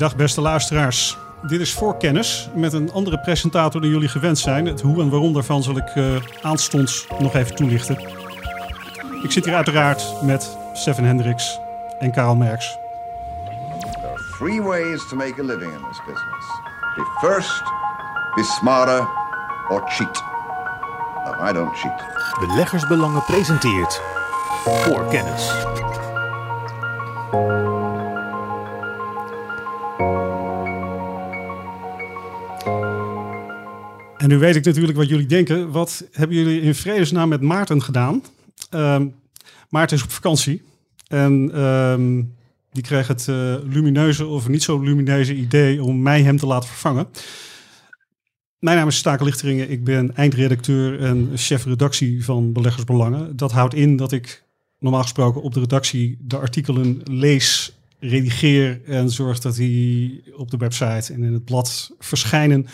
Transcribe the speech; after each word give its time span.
Dag 0.00 0.16
beste 0.16 0.40
luisteraars. 0.40 1.18
Dit 1.42 1.60
is 1.60 1.72
Voorkennis 1.72 2.48
met 2.54 2.72
een 2.72 2.92
andere 2.92 3.18
presentator 3.18 3.80
dan 3.80 3.90
jullie 3.90 4.08
gewend 4.08 4.38
zijn. 4.38 4.66
Het 4.66 4.80
hoe 4.80 5.02
en 5.02 5.10
waarom 5.10 5.32
daarvan 5.32 5.62
zal 5.62 5.76
ik 5.76 5.94
uh, 5.94 6.16
aanstonds 6.42 7.06
nog 7.18 7.34
even 7.34 7.54
toelichten. 7.54 7.98
Ik 9.22 9.30
zit 9.30 9.44
hier 9.44 9.54
uiteraard 9.54 10.22
met 10.22 10.56
Stefan 10.72 11.04
Hendricks 11.04 11.58
en 11.98 12.12
Karel 12.12 12.36
Merks. 12.36 12.78
There 13.80 14.08
are 14.08 14.22
three 14.38 14.62
ways 14.62 15.08
to 15.08 15.16
make 15.16 15.40
a 15.40 15.44
living 15.44 15.72
in 15.72 15.80
this 15.88 16.00
business. 16.06 16.46
Be 16.96 17.18
first, 17.20 17.62
be 18.34 18.44
smarter 18.44 19.08
or 19.68 19.82
cheat. 19.90 20.22
No, 21.24 21.48
I 21.48 21.52
don't 21.52 21.76
cheat. 21.76 22.04
Beleggersbelangen 22.40 23.24
presenteert 23.24 24.00
Voorkennis. 24.64 25.52
Nu 34.30 34.38
weet 34.38 34.56
ik 34.56 34.64
natuurlijk 34.64 34.98
wat 34.98 35.08
jullie 35.08 35.26
denken. 35.26 35.70
Wat 35.70 36.04
hebben 36.12 36.36
jullie 36.36 36.60
in 36.60 36.74
vredesnaam 36.74 37.28
met 37.28 37.40
Maarten 37.40 37.82
gedaan? 37.82 38.22
Ehm, 38.70 39.06
Maarten 39.68 39.96
is 39.96 40.02
op 40.02 40.10
vakantie. 40.10 40.62
En 41.06 41.50
ehm, 41.54 42.22
die 42.72 42.82
kreeg 42.82 43.06
het 43.06 43.26
uh, 43.30 43.54
lumineuze 43.64 44.26
of 44.26 44.48
niet 44.48 44.62
zo 44.62 44.80
lumineuze 44.80 45.34
idee 45.34 45.82
om 45.82 46.02
mij 46.02 46.22
hem 46.22 46.36
te 46.36 46.46
laten 46.46 46.68
vervangen. 46.68 47.06
Mijn 48.58 48.76
naam 48.76 48.88
is 48.88 48.96
Staken 48.96 49.24
Lichteringen. 49.24 49.70
Ik 49.70 49.84
ben 49.84 50.16
eindredacteur 50.16 51.00
en 51.00 51.30
chef 51.34 51.64
redactie 51.64 52.24
van 52.24 52.52
Beleggersbelangen. 52.52 53.36
Dat 53.36 53.52
houdt 53.52 53.74
in 53.74 53.96
dat 53.96 54.12
ik 54.12 54.42
normaal 54.78 55.02
gesproken 55.02 55.42
op 55.42 55.54
de 55.54 55.60
redactie 55.60 56.18
de 56.20 56.36
artikelen 56.36 57.00
lees, 57.04 57.72
redigeer 57.98 58.80
en 58.86 59.10
zorg 59.10 59.38
dat 59.38 59.54
die 59.54 60.22
op 60.36 60.50
de 60.50 60.56
website 60.56 61.12
en 61.12 61.22
in 61.22 61.32
het 61.32 61.44
blad 61.44 61.90
verschijnen. 61.98 62.66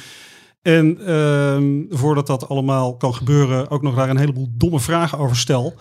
En 0.67 0.99
uh, 1.01 1.97
voordat 1.99 2.27
dat 2.27 2.49
allemaal 2.49 2.97
kan 2.97 3.15
gebeuren, 3.15 3.71
ook 3.71 3.83
nog 3.83 3.95
daar 3.95 4.11
een 4.11 4.17
heleboel 4.17 4.49
domme 4.53 4.81
vragen 4.81 5.19
over 5.19 5.37
stel 5.37 5.75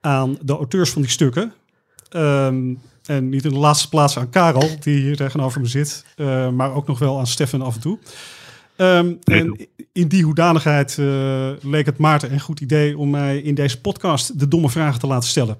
aan 0.00 0.38
de 0.42 0.52
auteurs 0.52 0.90
van 0.90 1.02
die 1.02 1.10
stukken. 1.10 1.52
Um, 2.16 2.80
en 3.04 3.28
niet 3.28 3.44
in 3.44 3.50
de 3.50 3.58
laatste 3.58 3.88
plaats 3.88 4.18
aan 4.18 4.30
Karel, 4.30 4.70
die 4.80 5.00
hier 5.00 5.16
tegenover 5.16 5.60
me 5.60 5.66
zit, 5.66 6.04
uh, 6.16 6.48
maar 6.48 6.74
ook 6.74 6.86
nog 6.86 6.98
wel 6.98 7.18
aan 7.18 7.26
Stefan 7.26 7.62
af 7.62 7.74
en 7.74 7.80
toe. 7.80 7.98
Um, 8.76 9.18
en 9.24 9.68
in 9.92 10.08
die 10.08 10.24
hoedanigheid 10.24 10.96
uh, 11.00 11.50
leek 11.60 11.86
het 11.86 11.98
Maarten 11.98 12.32
een 12.32 12.40
goed 12.40 12.60
idee 12.60 12.98
om 12.98 13.10
mij 13.10 13.38
in 13.38 13.54
deze 13.54 13.80
podcast 13.80 14.38
de 14.40 14.48
domme 14.48 14.70
vragen 14.70 15.00
te 15.00 15.06
laten 15.06 15.28
stellen. 15.28 15.58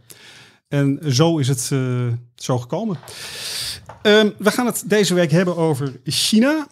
En 0.68 1.00
zo 1.08 1.38
is 1.38 1.48
het 1.48 1.70
uh, 1.72 1.80
zo 2.34 2.58
gekomen. 2.58 2.96
We 4.38 4.50
gaan 4.50 4.66
het 4.66 4.84
deze 4.86 5.14
week 5.14 5.30
hebben 5.30 5.56
over 5.56 6.00
China 6.04 6.66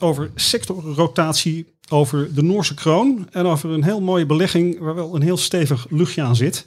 over 0.00 0.30
sectorrotatie, 0.34 1.66
over 1.88 2.34
de 2.34 2.42
Noorse 2.42 2.74
kroon 2.74 3.28
en 3.30 3.46
over 3.46 3.70
een 3.70 3.84
heel 3.84 4.00
mooie 4.00 4.26
belegging 4.26 4.78
waar 4.78 4.94
wel 4.94 5.14
een 5.14 5.22
heel 5.22 5.36
stevig 5.36 5.86
luchtje 5.90 6.22
aan 6.22 6.36
zit. 6.36 6.66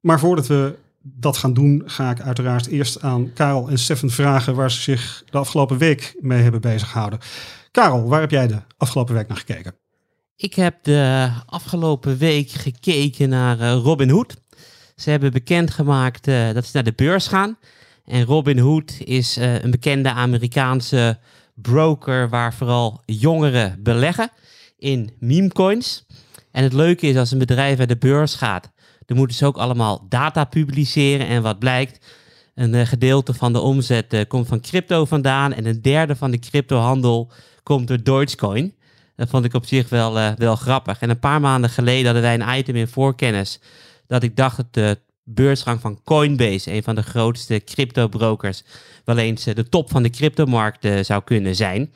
Maar 0.00 0.18
voordat 0.18 0.46
we 0.46 0.74
dat 1.02 1.36
gaan 1.36 1.54
doen, 1.54 1.82
ga 1.86 2.10
ik 2.10 2.20
uiteraard 2.20 2.66
eerst 2.66 3.02
aan 3.02 3.32
Karel 3.32 3.68
en 3.68 3.78
Stefan 3.78 4.10
vragen 4.10 4.54
waar 4.54 4.70
ze 4.70 4.80
zich 4.80 5.22
de 5.30 5.38
afgelopen 5.38 5.78
week 5.78 6.16
mee 6.20 6.42
hebben 6.42 6.60
bezig 6.60 6.90
gehouden. 6.90 7.18
Karel, 7.70 8.08
waar 8.08 8.20
heb 8.20 8.30
jij 8.30 8.46
de 8.46 8.62
afgelopen 8.76 9.14
week 9.14 9.28
naar 9.28 9.36
gekeken? 9.36 9.74
Ik 10.36 10.54
heb 10.54 10.76
de 10.82 11.30
afgelopen 11.46 12.18
week 12.18 12.50
gekeken 12.50 13.28
naar 13.28 13.60
uh, 13.60 13.72
Robin 13.72 14.10
Hood. 14.10 14.36
Ze 14.96 15.10
hebben 15.10 15.32
bekendgemaakt 15.32 16.28
uh, 16.28 16.52
dat 16.52 16.64
ze 16.64 16.70
naar 16.72 16.84
de 16.84 16.92
beurs 16.96 17.26
gaan. 17.26 17.58
En 18.04 18.24
Robin 18.24 18.58
Hood 18.58 18.96
is 18.98 19.38
uh, 19.38 19.62
een 19.62 19.70
bekende 19.70 20.10
Amerikaanse 20.10 21.18
broker 21.54 22.28
waar 22.28 22.54
vooral 22.54 23.02
jongeren 23.04 23.82
beleggen 23.82 24.30
in 24.78 25.12
memecoins. 25.18 26.06
En 26.50 26.62
het 26.62 26.72
leuke 26.72 27.06
is 27.06 27.16
als 27.16 27.30
een 27.30 27.38
bedrijf 27.38 27.78
naar 27.78 27.86
de 27.86 27.96
beurs 27.96 28.34
gaat, 28.34 28.72
dan 29.06 29.16
moeten 29.16 29.36
ze 29.36 29.46
ook 29.46 29.56
allemaal 29.56 30.06
data 30.08 30.44
publiceren. 30.44 31.26
En 31.26 31.42
wat 31.42 31.58
blijkt, 31.58 32.06
een 32.54 32.72
uh, 32.72 32.86
gedeelte 32.86 33.34
van 33.34 33.52
de 33.52 33.60
omzet 33.60 34.14
uh, 34.14 34.20
komt 34.28 34.46
van 34.46 34.60
crypto 34.60 35.04
vandaan 35.04 35.52
en 35.52 35.66
een 35.66 35.82
derde 35.82 36.16
van 36.16 36.30
de 36.30 36.38
cryptohandel 36.38 37.32
komt 37.62 37.88
door 37.88 38.02
Dogecoin. 38.02 38.74
Dat 39.16 39.28
vond 39.28 39.44
ik 39.44 39.54
op 39.54 39.66
zich 39.66 39.88
wel, 39.88 40.18
uh, 40.18 40.32
wel 40.36 40.56
grappig. 40.56 41.00
En 41.00 41.10
een 41.10 41.18
paar 41.18 41.40
maanden 41.40 41.70
geleden 41.70 42.04
hadden 42.04 42.22
wij 42.22 42.34
een 42.34 42.58
item 42.58 42.76
in 42.76 42.88
voorkennis 42.88 43.60
dat 44.06 44.22
ik 44.22 44.36
dacht 44.36 44.62
dat 44.70 44.98
beursgang 45.24 45.80
van 45.80 46.00
Coinbase, 46.04 46.72
een 46.72 46.82
van 46.82 46.94
de 46.94 47.02
grootste 47.02 47.62
crypto-brokers, 47.64 48.62
wel 49.04 49.18
eens 49.18 49.44
de 49.44 49.68
top 49.68 49.90
van 49.90 50.02
de 50.02 50.10
cryptomarkt 50.10 50.84
uh, 50.84 50.98
zou 51.02 51.22
kunnen 51.24 51.56
zijn. 51.56 51.92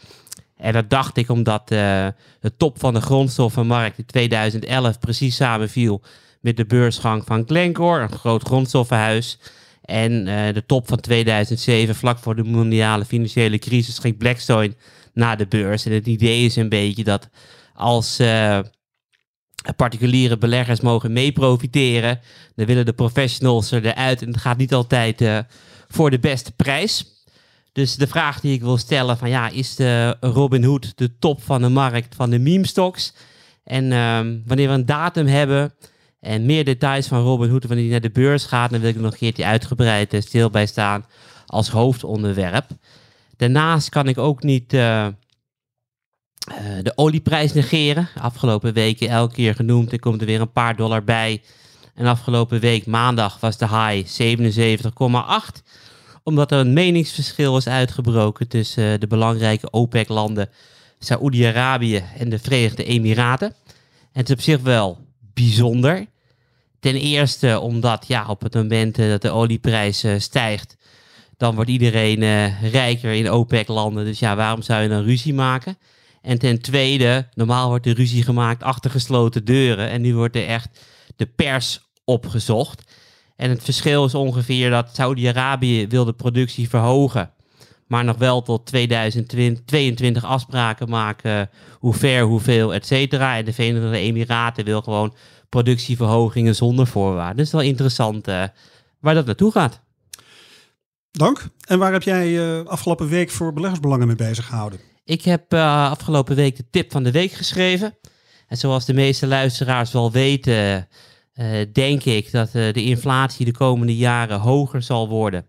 En 0.57 0.73
dat 0.73 0.91
dacht 0.91 1.17
ik 1.17 1.29
omdat 1.29 1.61
uh, 1.61 2.07
de 2.41 2.57
top 2.57 2.79
van 2.79 2.95
de 2.95 3.01
grondstoffenmarkt 3.01 3.99
in 3.99 4.07
2011 4.07 4.99
precies 4.99 5.37
samenviel 5.37 6.03
met 6.41 6.57
de 6.57 6.67
beursgang 6.67 7.23
van 7.27 7.45
Glencore, 7.47 8.03
een 8.03 8.13
groot 8.13 8.43
grondstoffenhuis. 8.43 9.39
En 9.83 10.25
de 10.55 10.63
top 10.67 10.89
van 10.89 11.01
2007, 11.01 11.95
vlak 11.95 12.19
voor 12.19 12.37
de 12.37 12.43
mondiale 12.43 13.05
financiële 13.05 13.59
crisis, 13.59 13.99
ging 13.99 14.19
Blackstone 14.19 14.75
naar 15.15 15.37
de 15.37 15.47
beurs. 15.47 15.87
En 15.87 15.93
het 15.93 16.07
idee 16.07 16.45
is 16.45 16.57
een 16.57 16.69
beetje 16.69 17.05
dat 17.05 17.29
als 17.75 18.19
particuliere 19.77 20.39
beleggers 20.39 20.81
mogen 20.81 21.13
mee 21.13 21.33
profiteren. 21.33 22.21
Dan 22.55 22.67
willen 22.67 22.87
de 22.87 22.93
professionals 22.93 23.71
eruit 23.71 24.23
en 24.23 24.29
het 24.29 24.41
gaat 24.41 24.57
niet 24.57 24.75
altijd 24.75 25.21
uh, 25.21 25.39
voor 25.89 26.11
de 26.11 26.19
beste 26.19 26.53
prijs. 26.53 27.05
Dus 27.73 27.97
de 27.97 28.07
vraag 28.07 28.41
die 28.41 28.53
ik 28.53 28.63
wil 28.63 28.77
stellen 28.77 29.19
van 29.19 29.29
ja, 29.29 29.49
is 29.49 29.75
de 29.75 30.17
Robin 30.21 30.65
Hood 30.65 30.93
de 30.97 31.19
top 31.19 31.43
van 31.43 31.63
de 31.63 31.69
markt 31.69 32.15
van 32.15 32.31
de 32.31 32.39
meme 32.39 32.67
stocks? 32.67 33.13
En 33.65 33.93
um, 33.93 34.43
wanneer 34.47 34.69
we 34.69 34.75
een 34.75 34.87
datum 34.87 35.27
hebben 35.27 35.73
en 36.21 36.47
meer 36.47 36.65
details 36.65 37.07
van 37.07 37.23
Robin 37.23 37.51
Hood 37.51 37.65
wanneer 37.65 37.83
hij 37.83 37.93
naar 37.93 38.01
de 38.01 38.21
beurs 38.21 38.45
gaat, 38.45 38.71
dan 38.71 38.81
wil 38.81 38.89
ik 38.89 38.97
nog 38.97 39.13
een 39.13 39.19
keertje 39.19 39.45
uitgebreid 39.45 40.15
uh, 40.15 40.21
stil 40.21 40.51
bij 40.51 40.67
staan 40.67 41.05
als 41.47 41.69
hoofdonderwerp. 41.69 42.67
Daarnaast 43.37 43.89
kan 43.89 44.09
ik 44.09 44.19
ook 44.19 44.43
niet 44.43 44.73
uh, 44.73 45.07
de 46.83 46.93
olieprijs 46.95 47.53
negeren. 47.53 48.09
Afgelopen 48.21 48.73
weken 48.73 49.09
elke 49.09 49.35
keer 49.35 49.55
genoemd. 49.55 49.93
Er 49.93 50.01
komt 50.01 50.21
er 50.21 50.27
weer 50.27 50.41
een 50.41 50.53
paar 50.53 50.77
dollar 50.77 51.05
bij. 51.05 51.43
En 51.95 52.07
afgelopen 52.07 52.61
week 52.61 52.87
maandag 52.87 53.41
was 53.41 53.57
de 53.57 53.69
high 53.69 54.23
77,8. 55.57 55.63
Omdat 56.23 56.53
er 56.53 56.59
een 56.59 56.73
meningsverschil 56.73 57.57
is 57.57 57.67
uitgebroken 57.67 58.49
tussen 58.49 58.93
uh, 58.93 58.99
de 58.99 59.07
belangrijke 59.07 59.71
OPEC-landen 59.71 60.51
Saoedi-Arabië 60.99 62.05
en 62.19 62.29
de 62.29 62.39
Verenigde 62.39 62.85
Emiraten. 62.85 63.49
En 64.13 64.21
het 64.21 64.29
is 64.29 64.35
op 64.35 64.41
zich 64.41 64.61
wel 64.61 64.99
bijzonder. 65.35 66.07
Ten 66.81 66.95
eerste 66.95 67.61
omdat 67.61 68.05
ja, 68.07 68.27
op 68.27 68.43
het 68.43 68.55
moment 68.55 68.99
uh, 68.99 69.09
dat 69.09 69.23
de 69.23 69.31
olieprijs 69.31 70.05
stijgt, 70.19 70.77
dan 71.37 71.55
wordt 71.55 71.71
iedereen 71.71 72.51
rijker 72.71 73.13
in 73.13 73.31
OPEC-landen. 73.31 74.05
Dus 74.05 74.19
ja, 74.19 74.37
waarom 74.37 74.63
zou 74.63 74.83
je 74.83 74.89
dan 74.89 75.05
ruzie 75.05 75.35
maken? 75.35 75.79
En 76.29 76.39
ten 76.39 76.61
tweede, 76.61 77.29
normaal 77.35 77.69
wordt 77.69 77.85
de 77.85 77.93
ruzie 77.93 78.23
gemaakt 78.23 78.63
achter 78.63 78.91
gesloten 78.91 79.45
deuren. 79.45 79.89
En 79.89 80.01
nu 80.01 80.15
wordt 80.15 80.37
er 80.37 80.47
echt 80.47 80.69
de 81.17 81.27
pers 81.27 81.81
opgezocht. 82.05 82.93
En 83.37 83.51
het 83.51 83.65
verschil 83.65 84.05
is 84.05 84.15
ongeveer 84.15 84.71
dat 84.71 84.91
Saudi-Arabië 84.93 85.87
wil 85.87 86.05
de 86.05 86.13
productie 86.13 86.69
verhogen. 86.69 87.31
Maar 87.87 88.05
nog 88.05 88.17
wel 88.17 88.43
tot 88.43 88.67
2022 88.67 90.25
afspraken 90.25 90.89
maken. 90.89 91.51
Hoe 91.79 91.95
ver, 91.95 92.23
hoeveel, 92.23 92.75
et 92.75 92.87
cetera. 92.87 93.37
En 93.37 93.45
de 93.45 93.53
Verenigde 93.53 93.99
Emiraten 93.99 94.65
wil 94.65 94.83
gewoon 94.83 95.15
productieverhogingen 95.49 96.55
zonder 96.55 96.87
voorwaarden. 96.87 97.37
Dus 97.37 97.53
wel 97.53 97.61
interessant 97.61 98.29
uh, 98.29 98.45
waar 99.01 99.15
dat 99.15 99.27
naartoe 99.27 99.53
gaat. 99.53 99.81
Dank. 101.11 101.47
En 101.67 101.79
waar 101.79 101.93
heb 101.93 102.03
jij 102.03 102.29
uh, 102.29 102.67
afgelopen 102.67 103.09
week 103.09 103.31
voor 103.31 103.53
beleggersbelangen 103.53 104.07
mee 104.07 104.17
bezig 104.17 104.47
gehouden? 104.47 104.81
Ik 105.09 105.23
heb 105.23 105.55
uh, 105.55 105.91
afgelopen 105.91 106.37
week 106.37 106.57
de 106.57 106.65
tip 106.71 106.93
van 106.93 107.03
de 107.03 107.11
week 107.11 107.33
geschreven. 107.33 107.97
En 108.47 108.57
zoals 108.57 108.85
de 108.85 108.95
meeste 108.95 109.27
luisteraars 109.27 109.93
wel 109.93 110.13
weten, 110.13 110.89
uh, 111.35 111.47
denk 111.73 112.05
ik 112.05 112.31
dat 112.33 112.47
uh, 112.55 112.73
de 112.73 112.85
inflatie 112.85 113.45
de 113.45 113.53
komende 113.53 113.97
jaren 113.97 114.39
hoger 114.39 114.83
zal 114.83 115.09
worden 115.09 115.47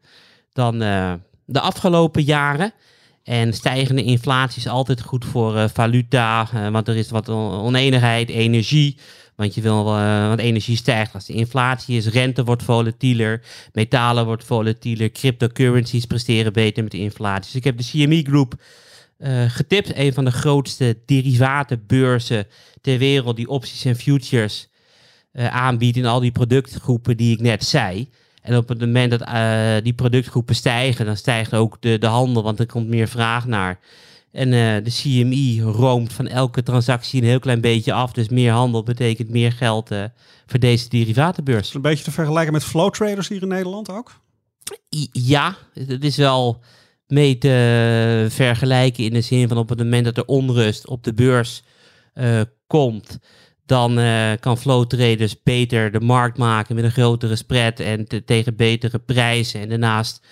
dan 0.53 0.79
de 1.45 1.59
afgelopen 1.59 2.23
jaren. 2.23 2.73
En 3.23 3.53
stijgende 3.53 4.03
inflatie 4.03 4.59
is 4.59 4.67
altijd 4.67 5.01
goed 5.01 5.25
voor 5.25 5.69
valuta, 5.69 6.47
want 6.71 6.87
er 6.87 6.95
is 6.95 7.09
wat 7.09 7.29
oneenigheid, 7.29 8.29
energie. 8.29 8.97
Want, 9.35 9.55
je 9.55 9.61
wil, 9.61 9.83
want 9.83 10.39
energie 10.39 10.77
stijgt 10.77 11.13
als 11.13 11.25
de 11.25 11.33
inflatie 11.33 11.97
is, 11.97 12.07
rente 12.07 12.43
wordt 12.43 12.63
volatieler, 12.63 13.41
metalen 13.73 14.25
wordt 14.25 14.43
volatieler, 14.43 15.11
cryptocurrencies 15.11 16.05
presteren 16.05 16.53
beter 16.53 16.83
met 16.83 16.91
de 16.91 16.97
inflatie. 16.97 17.43
Dus 17.43 17.55
ik 17.55 17.63
heb 17.63 17.77
de 17.77 17.83
CME 17.83 18.21
Group 18.21 18.55
uh, 19.19 19.49
getipt. 19.49 19.91
Een 19.95 20.13
van 20.13 20.25
de 20.25 20.31
grootste 20.31 20.97
derivatenbeurzen 21.05 22.47
ter 22.81 22.97
wereld 22.97 23.35
die 23.35 23.47
opties 23.49 23.85
en 23.85 23.95
futures 23.95 24.69
uh, 25.33 25.47
aanbiedt 25.47 25.97
in 25.97 26.05
al 26.05 26.19
die 26.19 26.31
productgroepen 26.31 27.17
die 27.17 27.33
ik 27.33 27.41
net 27.41 27.63
zei. 27.63 28.09
En 28.41 28.57
op 28.57 28.67
het 28.69 28.79
moment 28.79 29.11
dat 29.11 29.21
eh, 29.21 29.75
die 29.83 29.93
productgroepen 29.93 30.55
stijgen, 30.55 31.05
dan 31.05 31.17
stijgt 31.17 31.53
ook 31.53 31.77
de, 31.79 31.97
de 31.97 32.07
handel, 32.07 32.43
want 32.43 32.59
er 32.59 32.65
komt 32.65 32.87
meer 32.87 33.07
vraag 33.07 33.45
naar. 33.45 33.79
En 34.31 34.53
eh, 34.53 34.83
de 34.83 34.91
CMI 34.91 35.61
roomt 35.61 36.13
van 36.13 36.27
elke 36.27 36.63
transactie 36.63 37.21
een 37.21 37.27
heel 37.27 37.39
klein 37.39 37.61
beetje 37.61 37.93
af. 37.93 38.11
Dus 38.11 38.29
meer 38.29 38.51
handel 38.51 38.83
betekent 38.83 39.29
meer 39.29 39.51
geld 39.51 39.91
eh, 39.91 40.03
voor 40.45 40.59
deze 40.59 40.89
derivatenbeurs. 40.89 41.73
Een 41.73 41.81
beetje 41.81 42.03
te 42.03 42.11
vergelijken 42.11 42.53
met 42.53 42.63
flow 42.63 42.91
traders 42.91 43.27
hier 43.27 43.41
in 43.41 43.47
Nederland 43.47 43.89
ook? 43.89 44.19
I- 44.95 45.09
Ja, 45.11 45.55
het 45.73 46.03
is 46.03 46.15
wel 46.15 46.61
mee 47.09 47.37
te 47.37 48.25
vergelijken 48.29 49.03
in 49.03 49.13
de 49.13 49.21
zin 49.21 49.47
van 49.47 49.57
op 49.57 49.69
het 49.69 49.77
moment 49.77 50.05
dat 50.05 50.17
er 50.17 50.25
onrust 50.25 50.87
op 50.87 51.03
de 51.03 51.13
beurs 51.13 51.63
eh, 52.13 52.41
komt, 52.67 53.19
dan 53.65 53.99
eh, 53.99 54.31
kan 54.39 54.57
flow 54.57 54.85
traders 54.85 55.43
beter 55.43 55.91
de 55.91 55.99
markt 55.99 56.37
maken 56.37 56.75
met 56.75 56.83
een 56.83 56.91
grotere 56.91 57.35
spread 57.35 57.79
en 57.79 58.07
te- 58.07 58.23
tegen 58.23 58.55
betere 58.55 58.99
prijzen. 58.99 59.61
En 59.61 59.69
daarnaast 59.69 60.25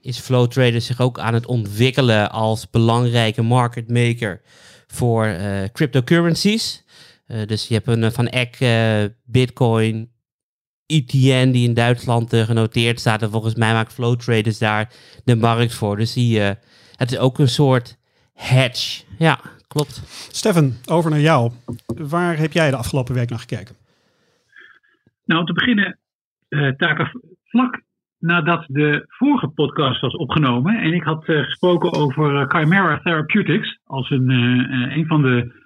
is 0.00 0.18
flow 0.18 0.48
traders 0.48 0.86
zich 0.86 1.00
ook 1.00 1.18
aan 1.18 1.34
het 1.34 1.46
ontwikkelen 1.46 2.30
als 2.30 2.70
belangrijke 2.70 3.42
market 3.42 3.88
maker 3.90 4.40
voor 4.86 5.24
eh, 5.24 5.62
cryptocurrencies. 5.72 6.84
Dus 7.46 7.68
je 7.68 7.74
hebt 7.74 7.86
een 7.86 8.12
van 8.12 8.28
Eck 8.28 8.58
Bitcoin 9.24 10.10
ETN 10.86 11.50
die 11.50 11.68
in 11.68 11.74
Duitsland 11.74 12.32
eh, 12.32 12.42
genoteerd 12.42 13.00
staat. 13.00 13.22
En 13.22 13.30
volgens 13.30 13.54
mij 13.54 13.72
maakt 13.72 13.92
Flow 13.92 14.16
Traders 14.16 14.58
daar 14.58 14.92
de 15.24 15.36
markt 15.36 15.74
voor. 15.74 15.96
Dus 15.96 16.12
die, 16.12 16.40
eh, 16.40 16.50
het 16.96 17.10
is 17.10 17.18
ook 17.18 17.38
een 17.38 17.48
soort 17.48 17.98
hedge. 18.34 19.04
Ja, 19.18 19.38
klopt. 19.68 20.02
Stefan, 20.32 20.72
over 20.90 21.10
naar 21.10 21.20
jou. 21.20 21.52
Waar 21.86 22.36
heb 22.38 22.52
jij 22.52 22.70
de 22.70 22.76
afgelopen 22.76 23.14
week 23.14 23.30
naar 23.30 23.38
gekeken? 23.38 23.76
Nou, 25.24 25.40
om 25.40 25.46
te 25.46 25.52
beginnen, 25.52 25.98
eh 26.48 26.68
Taka, 26.68 27.12
vlak 27.44 27.80
nadat 28.18 28.64
de 28.68 29.04
vorige 29.08 29.48
podcast 29.48 30.00
was 30.00 30.16
opgenomen 30.16 30.80
en 30.80 30.92
ik 30.92 31.02
had 31.02 31.28
eh, 31.28 31.44
gesproken 31.44 31.92
over 31.92 32.46
Chimera 32.48 32.98
Therapeutics 32.98 33.78
als 33.84 34.10
een, 34.10 34.28
een 34.96 35.06
van 35.06 35.22
de 35.22 35.64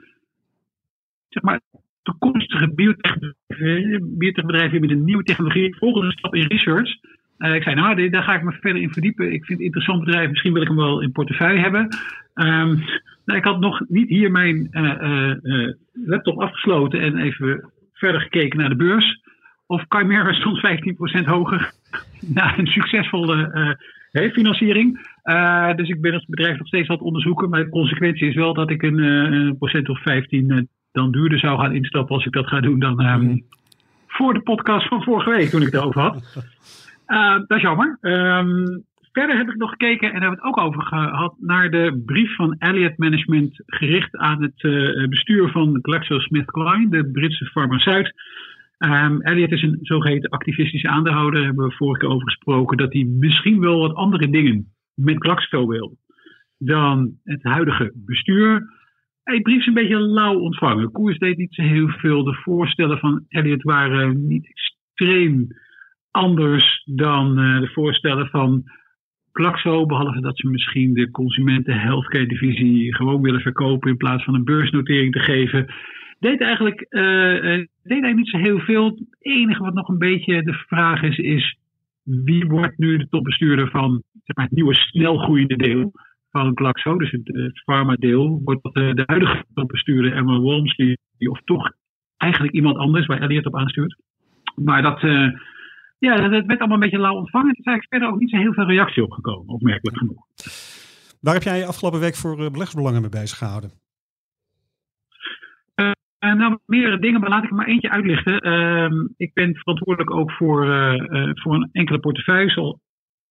zeg 1.28 1.42
maar, 1.42 1.60
toekomstige 2.02 2.74
biotechbedrijven 2.74 4.80
met 4.80 4.90
een 4.90 5.04
nieuwe 5.04 5.22
technologie, 5.22 5.76
volgende 5.76 6.12
stap 6.12 6.34
in 6.34 6.46
research. 6.46 6.96
Eh, 7.38 7.54
ik 7.54 7.62
zei, 7.62 7.74
nou, 7.74 8.10
daar 8.10 8.22
ga 8.22 8.34
ik 8.34 8.42
me 8.42 8.52
verder 8.52 8.82
in 8.82 8.92
verdiepen. 8.92 9.32
Ik 9.32 9.44
vind 9.44 9.58
het 9.58 9.66
interessant 9.66 10.04
bedrijf. 10.04 10.28
Misschien 10.28 10.52
wil 10.52 10.62
ik 10.62 10.68
hem 10.68 10.76
wel 10.76 11.00
in 11.00 11.12
portefeuille 11.12 11.60
hebben. 11.60 11.88
Ehm, 12.34 12.76
nou, 13.24 13.38
ik 13.38 13.44
had 13.44 13.60
nog 13.60 13.80
niet 13.88 14.08
hier 14.08 14.30
mijn 14.30 14.68
eh, 14.70 15.30
eh, 15.30 15.36
laptop 15.92 16.40
afgesloten 16.40 17.00
en 17.00 17.16
even 17.16 17.70
verder 17.92 18.20
gekeken 18.20 18.58
naar 18.58 18.68
de 18.68 18.76
beurs. 18.76 19.20
Of 19.66 19.84
Chimera 19.88 20.32
stond 20.32 20.58
15% 20.58 21.26
hoger 21.26 21.72
na 22.34 22.58
een 22.58 22.66
succesvolle 22.66 23.76
financiering. 24.12 25.08
Dus 25.76 25.88
ik 25.88 26.00
ben 26.00 26.12
het 26.12 26.26
bedrijf 26.26 26.58
nog 26.58 26.66
steeds 26.66 26.88
aan 26.88 26.96
het 26.96 27.04
onderzoeken. 27.04 27.48
Maar 27.48 27.64
de 27.64 27.70
consequentie 27.70 28.28
is 28.28 28.34
wel 28.34 28.54
dat 28.54 28.70
ik 28.70 28.82
een, 28.82 28.98
een 28.98 29.58
procent 29.58 29.88
of 29.88 30.02
15 30.02 30.50
eh, 30.50 30.58
dan 30.92 31.10
duurder 31.10 31.38
zou 31.38 31.58
gaan 31.58 31.74
instappen 31.74 32.14
als 32.14 32.26
ik 32.26 32.32
dat 32.32 32.46
ga 32.46 32.60
doen 32.60 32.78
dan 32.78 33.00
ehm, 33.00 33.36
voor 34.06 34.34
de 34.34 34.42
podcast 34.42 34.88
van 34.88 35.02
vorige 35.02 35.30
week 35.30 35.48
toen 35.48 35.60
ik 35.60 35.72
het 35.72 35.74
erover 35.74 36.00
had. 36.00 36.22
Eh, 37.10 37.34
dat 37.46 37.56
is 37.56 37.62
jammer. 37.62 37.98
Ehm, 38.00 38.78
verder 39.12 39.36
heb 39.36 39.48
ik 39.48 39.56
nog 39.56 39.70
gekeken 39.70 40.12
en 40.12 40.20
hebben 40.20 40.30
we 40.30 40.36
het 40.36 40.44
ook 40.44 40.60
over 40.60 40.82
gehad 40.82 41.34
naar 41.38 41.70
de 41.70 42.02
brief 42.06 42.34
van 42.34 42.56
Elliott 42.58 42.98
Management 42.98 43.62
gericht 43.66 44.16
aan 44.16 44.42
het 44.42 44.62
eh, 44.64 45.08
bestuur 45.08 45.48
van 45.48 45.78
GlaxoSmithKline, 45.82 46.88
de 46.90 47.10
Britse 47.10 47.44
farmaceut. 47.44 48.12
Um, 48.78 49.20
Elliot 49.20 49.52
is 49.52 49.62
een 49.62 49.78
zogeheten 49.82 50.30
activistische 50.30 50.88
aandeelhouder. 50.88 51.34
Daar 51.34 51.44
hebben 51.44 51.66
we 51.66 51.74
vorige 51.74 52.00
keer 52.00 52.08
over 52.08 52.26
gesproken. 52.26 52.76
Dat 52.76 52.92
hij 52.92 53.04
misschien 53.04 53.60
wel 53.60 53.78
wat 53.78 53.94
andere 53.94 54.30
dingen 54.30 54.72
met 54.94 55.16
Glaxo 55.18 55.66
wil 55.66 55.96
dan 56.58 57.18
het 57.24 57.42
huidige 57.42 57.92
bestuur. 57.94 58.68
Hij 59.30 59.40
brief 59.40 59.66
een 59.66 59.74
beetje 59.74 59.98
lauw 59.98 60.38
ontvangen. 60.38 60.92
Koers 60.92 61.18
deed 61.18 61.36
niet 61.36 61.54
zo 61.54 61.62
heel 61.62 61.88
veel. 61.88 62.24
De 62.24 62.34
voorstellen 62.34 62.98
van 62.98 63.24
Elliot 63.28 63.62
waren 63.62 64.26
niet 64.26 64.48
extreem 64.48 65.46
anders 66.10 66.82
dan 66.84 67.38
uh, 67.38 67.60
de 67.60 67.70
voorstellen 67.72 68.26
van 68.26 68.62
Glaxo. 69.32 69.86
Behalve 69.86 70.20
dat 70.20 70.38
ze 70.38 70.48
misschien 70.48 70.94
de 70.94 71.10
consumenten 71.10 71.80
healthcare 71.80 72.26
divisie 72.26 72.94
gewoon 72.94 73.22
willen 73.22 73.40
verkopen 73.40 73.90
in 73.90 73.96
plaats 73.96 74.24
van 74.24 74.34
een 74.34 74.44
beursnotering 74.44 75.12
te 75.12 75.20
geven 75.20 75.74
deed 76.18 76.40
eigenlijk, 76.40 76.80
uh, 76.80 77.00
deed 77.42 77.66
eigenlijk 77.82 78.16
niet 78.16 78.28
zo 78.28 78.38
heel 78.38 78.58
veel. 78.58 78.84
Het 78.84 79.16
enige 79.18 79.62
wat 79.62 79.74
nog 79.74 79.88
een 79.88 79.98
beetje 79.98 80.42
de 80.42 80.52
vraag 80.52 81.02
is, 81.02 81.18
is 81.18 81.58
wie 82.02 82.46
wordt 82.46 82.78
nu 82.78 82.98
de 82.98 83.08
topbestuurder 83.08 83.70
van 83.70 84.02
zeg 84.24 84.36
maar, 84.36 84.44
het 84.44 84.54
nieuwe 84.54 84.74
snelgroeiende 84.74 85.56
deel 85.56 85.92
van 86.30 86.56
Glaxo, 86.56 86.98
dus 86.98 87.10
het, 87.10 87.26
het 87.26 87.62
pharma-deel, 87.64 88.40
wordt 88.44 88.62
de, 88.62 88.94
de 88.94 89.02
huidige 89.06 89.44
topbestuurder 89.54 90.12
Emma 90.12 90.40
Walmsley, 90.40 90.98
of 91.18 91.40
toch 91.44 91.72
eigenlijk 92.16 92.52
iemand 92.52 92.76
anders 92.76 93.06
waar 93.06 93.20
Elliot 93.20 93.46
op 93.46 93.56
aanstuurt. 93.56 93.96
Maar 94.54 94.82
dat, 94.82 95.02
uh, 95.02 95.28
ja, 95.98 96.16
dat, 96.16 96.30
werd 96.30 96.58
allemaal 96.58 96.72
een 96.72 96.80
beetje 96.80 96.98
lauw 96.98 97.14
ontvangen. 97.14 97.50
Er 97.50 97.58
is 97.58 97.64
eigenlijk 97.64 97.88
verder 97.88 98.08
ook 98.08 98.20
niet 98.20 98.30
zo 98.30 98.36
heel 98.36 98.52
veel 98.52 98.66
reactie 98.66 99.02
op 99.02 99.12
gekomen, 99.12 99.54
opmerkelijk 99.54 99.98
genoeg. 99.98 100.26
Waar 101.20 101.34
heb 101.34 101.42
jij 101.42 101.58
je 101.58 101.66
afgelopen 101.66 102.00
week 102.00 102.14
voor 102.14 102.32
uh, 102.32 102.50
beleggersbelangen 102.50 103.00
mee 103.00 103.10
bezig 103.10 103.38
gehouden? 103.38 103.70
Uh, 105.80 106.34
nou, 106.34 106.58
meerdere 106.66 106.98
dingen, 106.98 107.20
maar 107.20 107.30
laat 107.30 107.44
ik 107.44 107.50
er 107.50 107.56
maar 107.56 107.66
eentje 107.66 107.90
uitlichten. 107.90 108.46
Uh, 108.46 109.08
ik 109.16 109.32
ben 109.34 109.54
verantwoordelijk 109.54 110.14
ook 110.14 110.32
voor, 110.32 110.66
voor 111.34 111.54
een 111.54 111.68
enkele 111.72 111.98
portefeuilles, 111.98 112.56
al 112.56 112.80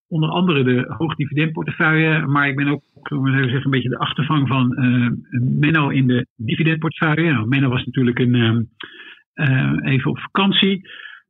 onder 0.09 0.29
andere 0.29 0.63
de 0.63 0.93
hoogdividendportefeuille. 0.97 2.27
Maar 2.27 2.47
ik 2.47 2.55
ben 2.55 2.67
ook, 2.67 2.83
zeggen, 3.03 3.65
een 3.65 3.71
beetje 3.71 3.89
de 3.89 3.97
achtervang 3.97 4.47
van 4.47 4.85
uh, 4.85 5.09
Menno 5.59 5.89
in 5.89 6.07
de 6.07 6.25
dividendportefeuille. 6.35 7.31
Nou, 7.31 7.47
Menno 7.47 7.69
was 7.69 7.85
natuurlijk 7.85 8.19
een, 8.19 8.67
uh, 9.35 9.75
even 9.83 10.11
op 10.11 10.19
vakantie. 10.19 10.75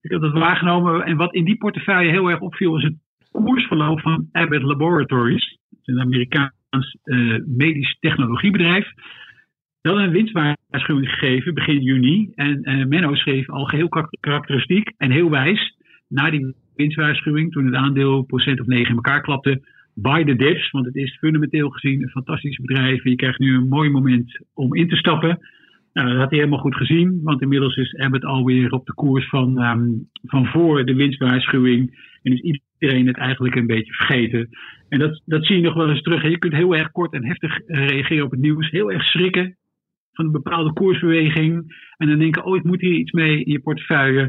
Ik 0.02 0.12
heb 0.12 0.22
dat 0.22 0.34
waargenomen. 0.34 1.06
En 1.06 1.18
wat 1.18 1.34
in 1.34 1.46
die 1.46 1.58
portefeuille 1.58 2.12
heel 2.12 2.30
erg 2.30 2.40
opviel, 2.40 2.78
is 2.78 2.84
het 2.84 2.96
koersverloop 3.32 4.02
van 4.02 4.28
Abbott 4.32 4.64
Laboratories. 4.64 5.58
Een 5.84 6.02
Amerikaans 6.02 6.98
uh, 7.04 7.40
medisch 7.46 7.98
technologiebedrijf. 8.00 8.92
Dat 9.82 9.98
een 9.98 10.12
winstwaarschuwing 10.12 11.10
gegeven 11.10 11.54
begin 11.54 11.82
juni. 11.82 12.32
En 12.36 12.86
Menno 12.90 13.16
schreef 13.16 13.50
al 13.50 13.66
geheel 13.66 13.90
karakteristiek 14.20 14.94
en 14.98 15.12
heel 15.12 15.30
wijs 15.30 15.78
na 16.08 16.30
die 16.30 16.56
winstwaarschuwing, 16.80 17.52
toen 17.52 17.66
het 17.66 17.76
aandeel 17.76 18.22
procent 18.22 18.60
of 18.60 18.66
negen 18.66 18.90
in 18.90 18.96
elkaar 18.96 19.22
klapte, 19.22 19.62
buy 19.94 20.24
the 20.24 20.36
dips, 20.36 20.72
want 20.72 20.86
het 20.86 20.96
is 20.96 21.18
fundamenteel 21.18 21.70
gezien 21.70 22.02
een 22.02 22.10
fantastisch 22.10 22.58
bedrijf. 22.58 23.04
En 23.04 23.10
je 23.10 23.16
krijgt 23.16 23.40
nu 23.40 23.56
een 23.56 23.68
mooi 23.68 23.90
moment 23.90 24.40
om 24.54 24.76
in 24.76 24.88
te 24.88 24.96
stappen. 24.96 25.40
Nou, 25.94 26.08
dat 26.08 26.18
had 26.18 26.30
hij 26.30 26.40
helemaal 26.40 26.60
goed 26.60 26.76
gezien, 26.76 27.20
want 27.24 27.42
inmiddels 27.42 27.76
is 27.76 27.96
Abbott 27.96 28.26
alweer 28.26 28.72
op 28.72 28.86
de 28.86 28.94
koers 28.94 29.30
van, 29.30 29.62
um, 29.62 30.10
van 30.24 30.46
voor 30.46 30.86
de 30.86 30.94
winstwaarschuwing. 30.94 32.08
En 32.24 32.34
is 32.34 32.42
iedereen 32.42 33.08
het 33.08 33.18
eigenlijk 33.18 33.56
een 33.56 33.68
beetje 33.68 33.94
vergeten. 33.94 34.50
En 34.90 35.00
dat, 35.00 35.22
dat 35.26 35.46
zie 35.46 35.56
je 35.56 35.62
nog 35.62 35.74
wel 35.74 35.90
eens 35.90 36.02
terug. 36.02 36.24
Je 36.24 36.38
kunt 36.38 36.54
heel 36.54 36.76
erg 36.76 36.92
kort 36.92 37.14
en 37.14 37.26
heftig 37.26 37.60
reageren 37.66 38.26
op 38.26 38.32
het 38.32 38.40
nieuws, 38.40 38.70
heel 38.70 38.92
erg 38.92 39.04
schrikken 39.04 39.58
van 40.14 40.26
een 40.26 40.32
bepaalde 40.32 40.74
koersbeweging. 40.74 41.78
En 41.98 42.08
dan 42.08 42.20
denken, 42.20 42.46
oh, 42.46 42.56
ik 42.56 42.64
moet 42.64 42.82
hier 42.82 42.94
iets 42.94 43.12
mee 43.12 43.44
in 43.44 43.52
je 43.52 43.60
portefeuille. 43.60 44.22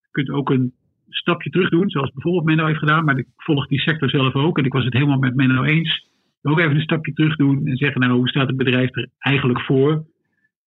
Je 0.00 0.08
kunt 0.10 0.30
ook 0.30 0.50
een 0.50 0.72
stapje 1.08 1.50
terug 1.50 1.68
doen, 1.68 1.90
zoals 1.90 2.12
bijvoorbeeld 2.12 2.44
Menno 2.44 2.66
heeft 2.66 2.78
gedaan. 2.78 3.04
Maar 3.04 3.18
ik 3.18 3.26
volg 3.36 3.66
die 3.66 3.80
sector 3.80 4.10
zelf 4.10 4.34
ook. 4.34 4.58
En 4.58 4.64
ik 4.64 4.72
was 4.72 4.84
het 4.84 4.92
helemaal 4.92 5.18
met 5.18 5.34
Menno 5.34 5.62
eens. 5.62 6.06
Ook 6.42 6.58
even 6.58 6.74
een 6.74 6.80
stapje 6.80 7.12
terug 7.12 7.36
doen 7.36 7.66
en 7.66 7.76
zeggen, 7.76 8.00
nou, 8.00 8.12
hoe 8.12 8.28
staat 8.28 8.46
het 8.46 8.56
bedrijf 8.56 8.96
er 8.96 9.08
eigenlijk 9.18 9.60
voor? 9.60 9.90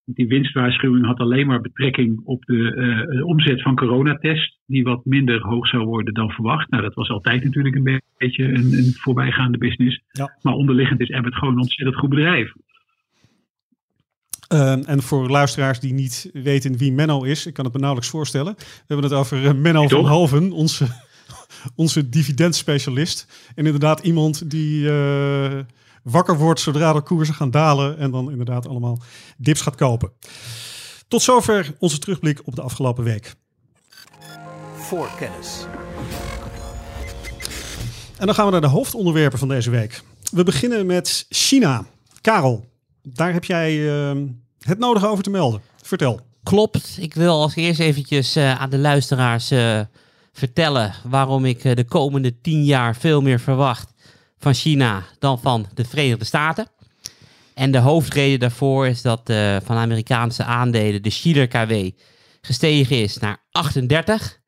Want 0.05 0.17
die 0.17 0.27
winstwaarschuwing 0.27 1.05
had 1.05 1.19
alleen 1.19 1.48
maar 1.48 1.62
betrekking 1.62 2.21
op 2.24 2.45
de, 2.45 2.53
uh, 2.53 3.17
de 3.17 3.25
omzet 3.25 3.62
van 3.62 3.75
coronatest, 3.75 4.60
die 4.65 4.83
wat 4.83 5.05
minder 5.05 5.41
hoog 5.41 5.67
zou 5.67 5.86
worden 5.86 6.13
dan 6.13 6.31
verwacht. 6.31 6.69
Nou, 6.69 6.83
dat 6.83 6.93
was 6.93 7.10
altijd 7.10 7.43
natuurlijk 7.43 7.75
een 7.75 8.01
beetje 8.17 8.43
een, 8.43 8.74
een 8.74 8.93
voorbijgaande 8.93 9.57
business. 9.57 10.01
Ja. 10.12 10.38
Maar 10.41 10.53
onderliggend 10.53 11.00
is 11.00 11.12
Abbott 11.12 11.36
gewoon 11.36 11.53
een 11.53 11.60
ontzettend 11.60 11.98
goed 11.98 12.10
bedrijf. 12.10 12.53
Uh, 14.53 14.89
en 14.89 15.01
voor 15.01 15.29
luisteraars 15.29 15.79
die 15.79 15.93
niet 15.93 16.29
weten 16.34 16.77
wie 16.77 16.91
Menno 16.91 17.24
is, 17.24 17.46
ik 17.46 17.53
kan 17.53 17.65
het 17.65 17.74
me 17.74 17.79
nauwelijks 17.79 18.12
voorstellen. 18.12 18.55
We 18.58 18.84
hebben 18.88 19.05
het 19.05 19.20
over 19.20 19.43
uh, 19.43 19.51
Menno 19.51 19.88
van 19.88 20.05
Halven, 20.05 20.51
onze, 20.51 20.88
onze 21.75 22.10
dividendspecialist. 22.10 23.27
En 23.55 23.65
inderdaad 23.65 24.00
iemand 24.00 24.50
die 24.50 24.84
uh, 24.84 25.60
wakker 26.03 26.38
wordt 26.38 26.60
zodra 26.60 26.93
de 26.93 27.01
koersen 27.01 27.36
gaan 27.36 27.51
dalen 27.51 27.98
en 27.98 28.12
dan 28.12 28.31
inderdaad 28.31 28.67
allemaal 28.67 29.01
dips 29.38 29.62
gaat 29.62 29.75
kopen. 29.75 30.12
Tot 31.08 31.22
zover 31.22 31.74
onze 31.79 32.00
terugblik 32.00 32.41
op 32.43 32.55
de 32.55 32.62
afgelopen 32.62 33.03
week. 33.03 33.34
Voor 34.75 35.10
kennis. 35.17 35.65
En 38.17 38.25
dan 38.25 38.36
gaan 38.36 38.46
we 38.46 38.51
naar 38.51 38.62
de 38.62 38.67
hoofdonderwerpen 38.67 39.39
van 39.39 39.48
deze 39.48 39.70
week. 39.70 40.01
We 40.31 40.43
beginnen 40.43 40.86
met 40.86 41.25
China. 41.29 41.86
Karel, 42.22 42.71
daar 43.03 43.34
heb 43.34 43.43
jij 43.43 43.75
uh, 43.75 44.22
het 44.60 44.79
nodige 44.79 45.08
over 45.08 45.24
te 45.24 45.29
melden. 45.29 45.62
Vertel. 45.81 46.20
Klopt. 46.43 46.98
Ik 47.00 47.13
wil 47.13 47.41
als 47.41 47.55
eerst 47.55 47.79
eventjes 47.79 48.38
uh, 48.38 48.62
aan 48.62 48.70
de 48.70 48.77
luisteraars 48.77 49.51
uh, 49.51 49.79
vertellen 50.34 50.93
waarom 51.03 51.46
ik 51.46 51.63
eh, 51.63 51.75
de 51.75 51.84
komende 51.84 52.41
tien 52.41 52.63
jaar 52.63 52.96
veel 52.96 53.22
meer 53.22 53.39
verwacht 53.39 53.93
van 54.39 54.53
China 54.53 55.03
dan 55.20 55.39
van 55.39 55.67
de 55.74 55.86
Verenigde 55.86 56.25
Staten. 56.25 56.67
En 57.53 57.72
de 57.72 57.77
hoofdreden 57.77 58.39
daarvoor 58.39 58.88
is 58.88 59.01
dat 59.01 59.29
uh, 59.29 59.58
van 59.63 59.75
Amerikaanse 59.75 60.43
aandelen 60.43 61.03
de 61.03 61.10
Schiller 61.10 61.48
KW 61.48 61.89
gestegen 62.41 63.01
is 63.01 63.17
naar 63.17 63.38
38. 63.51 64.39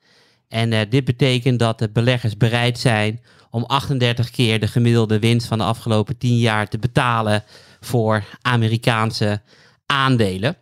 En 0.47 0.89
dit 0.89 1.05
betekent 1.05 1.59
dat 1.59 1.79
de 1.79 1.89
beleggers 1.89 2.37
bereid 2.37 2.79
zijn 2.79 3.21
om 3.49 3.63
38 3.63 4.29
keer 4.31 4.59
de 4.59 4.67
gemiddelde 4.67 5.19
winst 5.19 5.47
van 5.47 5.57
de 5.57 5.63
afgelopen 5.63 6.17
10 6.17 6.37
jaar 6.37 6.67
te 6.67 6.77
betalen 6.77 7.43
voor 7.85 8.23
Amerikaanse 8.41 9.41
aandelen. 9.85 10.57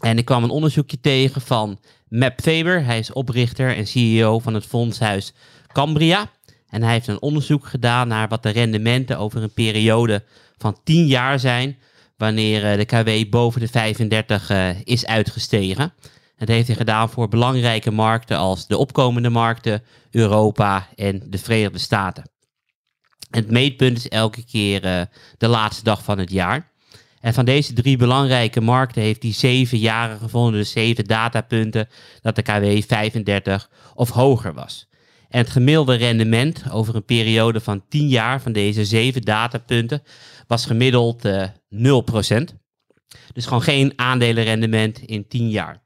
En 0.00 0.18
ik 0.18 0.24
kwam 0.24 0.44
een 0.44 0.50
onderzoekje 0.50 1.00
tegen 1.00 1.40
van 1.40 1.80
Map 2.08 2.40
Faber. 2.40 2.84
Hij 2.84 2.98
is 2.98 3.12
oprichter 3.12 3.76
en 3.76 3.86
CEO 3.86 4.38
van 4.38 4.54
het 4.54 4.66
fondshuis 4.66 5.32
Cambria. 5.72 6.30
En 6.68 6.82
hij 6.82 6.92
heeft 6.92 7.06
een 7.06 7.22
onderzoek 7.22 7.66
gedaan 7.66 8.08
naar 8.08 8.28
wat 8.28 8.42
de 8.42 8.48
rendementen 8.48 9.18
over 9.18 9.42
een 9.42 9.52
periode 9.52 10.24
van 10.56 10.76
10 10.84 11.06
jaar 11.06 11.38
zijn. 11.38 11.78
Wanneer 12.16 12.64
eh, 12.64 12.76
de 12.76 12.84
KW 12.84 13.30
boven 13.30 13.60
de 13.60 13.68
35 13.68 14.50
uh, 14.50 14.80
is 14.84 15.06
uitgestegen. 15.06 15.92
Dat 16.36 16.48
heeft 16.48 16.66
hij 16.66 16.76
gedaan 16.76 17.10
voor 17.10 17.28
belangrijke 17.28 17.90
markten 17.90 18.36
als 18.36 18.66
de 18.66 18.76
opkomende 18.76 19.30
markten, 19.30 19.82
Europa 20.10 20.88
en 20.96 21.22
de 21.26 21.38
Verenigde 21.38 21.78
Staten. 21.78 22.30
Het 23.30 23.50
meetpunt 23.50 23.96
is 23.96 24.08
elke 24.08 24.44
keer 24.44 24.84
uh, 24.84 25.00
de 25.38 25.48
laatste 25.48 25.84
dag 25.84 26.04
van 26.04 26.18
het 26.18 26.30
jaar. 26.30 26.70
En 27.20 27.34
van 27.34 27.44
deze 27.44 27.72
drie 27.72 27.96
belangrijke 27.96 28.60
markten 28.60 29.02
heeft 29.02 29.22
hij 29.22 29.32
zeven 29.32 29.78
jaren 29.78 30.18
gevonden, 30.18 30.60
dus 30.60 30.70
zeven 30.70 31.04
datapunten, 31.04 31.88
dat 32.22 32.36
de 32.36 32.42
KW 32.42 32.82
35 32.86 33.70
of 33.94 34.10
hoger 34.10 34.54
was. 34.54 34.88
En 35.28 35.38
het 35.38 35.50
gemiddelde 35.50 35.94
rendement 35.94 36.62
over 36.70 36.94
een 36.94 37.04
periode 37.04 37.60
van 37.60 37.84
10 37.88 38.08
jaar 38.08 38.40
van 38.40 38.52
deze 38.52 38.84
zeven 38.84 39.22
datapunten 39.22 40.02
was 40.46 40.66
gemiddeld 40.66 41.24
uh, 41.24 41.44
0%. 41.44 42.44
Dus 43.32 43.44
gewoon 43.46 43.62
geen 43.62 43.92
aandelenrendement 43.96 44.98
in 44.98 45.28
10 45.28 45.50
jaar. 45.50 45.82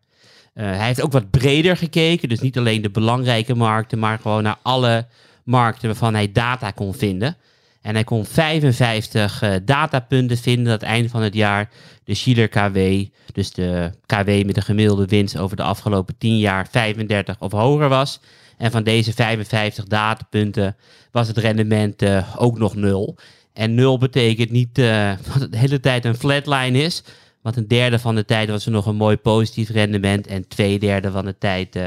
Uh, 0.54 0.64
hij 0.64 0.87
heeft 0.87 1.02
ook 1.02 1.12
wat 1.12 1.30
breder 1.30 1.76
gekeken, 1.76 2.28
dus 2.28 2.40
niet 2.40 2.58
alleen 2.58 2.82
de 2.82 2.90
belangrijke 2.90 3.54
markten, 3.54 3.99
maar 3.99 4.18
gewoon 4.18 4.42
naar 4.42 4.58
alle 4.62 5.06
markten 5.44 5.88
waarvan 5.88 6.14
hij 6.14 6.32
data 6.32 6.70
kon 6.70 6.94
vinden. 6.94 7.37
En 7.82 7.94
hij 7.94 8.04
kon 8.04 8.25
55 8.25 9.42
uh, 9.42 9.54
datapunten 9.64 10.37
vinden 10.37 10.66
aan 10.66 10.72
het 10.72 10.82
eind 10.82 11.11
van 11.11 11.22
het 11.22 11.34
jaar. 11.34 11.70
De 12.04 12.14
Schiller 12.14 12.49
KW, 12.49 13.04
dus 13.32 13.50
de 13.50 13.90
KW 14.06 14.44
met 14.44 14.54
de 14.54 14.61
gemiddelde 14.61 15.06
winst 15.06 15.38
over 15.38 15.56
de 15.56 15.62
afgelopen 15.62 16.14
10 16.18 16.38
jaar 16.38 16.66
35 16.70 17.37
of 17.38 17.52
hoger 17.52 17.88
was. 17.88 18.20
En 18.56 18.70
van 18.70 18.82
deze 18.82 19.12
55 19.12 19.84
datapunten 19.84 20.76
was 21.11 21.28
het 21.28 21.37
rendement 21.37 22.02
uh, 22.02 22.34
ook 22.37 22.58
nog 22.58 22.75
nul. 22.75 23.16
En 23.52 23.75
nul 23.75 23.99
betekent 23.99 24.50
niet 24.50 24.78
uh, 24.78 25.12
dat 25.32 25.40
het 25.40 25.52
de 25.52 25.58
hele 25.58 25.80
tijd 25.80 26.04
een 26.04 26.16
flatline 26.16 26.82
is. 26.82 27.02
Want 27.40 27.56
een 27.56 27.68
derde 27.68 27.99
van 27.99 28.14
de 28.14 28.25
tijd 28.25 28.49
was 28.49 28.66
er 28.66 28.72
nog 28.72 28.87
een 28.87 28.96
mooi 28.96 29.16
positief 29.16 29.70
rendement. 29.70 30.26
En 30.26 30.49
twee 30.49 30.78
derde 30.78 31.11
van 31.11 31.25
de 31.25 31.38
tijd 31.38 31.78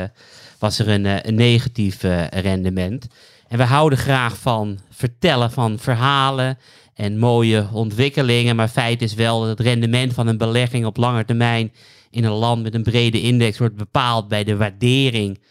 was 0.60 0.80
er 0.80 0.88
een, 0.88 1.28
een 1.28 1.36
negatief 1.36 2.02
rendement. 2.30 3.08
En 3.48 3.58
we 3.58 3.64
houden 3.64 4.00
graag 4.00 4.38
van 4.38 4.80
vertellen 4.90 5.52
van 5.52 5.80
verhalen 5.80 6.58
en 6.94 7.18
mooie 7.18 7.68
ontwikkelingen. 7.74 8.56
Maar 8.56 8.68
feit 8.68 9.02
is 9.02 9.14
wel 9.14 9.40
dat 9.40 9.50
het 9.50 9.60
rendement 9.60 10.14
van 10.14 10.28
een 10.28 10.38
belegging 10.38 10.86
op 10.86 10.98
lange 10.98 11.26
termijn 11.26 11.74
in 12.10 12.24
een 12.24 12.32
land 12.32 12.64
met 12.64 12.74
een 12.74 12.84
brede 12.84 13.22
index 13.22 13.58
wordt 13.58 13.76
bepaald 13.76 14.28
bij 14.28 14.44
de 14.44 14.56
waardering 14.56 15.42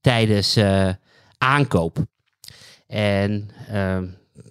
tijdens 0.00 0.56
uh, 0.56 0.88
aankoop. 1.38 1.98
En 2.86 3.50
uh, 3.68 3.98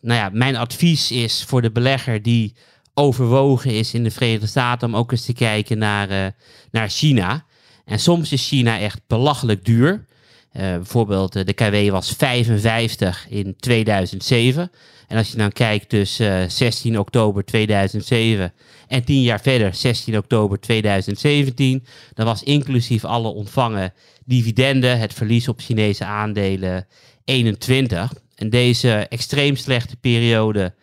nou 0.01 0.19
ja, 0.19 0.29
mijn 0.33 0.55
advies 0.55 1.11
is 1.11 1.43
voor 1.43 1.61
de 1.61 1.71
belegger 1.71 2.21
die 2.21 2.55
overwogen 2.93 3.71
is 3.71 3.93
in 3.93 4.03
de 4.03 4.11
Verenigde 4.11 4.47
Staten 4.47 4.87
om 4.87 4.95
ook 4.95 5.11
eens 5.11 5.25
te 5.25 5.33
kijken 5.33 5.77
naar, 5.77 6.11
uh, 6.11 6.25
naar 6.71 6.89
China. 6.89 7.45
En 7.85 7.99
soms 7.99 8.31
is 8.31 8.47
China 8.47 8.79
echt 8.79 9.01
belachelijk 9.07 9.65
duur. 9.65 10.05
Uh, 10.53 10.61
bijvoorbeeld 10.61 11.33
de 11.33 11.53
KW 11.53 11.91
was 11.91 12.11
55 12.11 13.27
in 13.29 13.55
2007. 13.59 14.71
En 15.07 15.17
als 15.17 15.31
je 15.31 15.37
dan 15.37 15.51
kijkt 15.51 15.89
tussen 15.89 16.41
uh, 16.41 16.49
16 16.49 16.99
oktober 16.99 17.45
2007 17.45 18.53
en 18.87 19.03
10 19.03 19.21
jaar 19.21 19.41
verder, 19.41 19.75
16 19.75 20.17
oktober 20.17 20.59
2017, 20.59 21.85
dan 22.13 22.25
was 22.25 22.43
inclusief 22.43 23.05
alle 23.05 23.27
ontvangen 23.27 23.93
dividenden, 24.25 24.99
het 24.99 25.13
verlies 25.13 25.47
op 25.47 25.59
Chinese 25.59 26.05
aandelen 26.05 26.87
21. 27.25 28.13
En 28.35 28.49
deze 28.49 28.91
extreem 29.09 29.55
slechte 29.55 29.95
periode 29.95 30.73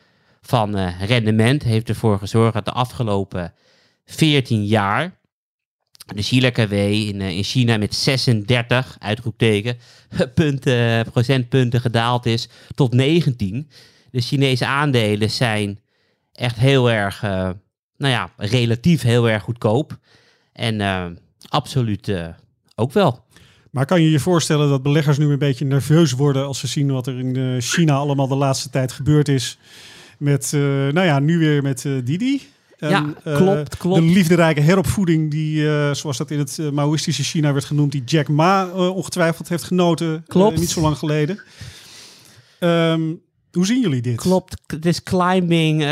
van 0.41 0.79
rendement 0.89 1.63
heeft 1.63 1.89
ervoor 1.89 2.19
gezorgd 2.19 2.55
dat 2.55 2.65
de 2.65 2.73
afgelopen 2.73 3.53
14 4.07 4.65
jaar 4.65 5.18
de 6.15 6.23
Schiller 6.23 6.51
KW 6.51 6.73
in, 6.73 7.21
uh, 7.21 7.37
in 7.37 7.43
China 7.43 7.77
met 7.77 7.95
36 7.95 8.97
uitroepteken 8.99 9.77
punten, 10.35 11.05
procentpunten 11.11 11.81
gedaald 11.81 12.27
is 12.27 12.49
tot 12.75 12.93
19. 12.93 13.71
De 14.11 14.21
Chinese 14.21 14.67
aandelen 14.67 15.31
zijn 15.31 15.81
echt 16.33 16.57
heel 16.57 16.91
erg, 16.91 17.23
uh, 17.23 17.31
nou 17.97 18.13
ja, 18.13 18.31
relatief 18.37 19.03
heel 19.03 19.29
erg 19.29 19.43
goedkoop. 19.43 19.99
En 20.53 20.81
uh, 20.81 21.07
absoluut 21.49 22.13
ook 22.75 22.93
wel. 22.93 23.25
Maar 23.71 23.87
kan 23.87 24.03
je 24.03 24.11
je 24.11 24.21
voorstellen 24.21 24.69
dat 24.69 24.83
beleggers 24.83 25.19
nu 25.19 25.33
een 25.33 25.39
beetje 25.39 25.65
nerveus 25.65 26.13
worden 26.13 26.47
als 26.47 26.59
ze 26.59 26.67
zien 26.67 26.93
wat 26.93 27.07
er 27.07 27.19
in 27.19 27.61
China 27.61 27.95
allemaal 27.95 28.29
de 28.29 28.35
laatste 28.35 28.71
tijd 28.71 28.93
gebeurd 28.93 29.29
is? 29.29 29.59
Met, 30.19 30.51
nou 30.53 31.03
ja, 31.03 31.19
nu 31.19 31.39
weer 31.39 31.63
met 31.63 31.83
Didi. 32.05 32.49
En, 32.79 32.91
ja, 32.91 33.15
klopt, 33.23 33.75
uh, 33.75 33.81
klopt. 33.81 34.01
De 34.01 34.07
liefderijke 34.07 34.61
heropvoeding 34.61 35.31
die, 35.31 35.63
uh, 35.63 35.95
zoals 35.95 36.17
dat 36.17 36.31
in 36.31 36.39
het 36.39 36.59
uh, 36.61 36.71
Maoïstische 36.71 37.23
China 37.23 37.53
werd 37.53 37.65
genoemd, 37.65 37.93
die 37.93 38.05
Jack 38.05 38.29
Ma 38.29 38.69
ongetwijfeld 38.71 39.49
heeft 39.49 39.65
genoten. 39.65 40.25
Klopt. 40.27 40.59
niet 40.59 40.71
zo 40.71 40.81
lang 40.81 40.97
geleden. 40.97 41.41
Um, 42.61 43.21
hoe 43.53 43.67
zien 43.67 43.81
jullie 43.81 44.03
dit? 44.03 44.17
Klopt. 44.17 44.61
Het 44.67 44.87
is 44.87 45.03
climbing 45.03 45.85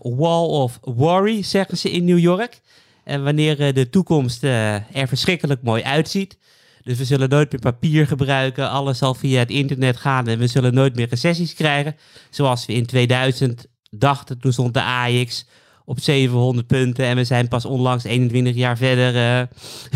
wall 0.00 0.46
of 0.46 0.78
worry, 0.80 1.42
zeggen 1.42 1.78
ze 1.78 1.90
in 1.90 2.04
New 2.04 2.18
York. 2.18 2.60
En 3.04 3.24
wanneer 3.24 3.74
de 3.74 3.88
toekomst 3.88 4.42
er 4.42 5.08
verschrikkelijk 5.08 5.62
mooi 5.62 5.82
uitziet. 5.82 6.38
Dus 6.82 6.98
we 6.98 7.04
zullen 7.04 7.28
nooit 7.28 7.52
meer 7.52 7.60
papier 7.60 8.06
gebruiken. 8.06 8.70
Alles 8.70 8.98
zal 8.98 9.14
via 9.14 9.38
het 9.38 9.50
internet 9.50 9.96
gaan. 9.96 10.28
En 10.28 10.38
we 10.38 10.46
zullen 10.46 10.74
nooit 10.74 10.96
meer 10.96 11.08
recessies 11.08 11.54
krijgen. 11.54 11.96
Zoals 12.30 12.66
we 12.66 12.72
in 12.72 12.86
2000 12.86 13.66
dachten. 13.90 14.38
Toen 14.38 14.52
stond 14.52 14.74
de 14.74 14.82
AX 14.82 15.46
op 15.84 16.00
700 16.00 16.66
punten. 16.66 17.04
En 17.04 17.16
we 17.16 17.24
zijn 17.24 17.48
pas 17.48 17.64
onlangs 17.64 18.04
21 18.04 18.54
jaar 18.54 18.76
verder 18.76 19.14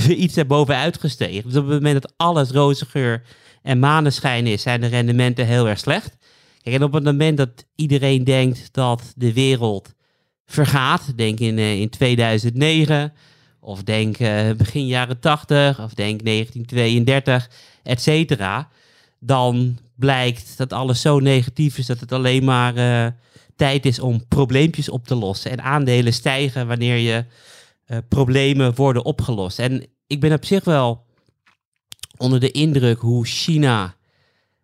uh, 0.09 0.21
iets 0.21 0.37
erbovenuit 0.37 1.01
gestegen. 1.01 1.49
Dus 1.49 1.57
op 1.57 1.65
het 1.65 1.75
moment 1.75 2.03
dat 2.03 2.13
alles 2.17 2.51
roze 2.51 2.87
geur 2.87 3.23
en 3.63 3.79
maneschijn 3.79 4.47
is, 4.47 4.63
zijn 4.63 4.81
de 4.81 4.87
rendementen 4.87 5.47
heel 5.47 5.69
erg 5.69 5.79
slecht. 5.79 6.17
Kijk, 6.63 6.77
en 6.77 6.83
op 6.83 6.93
het 6.93 7.05
moment 7.05 7.37
dat 7.37 7.67
iedereen 7.75 8.25
denkt 8.25 8.69
dat 8.73 9.13
de 9.17 9.33
wereld 9.33 9.95
vergaat, 10.47 11.17
denk 11.17 11.41
in, 11.41 11.59
uh, 11.59 11.81
in 11.81 11.91
2009, 11.91 13.13
of 13.61 13.83
denk 13.83 14.19
uh, 14.19 14.51
begin 14.57 14.87
jaren 14.87 15.21
80, 15.21 15.81
of 15.81 15.95
denk 15.95 16.25
1932, 16.25 17.51
et 17.83 18.01
cetera, 18.01 18.69
dan 19.21 19.79
blijkt 19.95 20.57
dat 20.57 20.73
alles 20.73 21.01
zo 21.01 21.19
negatief 21.19 21.79
is 21.79 21.87
dat 21.87 22.01
het 22.01 22.13
alleen 22.13 22.45
maar 22.45 22.75
tijd 23.59 23.87
is 23.87 24.01
om 24.01 24.27
probleempjes 24.29 24.89
op 24.89 25.07
te 25.07 25.15
lossen. 25.15 25.51
En 25.51 25.63
aandelen 25.63 26.13
stijgen 26.13 26.67
wanneer 26.67 26.97
je 26.97 27.25
uh, 27.87 27.99
problemen 28.09 28.75
worden 28.75 29.05
opgelost. 29.05 29.59
En 29.59 29.87
ik 30.07 30.21
ben 30.21 30.33
op 30.33 30.45
zich 30.45 30.65
wel 30.65 31.07
onder 32.17 32.41
de 32.41 32.51
indruk 32.51 32.99
hoe 32.99 33.27
China 33.27 33.95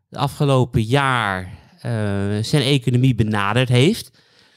de 0.08 0.18
afgelopen 0.18 0.82
jaar 0.82 1.42
uh, 1.42 1.90
zijn 2.42 2.62
economie 2.62 3.14
benaderd 3.14 3.68
heeft. 3.68 4.10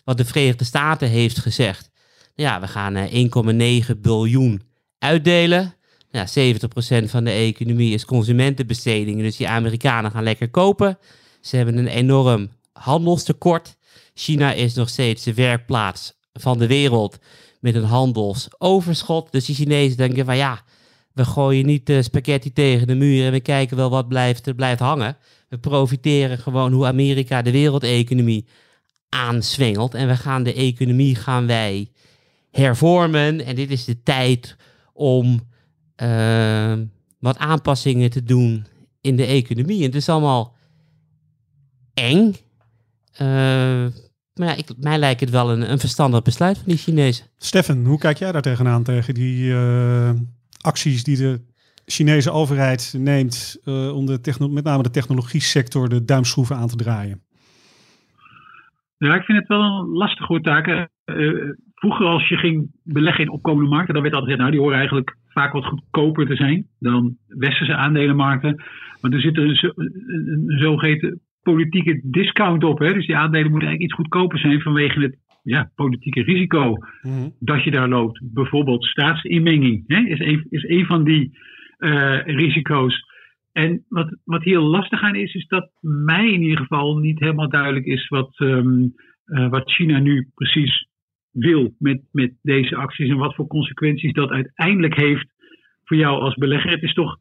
Wat 0.03 0.17
de 0.17 0.25
Verenigde 0.25 0.65
Staten 0.65 1.09
heeft 1.09 1.39
gezegd. 1.39 1.91
Ja, 2.35 2.59
we 2.59 2.67
gaan 2.67 2.97
uh, 2.97 3.85
1,9 3.89 3.97
biljoen 3.97 4.61
uitdelen. 4.99 5.75
Ja, 6.09 6.27
70% 6.27 7.03
van 7.05 7.23
de 7.23 7.31
economie 7.31 7.93
is 7.93 8.05
consumentenbesteding. 8.05 9.21
Dus 9.21 9.37
die 9.37 9.47
Amerikanen 9.47 10.11
gaan 10.11 10.23
lekker 10.23 10.49
kopen. 10.49 10.97
Ze 11.41 11.55
hebben 11.55 11.77
een 11.77 11.87
enorm 11.87 12.49
handelstekort. 12.71 13.76
China 14.19 14.53
is 14.53 14.73
nog 14.73 14.89
steeds 14.89 15.23
de 15.23 15.33
werkplaats 15.33 16.13
van 16.33 16.57
de 16.57 16.67
wereld 16.67 17.17
met 17.59 17.75
een 17.75 17.83
handelsoverschot. 17.83 19.31
Dus 19.31 19.45
die 19.45 19.55
Chinezen 19.55 19.97
denken 19.97 20.25
van 20.25 20.37
ja, 20.37 20.61
we 21.13 21.25
gooien 21.25 21.65
niet 21.65 21.85
de 21.85 22.01
spaghetti 22.01 22.53
tegen 22.53 22.87
de 22.87 22.95
muur 22.95 23.25
en 23.25 23.31
we 23.31 23.39
kijken 23.39 23.77
wel 23.77 23.89
wat 23.89 24.07
blijft, 24.07 24.47
er 24.47 24.55
blijft 24.55 24.79
hangen. 24.79 25.17
We 25.49 25.57
profiteren 25.57 26.37
gewoon 26.37 26.73
hoe 26.73 26.85
Amerika 26.85 27.41
de 27.41 27.51
wereldeconomie 27.51 28.45
aanswengelt. 29.09 29.93
En 29.93 30.07
we 30.07 30.15
gaan 30.15 30.43
de 30.43 30.53
economie 30.53 31.15
gaan 31.15 31.47
wij 31.47 31.91
hervormen. 32.51 33.45
En 33.45 33.55
dit 33.55 33.71
is 33.71 33.85
de 33.85 34.03
tijd 34.03 34.55
om 34.93 35.39
uh, 36.03 36.73
wat 37.19 37.37
aanpassingen 37.37 38.09
te 38.09 38.23
doen 38.23 38.65
in 39.01 39.15
de 39.15 39.25
economie. 39.25 39.79
En 39.79 39.85
het 39.85 39.95
is 39.95 40.09
allemaal 40.09 40.55
eng. 41.93 42.35
Uh, 43.21 43.85
maar 44.37 44.47
ja, 44.47 44.55
ik, 44.55 44.67
mij 44.79 44.97
lijkt 44.97 45.19
het 45.19 45.29
wel 45.29 45.51
een, 45.51 45.71
een 45.71 45.79
verstandig 45.79 46.21
besluit 46.21 46.57
van 46.57 46.67
die 46.67 46.77
Chinezen. 46.77 47.25
Stefan, 47.37 47.85
hoe 47.85 47.99
kijk 47.99 48.17
jij 48.17 48.31
daar 48.31 48.41
tegenaan 48.41 48.83
tegen 48.83 49.13
die 49.13 49.49
uh, 49.49 50.09
acties 50.61 51.03
die 51.03 51.17
de 51.17 51.41
Chinese 51.85 52.31
overheid 52.31 52.95
neemt 52.97 53.59
uh, 53.65 53.95
om 53.95 54.05
de 54.05 54.19
met 54.49 54.63
name 54.63 54.83
de 54.83 54.89
technologie 54.89 55.41
sector 55.41 55.89
de 55.89 56.05
duimschroeven 56.05 56.55
aan 56.55 56.67
te 56.67 56.75
draaien? 56.75 57.21
Ja, 58.97 59.15
ik 59.15 59.23
vind 59.23 59.39
het 59.39 59.47
wel 59.47 59.61
een 59.61 59.87
lastige 59.87 60.41
taak. 60.41 60.67
Uh, 61.05 61.51
vroeger 61.75 62.05
als 62.05 62.27
je 62.27 62.37
ging 62.37 62.71
beleggen 62.83 63.23
in 63.23 63.31
opkomende 63.31 63.69
markten, 63.69 63.93
dan 63.93 64.03
werd 64.03 64.15
altijd 64.15 64.31
gezegd, 64.31 64.39
nou 64.39 64.51
die 64.51 64.59
horen 64.59 64.77
eigenlijk 64.77 65.17
vaak 65.27 65.53
wat 65.53 65.65
goedkoper 65.65 66.27
te 66.27 66.35
zijn 66.35 66.67
dan 66.79 67.17
westerse 67.27 67.75
aandelenmarkten. 67.75 68.63
Maar 69.01 69.11
er 69.11 69.21
zit 69.21 69.37
er 69.37 69.43
een, 69.43 69.73
een, 69.75 70.47
een 70.47 70.59
zogeheten 70.59 71.21
politieke 71.53 72.01
discount 72.03 72.63
op. 72.63 72.79
Hè? 72.79 72.93
Dus 72.93 73.05
die 73.05 73.15
aandelen 73.15 73.51
moeten 73.51 73.67
eigenlijk 73.67 73.91
iets 73.91 73.99
goedkoper 73.99 74.39
zijn 74.39 74.61
vanwege 74.61 74.99
het 74.99 75.17
ja, 75.43 75.71
politieke 75.75 76.21
risico 76.21 76.75
mhm. 77.01 77.29
dat 77.39 77.63
je 77.63 77.71
daar 77.71 77.89
loopt. 77.89 78.19
Bijvoorbeeld 78.33 78.83
staatsinmenging 78.83 79.83
hè? 79.87 79.99
Is, 79.99 80.19
een, 80.19 80.45
is 80.49 80.63
een 80.63 80.85
van 80.85 81.03
die 81.03 81.37
uh, 81.79 82.23
risico's. 82.25 83.05
En 83.51 83.85
wat, 83.89 84.17
wat 84.23 84.43
heel 84.43 84.63
lastig 84.63 85.01
aan 85.01 85.15
is, 85.15 85.33
is 85.33 85.47
dat 85.47 85.69
mij 85.81 86.31
in 86.31 86.41
ieder 86.41 86.57
geval 86.57 86.97
niet 86.97 87.19
helemaal 87.19 87.49
duidelijk 87.49 87.85
is 87.85 88.07
wat, 88.07 88.39
um, 88.39 88.93
uh, 89.25 89.49
wat 89.49 89.71
China 89.71 89.99
nu 89.99 90.29
precies 90.33 90.87
wil 91.31 91.75
met, 91.79 92.01
met 92.11 92.33
deze 92.41 92.75
acties 92.75 93.09
en 93.09 93.17
wat 93.17 93.35
voor 93.35 93.47
consequenties 93.47 94.13
dat 94.13 94.29
uiteindelijk 94.29 94.95
heeft 94.95 95.27
voor 95.83 95.97
jou 95.97 96.19
als 96.21 96.35
belegger. 96.35 96.71
Het 96.71 96.83
is 96.83 96.93
toch 96.93 97.17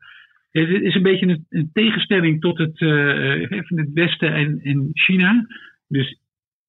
het 0.60 0.82
is 0.82 0.94
een 0.94 1.02
beetje 1.02 1.40
een, 1.48 1.70
tegenstelling 1.72 2.40
tot 2.40 2.58
het, 2.58 2.80
uh, 2.80 3.50
het 3.50 3.90
Westen 3.94 4.32
en, 4.32 4.60
en 4.62 4.90
China. 4.92 5.46
Dus 5.88 6.20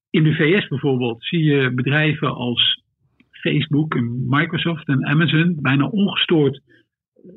in 0.10 0.24
de 0.24 0.34
VS 0.34 0.68
bijvoorbeeld 0.68 1.24
zie 1.26 1.44
je 1.44 1.72
bedrijven 1.72 2.36
als 2.36 2.84
Facebook 3.32 3.96
en 3.96 4.26
Microsoft 4.28 4.88
en 4.88 5.06
Amazon 5.06 5.58
bijna 5.62 5.86
ongestoord 5.86 6.62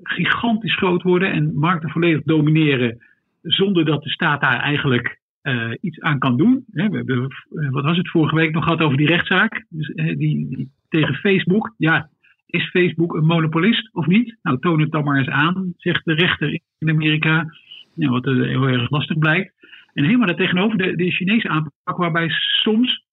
gigantisch 0.03 0.77
groot 0.77 1.03
worden 1.03 1.33
en 1.33 1.55
markten 1.55 1.91
volledig 1.91 2.23
domineren 2.23 2.99
zonder 3.43 3.85
dat 3.85 4.03
de 4.03 4.11
staat 4.11 4.41
daar 4.41 4.61
eigenlijk 4.61 5.19
uh, 5.43 5.73
iets 5.81 6.01
aan 6.01 6.19
kan 6.19 6.37
doen. 6.37 6.65
we 6.67 6.83
hebben, 6.83 7.29
wat 7.71 7.85
was 7.85 7.97
het 7.97 8.11
vorige 8.11 8.35
week 8.35 8.53
nog 8.53 8.65
gehad 8.65 8.81
over 8.81 8.97
die 8.97 9.07
rechtszaak 9.07 9.67
dus, 9.69 9.87
die, 9.95 10.17
die, 10.17 10.71
tegen 10.89 11.15
Facebook. 11.15 11.75
Ja, 11.77 12.11
is 12.51 12.71
Facebook 12.71 13.15
een 13.15 13.27
monopolist 13.27 13.95
of 13.95 14.07
niet? 14.07 14.37
Nou, 14.43 14.59
toon 14.59 14.81
het 14.81 14.91
dan 14.91 15.05
maar 15.05 15.19
eens 15.19 15.29
aan, 15.29 15.75
zegt 15.77 16.05
de 16.05 16.15
rechter 16.15 16.61
in 16.79 16.91
Amerika. 16.91 17.55
Nou, 17.95 18.13
wat 18.13 18.25
heel 18.25 18.69
erg 18.69 18.91
lastig 18.91 19.19
blijkt. 19.19 19.55
En 19.93 20.05
helemaal 20.05 20.27
daartegenover 20.27 20.79
de, 20.79 20.97
de 20.97 21.11
Chinese 21.11 21.49
aanpak, 21.49 21.97
waarbij 21.97 22.29
soms, 22.63 23.05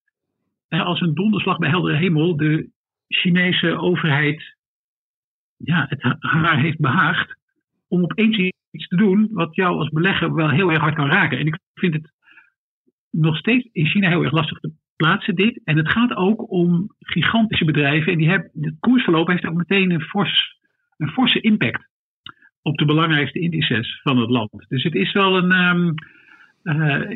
als 0.67 1.01
een 1.01 1.13
donderslag 1.13 1.57
bij 1.57 1.69
heldere 1.69 1.97
hemel, 1.97 2.37
de 2.37 2.69
Chinese 3.07 3.77
overheid 3.77 4.55
ja, 5.57 5.85
het 5.89 6.17
haar 6.19 6.59
heeft 6.59 6.79
behaagd 6.79 7.37
om 7.87 8.03
opeens 8.03 8.37
iets 8.71 8.87
te 8.87 8.95
doen 8.95 9.27
wat 9.31 9.55
jou 9.55 9.77
als 9.77 9.89
belegger 9.89 10.33
wel 10.33 10.49
heel 10.49 10.71
erg 10.71 10.81
hard 10.81 10.95
kan 10.95 11.09
raken. 11.09 11.39
En 11.39 11.47
ik 11.47 11.59
vind 11.73 11.93
het 11.93 12.11
nog 13.09 13.37
steeds 13.37 13.69
in 13.71 13.85
China 13.85 14.09
heel 14.09 14.23
erg 14.23 14.31
lastig 14.31 14.59
te 14.59 14.71
plaatsen 14.97 15.35
dit. 15.35 15.61
En 15.63 15.77
het 15.77 15.91
gaat 15.91 16.15
ook 16.15 16.51
om 16.51 16.95
gigantische 16.99 17.65
bedrijven. 17.65 18.11
En 18.11 18.17
die 18.17 18.29
hebben, 18.29 18.51
het 18.61 18.75
koersverloop 18.79 19.27
heeft 19.27 19.45
ook 19.45 19.57
meteen 19.57 19.91
een, 19.91 20.05
een 20.97 21.09
forse 21.09 21.41
impact 21.41 21.87
op 22.61 22.77
de 22.77 22.85
belangrijkste 22.85 23.39
indices 23.39 23.99
van 24.03 24.17
het 24.17 24.29
land. 24.29 24.65
Dus 24.67 24.83
het 24.83 24.95
is 24.95 25.13
wel 25.13 25.37
een. 25.37 25.51
Um, 25.51 25.93
uh, 26.63 27.09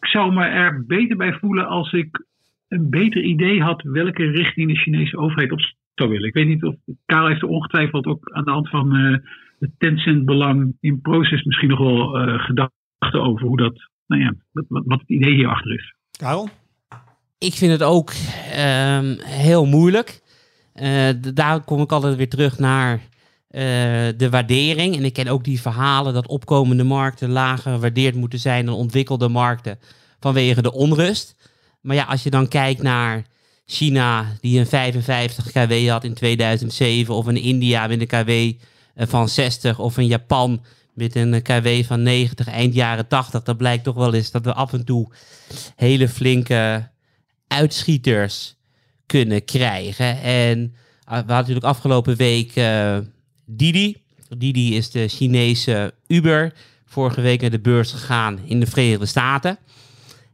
ik 0.00 0.06
zou 0.06 0.32
me 0.32 0.44
er 0.44 0.84
beter 0.86 1.16
bij 1.16 1.32
voelen 1.32 1.66
als 1.66 1.92
ik 1.92 2.24
een 2.68 2.90
beter 2.90 3.22
idee 3.22 3.62
had 3.62 3.82
welke 3.82 4.30
richting 4.30 4.68
de 4.68 4.78
Chinese 4.78 5.16
overheid 5.16 5.52
op 5.52 5.60
zou 5.94 6.10
willen. 6.10 6.28
Ik 6.28 6.34
weet 6.34 6.46
niet 6.46 6.64
of 6.64 6.74
Karel 7.06 7.28
heeft 7.28 7.42
er 7.42 7.48
ongetwijfeld 7.48 8.06
ook 8.06 8.30
aan 8.32 8.44
de 8.44 8.50
hand 8.50 8.68
van 8.68 8.96
uh, 8.96 9.18
het 9.58 9.70
Tencent-belang 9.78 10.76
in 10.80 11.00
proces 11.00 11.42
misschien 11.42 11.68
nog 11.68 11.78
wel 11.78 12.28
uh, 12.28 12.44
gedachten 12.44 13.22
over 13.22 13.46
hoe 13.46 13.56
dat, 13.56 13.88
nou 14.06 14.22
ja, 14.22 14.34
wat, 14.52 14.64
wat 14.68 15.00
het 15.00 15.08
idee 15.08 15.34
hierachter 15.34 15.74
is. 15.74 15.94
Karel? 16.18 16.48
Ik 17.40 17.54
vind 17.54 17.72
het 17.72 17.82
ook 17.82 18.12
um, 18.58 19.18
heel 19.20 19.66
moeilijk. 19.66 20.20
Uh, 20.74 21.08
daar 21.34 21.60
kom 21.60 21.80
ik 21.80 21.92
altijd 21.92 22.16
weer 22.16 22.28
terug 22.28 22.58
naar 22.58 22.92
uh, 22.94 23.00
de 24.16 24.28
waardering. 24.30 24.96
En 24.96 25.04
ik 25.04 25.12
ken 25.12 25.28
ook 25.28 25.44
die 25.44 25.60
verhalen 25.60 26.14
dat 26.14 26.26
opkomende 26.26 26.84
markten 26.84 27.30
lager 27.30 27.72
gewaardeerd 27.72 28.14
moeten 28.14 28.38
zijn 28.38 28.66
dan 28.66 28.74
ontwikkelde 28.74 29.28
markten 29.28 29.78
vanwege 30.20 30.62
de 30.62 30.72
onrust. 30.72 31.34
Maar 31.80 31.96
ja, 31.96 32.04
als 32.04 32.22
je 32.22 32.30
dan 32.30 32.48
kijkt 32.48 32.82
naar 32.82 33.24
China, 33.66 34.26
die 34.40 34.58
een 34.58 34.66
55 34.66 35.52
kW 35.52 35.88
had 35.88 36.04
in 36.04 36.14
2007, 36.14 37.14
of 37.14 37.26
een 37.26 37.36
India 37.36 37.86
met 37.86 38.00
een 38.00 38.06
kW 38.06 38.30
eh, 38.30 39.06
van 39.08 39.28
60, 39.28 39.78
of 39.78 39.96
een 39.96 40.06
Japan 40.06 40.64
met 40.94 41.14
een 41.14 41.42
kW 41.42 41.68
van 41.84 42.02
90 42.02 42.48
eind 42.48 42.74
jaren 42.74 43.08
80, 43.08 43.42
dan 43.42 43.56
blijkt 43.56 43.84
toch 43.84 43.94
wel 43.94 44.14
eens 44.14 44.30
dat 44.30 44.44
we 44.44 44.54
af 44.54 44.72
en 44.72 44.84
toe 44.84 45.08
hele 45.76 46.08
flinke 46.08 46.88
uitschieters 47.50 48.56
kunnen 49.06 49.44
krijgen. 49.44 50.22
En 50.22 50.74
ah, 51.04 51.10
we 51.10 51.14
hadden 51.14 51.36
natuurlijk 51.36 51.66
afgelopen 51.66 52.16
week 52.16 52.56
uh, 52.56 52.98
Didi. 53.46 54.02
Didi 54.38 54.76
is 54.76 54.90
de 54.90 55.08
Chinese 55.08 55.94
Uber. 56.06 56.52
Vorige 56.86 57.20
week 57.20 57.40
naar 57.40 57.50
de 57.50 57.60
beurs 57.60 57.90
gegaan 57.90 58.38
in 58.44 58.60
de 58.60 58.66
Verenigde 58.66 59.06
Staten. 59.06 59.58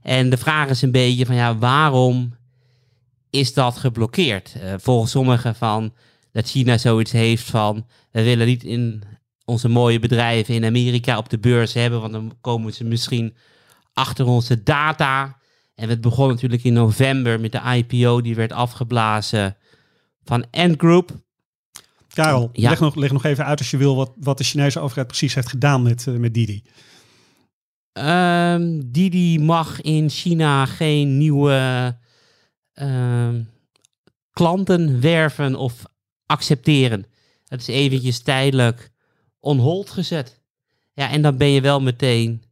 En 0.03 0.31
de 0.31 0.37
vraag 0.37 0.69
is 0.69 0.83
een 0.83 0.91
beetje 0.91 1.27
van 1.27 1.35
ja, 1.35 1.57
waarom 1.57 2.35
is 3.31 3.55
dat 3.55 3.77
geblokkeerd? 3.77 4.55
Uh, 4.57 4.75
volgens 4.79 5.11
sommigen 5.11 5.55
van 5.55 5.93
dat 6.33 6.49
China 6.49 6.79
zoiets 6.79 7.13
heeft 7.13 7.45
van 7.45 7.87
we 8.11 8.23
willen 8.23 8.47
niet 8.47 8.65
in 8.65 9.03
onze 9.45 9.69
mooie 9.69 9.99
bedrijven 9.99 10.55
in 10.55 10.65
Amerika 10.65 11.19
op 11.19 11.29
de 11.29 11.39
beurs 11.39 11.73
hebben, 11.73 12.01
want 12.01 12.13
dan 12.13 12.37
komen 12.41 12.73
ze 12.73 12.85
misschien 12.85 13.37
achter 13.93 14.27
onze 14.27 14.63
data. 14.63 15.37
En 15.77 15.89
het 15.89 16.01
begon 16.01 16.29
natuurlijk 16.29 16.65
in 16.65 16.73
november 16.73 17.41
met 17.41 17.53
de 17.53 17.61
IPO 17.77 18.21
die 18.21 18.35
werd 18.35 18.53
afgeblazen 18.53 19.57
van 20.25 20.51
Ant 20.51 20.75
Group. 20.79 21.11
Karel, 22.09 22.51
leg, 22.53 22.81
nog, 22.81 22.95
leg 22.95 23.12
nog 23.12 23.25
even 23.25 23.45
uit 23.45 23.59
als 23.59 23.71
je 23.71 23.77
wil 23.77 23.97
wat, 23.97 24.12
wat 24.17 24.39
de 24.39 24.45
Chinese 24.45 24.81
overheid 24.81 25.07
precies 25.07 25.35
heeft 25.35 25.49
gedaan 25.49 25.83
met, 25.83 26.07
uh, 26.07 26.17
met 26.17 26.35
Didi. 26.35 26.62
Um, 27.93 28.93
Didi 28.93 29.39
mag 29.39 29.81
in 29.81 30.11
China 30.11 30.67
geen 30.67 31.19
nieuwe 31.19 31.97
uh, 32.75 33.29
klanten 34.31 35.01
werven 35.01 35.55
of 35.55 35.83
accepteren. 36.27 37.07
Het 37.47 37.61
is 37.61 37.67
eventjes 37.67 38.23
tijdelijk 38.23 38.91
on 39.41 39.59
hold 39.59 39.91
gezet. 39.91 40.43
Ja, 40.93 41.11
en 41.11 41.23
dan 41.23 41.37
ben 41.37 41.49
je 41.49 41.61
wel 41.61 41.81
meteen 41.81 42.43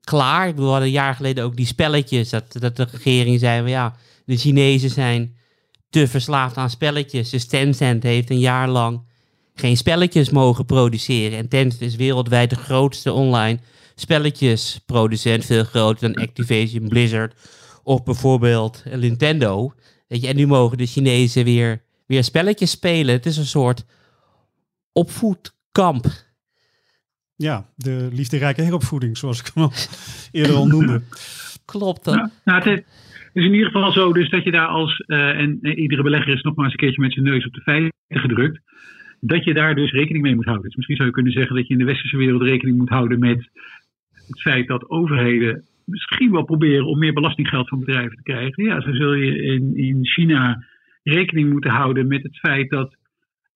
klaar. 0.00 0.48
Ik 0.48 0.54
bedoel, 0.54 0.66
we 0.66 0.72
hadden 0.72 0.88
een 0.88 0.94
jaar 0.94 1.14
geleden 1.14 1.44
ook 1.44 1.56
die 1.56 1.66
spelletjes. 1.66 2.30
Dat, 2.30 2.56
dat 2.58 2.76
de 2.76 2.86
regering 2.90 3.40
zei, 3.40 3.60
van, 3.60 3.70
ja, 3.70 3.96
de 4.24 4.36
Chinezen 4.36 4.90
zijn 4.90 5.36
te 5.90 6.08
verslaafd 6.08 6.56
aan 6.56 6.70
spelletjes. 6.70 7.30
Dus 7.30 7.46
Tencent 7.46 8.02
heeft 8.02 8.30
een 8.30 8.38
jaar 8.38 8.68
lang 8.68 9.02
geen 9.54 9.76
spelletjes 9.76 10.30
mogen 10.30 10.64
produceren. 10.64 11.38
En 11.38 11.48
Tencent 11.48 11.82
is 11.82 11.96
wereldwijd 11.96 12.50
de 12.50 12.56
grootste 12.56 13.12
online 13.12 13.58
spelletjesproducent. 13.94 15.44
Veel 15.44 15.64
groter 15.64 16.12
dan 16.12 16.22
Activision 16.22 16.88
Blizzard 16.88 17.34
of 17.82 18.02
bijvoorbeeld 18.02 18.82
Nintendo. 18.96 19.72
Weet 20.08 20.20
je, 20.20 20.28
en 20.28 20.36
nu 20.36 20.46
mogen 20.46 20.78
de 20.78 20.86
Chinezen 20.86 21.44
weer, 21.44 21.82
weer 22.06 22.24
spelletjes 22.24 22.70
spelen. 22.70 23.14
Het 23.14 23.26
is 23.26 23.36
een 23.36 23.46
soort 23.46 23.84
opvoedkamp. 24.92 26.06
Ja, 27.48 27.64
de 27.76 28.08
liefderijke 28.12 28.62
heropvoeding, 28.62 29.16
zoals 29.16 29.40
ik 29.40 29.50
hem 29.54 29.62
al 29.64 29.72
eerder 30.40 30.54
al 30.54 30.66
noemde. 30.66 31.02
Klopt 31.64 32.04
dat? 32.04 32.14
Nou, 32.14 32.28
nou, 32.44 32.70
het 32.70 32.84
is 33.32 33.44
in 33.44 33.52
ieder 33.52 33.70
geval 33.70 33.92
zo 33.92 34.12
dus 34.12 34.30
dat 34.30 34.44
je 34.44 34.50
daar 34.50 34.66
als, 34.66 35.02
uh, 35.06 35.40
en, 35.40 35.66
iedere 35.66 36.02
belegger 36.02 36.34
is 36.34 36.42
nogmaals 36.42 36.72
een 36.72 36.78
keertje 36.78 37.00
met 37.00 37.12
zijn 37.12 37.24
neus 37.24 37.46
op 37.46 37.52
de 37.52 37.60
feiten 37.60 37.92
gedrukt, 38.08 38.60
dat 39.20 39.44
je 39.44 39.54
daar 39.54 39.74
dus 39.74 39.92
rekening 39.92 40.22
mee 40.22 40.34
moet 40.34 40.44
houden. 40.44 40.66
Dus 40.66 40.76
misschien 40.76 40.96
zou 40.96 41.08
je 41.08 41.14
kunnen 41.14 41.32
zeggen 41.32 41.56
dat 41.56 41.66
je 41.66 41.72
in 41.72 41.78
de 41.78 41.84
westerse 41.84 42.16
wereld 42.16 42.42
rekening 42.42 42.76
moet 42.76 42.88
houden 42.88 43.18
met 43.18 43.48
het 44.12 44.40
feit 44.40 44.66
dat 44.66 44.90
overheden 44.90 45.64
misschien 45.84 46.30
wel 46.30 46.44
proberen 46.44 46.86
om 46.86 46.98
meer 46.98 47.12
belastinggeld 47.12 47.68
van 47.68 47.78
bedrijven 47.78 48.16
te 48.16 48.22
krijgen. 48.22 48.64
Ja, 48.64 48.80
zo 48.80 48.92
zul 48.92 49.12
je 49.12 49.42
in, 49.42 49.76
in 49.76 50.06
China 50.06 50.64
rekening 51.02 51.50
moeten 51.50 51.70
houden 51.70 52.06
met 52.06 52.22
het 52.22 52.38
feit 52.38 52.70
dat 52.70 52.96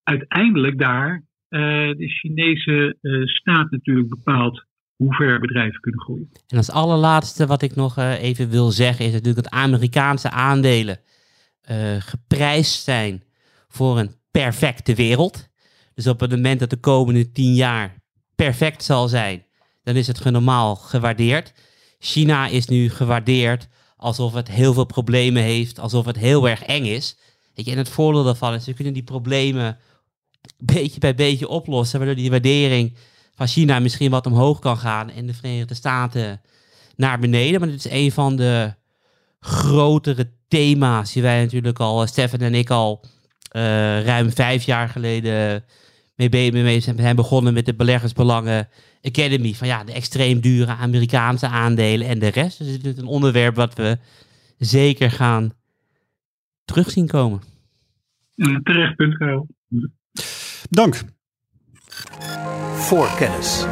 uiteindelijk 0.03 0.79
daar 0.79 1.23
de 1.97 2.09
Chinese 2.09 2.97
uh, 3.01 3.27
staat 3.27 3.71
natuurlijk 3.71 4.09
bepaalt 4.09 4.65
hoe 4.97 5.15
ver 5.15 5.41
bedrijven 5.41 5.81
kunnen 5.81 6.01
groeien. 6.01 6.31
En 6.49 6.57
als 6.57 6.71
allerlaatste 6.71 7.47
wat 7.47 7.63
ik 7.63 7.75
nog 7.75 7.99
uh, 7.99 8.23
even 8.23 8.49
wil 8.49 8.71
zeggen 8.71 9.05
is 9.05 9.13
natuurlijk 9.13 9.45
dat 9.45 9.53
Amerikaanse 9.53 10.31
aandelen 10.31 10.99
geprijsd 11.99 12.85
zijn 12.85 13.23
voor 13.69 13.99
een 13.99 14.11
perfecte 14.31 14.95
wereld. 14.95 15.49
Dus 15.95 16.07
op 16.07 16.21
het 16.21 16.31
moment 16.31 16.61
dat 16.61 16.71
de 16.71 16.77
komende 16.77 17.33
tien 17.33 17.55
jaar 17.55 18.03
perfect 18.35 18.83
zal 18.83 19.09
zijn, 19.09 19.45
dan 19.83 19.97
is 19.97 20.07
het 20.07 20.25
normaal 20.25 20.77
gewaardeerd. 20.77 21.55
China 21.99 22.47
is 22.47 22.67
nu 22.67 22.89
gewaardeerd 22.89 23.69
alsof 23.97 24.33
het 24.33 24.49
heel 24.49 24.73
veel 24.73 24.85
problemen 24.85 25.43
heeft, 25.43 25.79
alsof 25.79 26.05
het 26.05 26.17
heel 26.17 26.49
erg 26.49 26.63
eng 26.63 26.85
is. 26.85 27.19
Weet 27.55 27.65
je, 27.65 27.73
en 27.73 27.79
het 27.79 27.89
voordeel 27.89 28.25
daarvan 28.25 28.55
is, 28.55 28.67
we 28.67 28.75
kunnen 28.75 28.93
die 28.93 29.03
problemen 29.03 29.79
beetje 30.59 31.01
bij 31.01 31.15
beetje 31.15 31.49
oplossen, 31.49 31.99
waardoor 31.99 32.17
die 32.17 32.31
waardering 32.31 32.97
van 33.35 33.47
China 33.47 33.79
misschien 33.79 34.11
wat 34.11 34.27
omhoog 34.27 34.59
kan 34.59 34.77
gaan 34.77 35.11
en 35.11 35.27
de 35.27 35.35
Verenigde 35.35 35.75
Staten 35.75 36.41
naar 36.97 37.19
beneden. 37.19 37.61
Maar 37.61 37.69
dit 37.69 37.85
is 37.85 37.91
een 37.91 38.13
van 38.13 38.37
de 38.37 38.75
grotere 39.41 40.31
thema's 40.49 41.13
die 41.13 41.23
wij 41.23 41.43
natuurlijk 41.43 41.79
al, 41.79 42.07
Stefan 42.07 42.39
en 42.39 42.55
ik 42.55 42.71
al 42.71 43.05
uh, 43.57 44.05
ruim 44.05 44.31
vijf 44.31 44.63
jaar 44.63 44.89
geleden 44.89 45.65
mee, 46.15 46.53
mee, 46.53 46.81
zijn 46.81 47.17
begonnen 47.17 47.55
met 47.55 47.67
de 47.67 47.75
Beleggersbelangen 47.75 48.69
Academy. 49.03 49.55
Van 49.55 49.67
ja, 49.67 49.85
de 49.85 49.93
extreem 49.93 50.41
dure 50.41 50.73
Amerikaanse 50.73 51.49
aandelen 51.49 52.09
en 52.09 52.19
de 52.19 52.29
rest. 52.29 52.59
Dus 52.59 52.69
het 52.69 52.87
is 52.87 52.97
een 52.97 53.07
onderwerp 53.07 53.55
wat 53.55 53.75
we 53.75 53.99
zeker 54.59 55.11
gaan 55.11 55.53
terugzien 56.65 57.07
komen. 57.07 57.43
Ja, 58.35 58.63
Dank. 60.71 61.03
Voorkennis. 62.75 63.67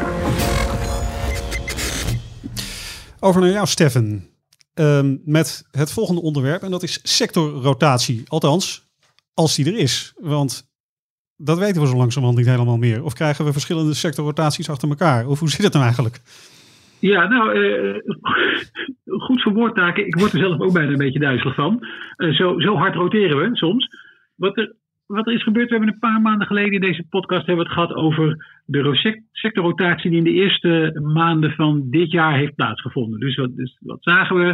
Over 3.20 3.40
naar 3.40 3.50
jou, 3.50 3.66
Stefan. 3.66 4.30
Um, 4.74 5.20
met 5.24 5.68
het 5.70 5.92
volgende 5.92 6.20
onderwerp. 6.20 6.62
En 6.62 6.70
dat 6.70 6.82
is 6.82 7.00
sectorrotatie. 7.02 8.22
Althans, 8.26 8.88
als 9.34 9.56
die 9.56 9.66
er 9.66 9.78
is. 9.78 10.14
Want 10.20 10.70
dat 11.36 11.58
weten 11.58 11.82
we 11.82 11.88
zo 11.88 11.96
langzamerhand 11.96 12.38
niet 12.38 12.48
helemaal 12.48 12.76
meer. 12.76 13.04
Of 13.04 13.12
krijgen 13.12 13.44
we 13.44 13.52
verschillende 13.52 13.94
sectorrotaties 13.94 14.70
achter 14.70 14.88
elkaar? 14.88 15.26
Of 15.26 15.38
hoe 15.38 15.50
zit 15.50 15.62
het 15.62 15.72
nou 15.72 15.84
eigenlijk? 15.84 16.20
Ja, 16.98 17.28
nou, 17.28 17.58
uh, 17.58 17.96
goed 19.04 19.42
verwoord 19.42 19.74
taken. 19.74 20.06
Ik 20.06 20.18
word 20.18 20.32
er 20.32 20.38
zelf 20.38 20.60
ook 20.60 20.72
bijna 20.72 20.90
een 20.90 20.96
beetje 20.96 21.18
duizelig 21.18 21.54
van. 21.54 21.86
Uh, 22.16 22.34
zo, 22.34 22.60
zo 22.60 22.76
hard 22.76 22.94
roteren 22.94 23.36
we 23.36 23.56
soms. 23.56 23.88
Wat 24.34 24.56
er, 24.56 24.74
wat 25.12 25.26
er 25.26 25.32
is 25.32 25.42
gebeurd, 25.42 25.68
we 25.68 25.74
hebben 25.74 25.92
een 25.92 25.98
paar 25.98 26.20
maanden 26.20 26.46
geleden 26.46 26.72
in 26.72 26.80
deze 26.80 27.04
podcast 27.08 27.46
hebben 27.46 27.64
het 27.64 27.74
gehad 27.74 27.94
over 27.94 28.46
de 28.66 29.22
sectorrotatie 29.32 30.10
die 30.10 30.18
in 30.18 30.24
de 30.24 30.40
eerste 30.42 31.00
maanden 31.02 31.52
van 31.52 31.90
dit 31.90 32.10
jaar 32.10 32.36
heeft 32.36 32.54
plaatsgevonden. 32.54 33.20
Dus 33.20 33.36
wat, 33.36 33.56
dus 33.56 33.78
wat 33.80 34.02
zagen 34.02 34.36
we? 34.36 34.48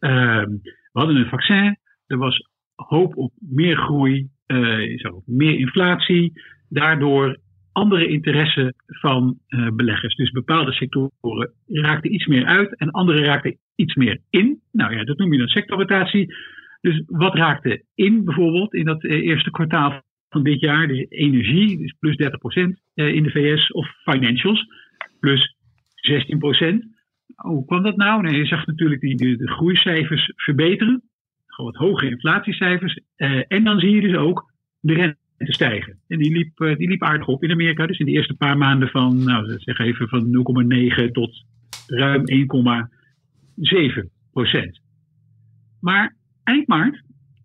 Uh, 0.00 0.44
we 0.92 1.00
hadden 1.00 1.16
een 1.16 1.28
vaccin, 1.28 1.78
er 2.06 2.18
was 2.18 2.48
hoop 2.74 3.16
op 3.16 3.32
meer 3.38 3.76
groei, 3.76 4.28
uh, 4.46 5.16
meer 5.26 5.58
inflatie, 5.58 6.32
daardoor 6.68 7.36
andere 7.72 8.06
interesse 8.06 8.74
van 8.86 9.38
uh, 9.48 9.68
beleggers. 9.74 10.14
Dus 10.14 10.30
bepaalde 10.30 10.72
sectoren 10.72 11.52
raakten 11.66 12.14
iets 12.14 12.26
meer 12.26 12.44
uit 12.44 12.78
en 12.78 12.90
andere 12.90 13.24
raakten 13.24 13.56
iets 13.74 13.94
meer 13.94 14.18
in. 14.30 14.60
Nou 14.72 14.96
ja, 14.96 15.04
dat 15.04 15.18
noem 15.18 15.32
je 15.32 15.38
dan 15.38 15.48
sectorrotatie. 15.48 16.34
Dus 16.82 17.02
wat 17.06 17.34
raakte 17.34 17.84
in 17.94 18.24
bijvoorbeeld 18.24 18.74
in 18.74 18.84
dat 18.84 19.04
uh, 19.04 19.26
eerste 19.26 19.50
kwartaal 19.50 20.02
van 20.28 20.42
dit 20.42 20.60
jaar? 20.60 20.88
Dus 20.88 21.06
energie, 21.08 21.78
dus 21.78 21.94
plus 21.98 22.16
30% 22.16 22.18
in 22.94 23.22
de 23.22 23.30
VS, 23.30 23.72
of 23.72 23.86
financials, 24.04 24.66
plus 25.20 25.56
16%. 25.94 26.90
Hoe 27.34 27.64
kwam 27.64 27.82
dat 27.82 27.96
nou? 27.96 28.22
Nee, 28.22 28.38
je 28.38 28.46
zag 28.46 28.66
natuurlijk 28.66 29.00
die, 29.00 29.16
de, 29.16 29.48
groeicijfers 29.48 30.32
verbeteren 30.36 31.02
gewoon 31.46 31.72
wat 31.72 31.80
hogere 31.80 32.10
inflatiecijfers. 32.10 33.00
Uh, 33.16 33.42
en 33.48 33.64
dan 33.64 33.78
zie 33.78 33.90
je 33.90 34.00
dus 34.00 34.16
ook 34.16 34.52
de 34.80 34.94
rente 34.94 35.16
stijgen. 35.38 35.98
En 36.08 36.18
die 36.18 36.32
liep, 36.32 36.76
die 36.78 36.88
liep 36.88 37.02
aardig 37.02 37.26
op 37.26 37.42
in 37.42 37.50
Amerika. 37.50 37.86
Dus 37.86 37.98
in 37.98 38.06
de 38.06 38.12
eerste 38.12 38.34
paar 38.34 38.58
maanden 38.58 38.88
van, 38.88 39.24
nou, 39.24 39.58
zeg 39.58 39.78
even 39.78 40.08
van 40.08 40.26
0,9 41.06 41.10
tot 41.10 41.44
ruim 41.86 42.22
1,7 44.02 44.06
procent. 44.32 44.80
Maar 45.80 46.16
eind 46.44 46.66
maart 46.66 47.02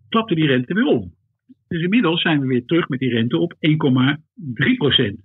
klapte 0.08 0.34
die 0.34 0.46
rente 0.46 0.74
weer 0.74 0.86
om. 0.86 1.14
Dus 1.68 1.82
inmiddels 1.82 2.22
zijn 2.22 2.40
we 2.40 2.46
weer 2.46 2.64
terug 2.64 2.88
met 2.88 2.98
die 2.98 3.10
rente 3.10 3.38
op 3.38 3.54
1,3 3.54 4.76
procent. 4.76 5.20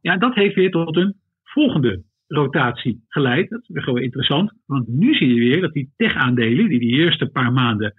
Ja, 0.00 0.16
dat 0.16 0.34
heeft 0.34 0.54
weer 0.54 0.70
tot 0.70 0.96
een 0.96 1.14
volgende 1.44 2.02
rotatie 2.26 3.04
geleid. 3.08 3.48
Dat 3.48 3.62
is 3.62 3.68
weer 3.68 3.82
gewoon 3.82 4.02
interessant. 4.02 4.52
Want 4.66 4.88
nu 4.88 5.14
zie 5.14 5.34
je 5.34 5.40
weer 5.40 5.60
dat 5.60 5.72
die 5.72 5.92
tech-aandelen, 5.96 6.68
die 6.68 6.78
die 6.78 6.98
eerste 6.98 7.26
paar 7.26 7.52
maanden 7.52 7.94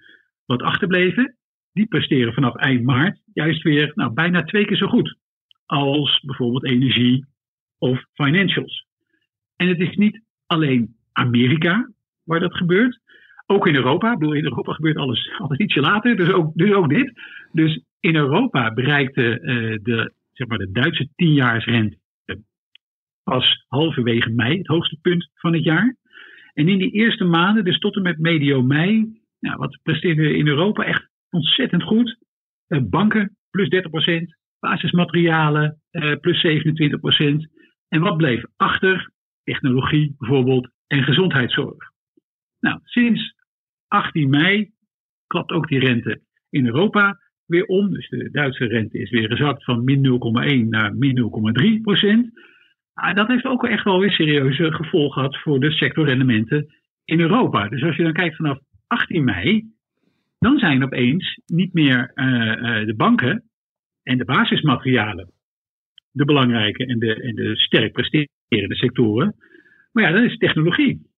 wat 0.46 0.62
achterbleven, 0.62 1.36
die 1.72 1.86
presteren 1.86 2.32
vanaf 2.32 2.54
eind 2.54 2.82
maart 2.82 3.20
juist 3.32 3.62
weer 3.62 3.92
nou, 3.94 4.12
bijna 4.12 4.42
twee 4.42 4.64
keer 4.64 4.76
zo 4.76 4.86
goed 4.86 5.16
als 5.66 6.20
bijvoorbeeld 6.20 6.64
energie 6.64 7.26
of 7.78 8.04
financials. 8.12 8.86
En 9.56 9.68
het 9.68 9.80
is 9.80 9.96
niet 9.96 10.22
alleen 10.46 10.96
Amerika 11.12 11.90
waar 12.24 12.40
dat 12.40 12.56
gebeurt. 12.56 13.00
Ook 13.46 13.66
in 13.66 13.74
Europa. 13.74 14.12
Ik 14.12 14.18
bedoel, 14.18 14.34
in 14.34 14.44
Europa 14.44 14.72
gebeurt 14.72 14.96
alles 14.96 15.32
altijd 15.38 15.60
ietsje 15.60 15.80
later. 15.80 16.16
Dus 16.16 16.32
ook, 16.32 16.54
dus 16.54 16.72
ook 16.72 16.88
dit. 16.88 17.12
Dus 17.52 17.84
in 18.00 18.16
Europa 18.16 18.72
bereikte 18.72 19.40
uh, 19.40 19.78
de, 19.82 20.12
zeg 20.32 20.46
maar 20.48 20.58
de 20.58 20.70
Duitse 20.70 21.08
tienjaarsrente 21.14 21.96
pas 23.24 23.64
halverwege 23.68 24.30
mei, 24.30 24.58
het 24.58 24.66
hoogste 24.66 24.98
punt 25.02 25.30
van 25.34 25.52
het 25.52 25.64
jaar. 25.64 25.96
En 26.52 26.68
in 26.68 26.78
die 26.78 26.90
eerste 26.90 27.24
maanden, 27.24 27.64
dus 27.64 27.78
tot 27.78 27.96
en 27.96 28.02
met 28.02 28.18
medio 28.18 28.62
mei, 28.62 29.20
nou, 29.40 29.56
wat 29.56 29.78
presteerde 29.82 30.36
in 30.36 30.48
Europa 30.48 30.84
echt 30.84 31.08
ontzettend 31.30 31.82
goed. 31.82 32.18
Uh, 32.68 32.80
banken 32.82 33.36
plus 33.50 33.68
30%, 33.68 33.80
basismaterialen 34.58 35.80
uh, 35.90 36.16
plus 36.20 36.46
27%. 36.46 37.62
En 37.88 38.00
wat 38.00 38.16
bleef 38.16 38.44
achter? 38.56 39.10
Technologie 39.42 40.14
bijvoorbeeld 40.18 40.70
en 40.86 41.02
gezondheidszorg. 41.02 41.92
Nou, 42.64 42.78
sinds 42.84 43.34
18 43.88 44.30
mei 44.30 44.70
klapt 45.26 45.50
ook 45.50 45.68
die 45.68 45.78
rente 45.78 46.20
in 46.50 46.66
Europa 46.66 47.18
weer 47.46 47.64
om. 47.64 47.90
Dus 47.90 48.08
de 48.08 48.30
Duitse 48.30 48.64
rente 48.64 48.98
is 48.98 49.10
weer 49.10 49.28
gezakt 49.28 49.64
van 49.64 49.84
min 49.84 50.20
0,1 50.64 50.68
naar 50.68 50.94
min 50.94 51.16
0,3 51.78 51.80
procent. 51.82 52.30
Ah, 52.94 53.14
dat 53.14 53.28
heeft 53.28 53.44
ook 53.44 53.66
echt 53.66 53.84
wel 53.84 53.98
weer 54.00 54.10
serieuze 54.10 54.72
gevolgen 54.72 55.12
gehad 55.12 55.36
voor 55.36 55.60
de 55.60 55.70
sectorrendementen 55.70 56.66
in 57.04 57.20
Europa. 57.20 57.68
Dus 57.68 57.82
als 57.82 57.96
je 57.96 58.02
dan 58.02 58.12
kijkt 58.12 58.36
vanaf 58.36 58.58
18 58.86 59.24
mei, 59.24 59.64
dan 60.38 60.58
zijn 60.58 60.84
opeens 60.84 61.40
niet 61.46 61.72
meer 61.72 62.12
uh, 62.14 62.26
uh, 62.26 62.86
de 62.86 62.94
banken 62.96 63.42
en 64.02 64.18
de 64.18 64.24
basismaterialen 64.24 65.32
de 66.10 66.24
belangrijke 66.24 66.86
en 66.86 66.98
de, 66.98 67.22
en 67.22 67.34
de 67.34 67.56
sterk 67.56 67.92
presterende 67.92 68.74
sectoren. 68.74 69.34
Maar 69.92 70.04
ja, 70.04 70.10
dan 70.10 70.24
is 70.24 70.36
technologie. 70.36 71.12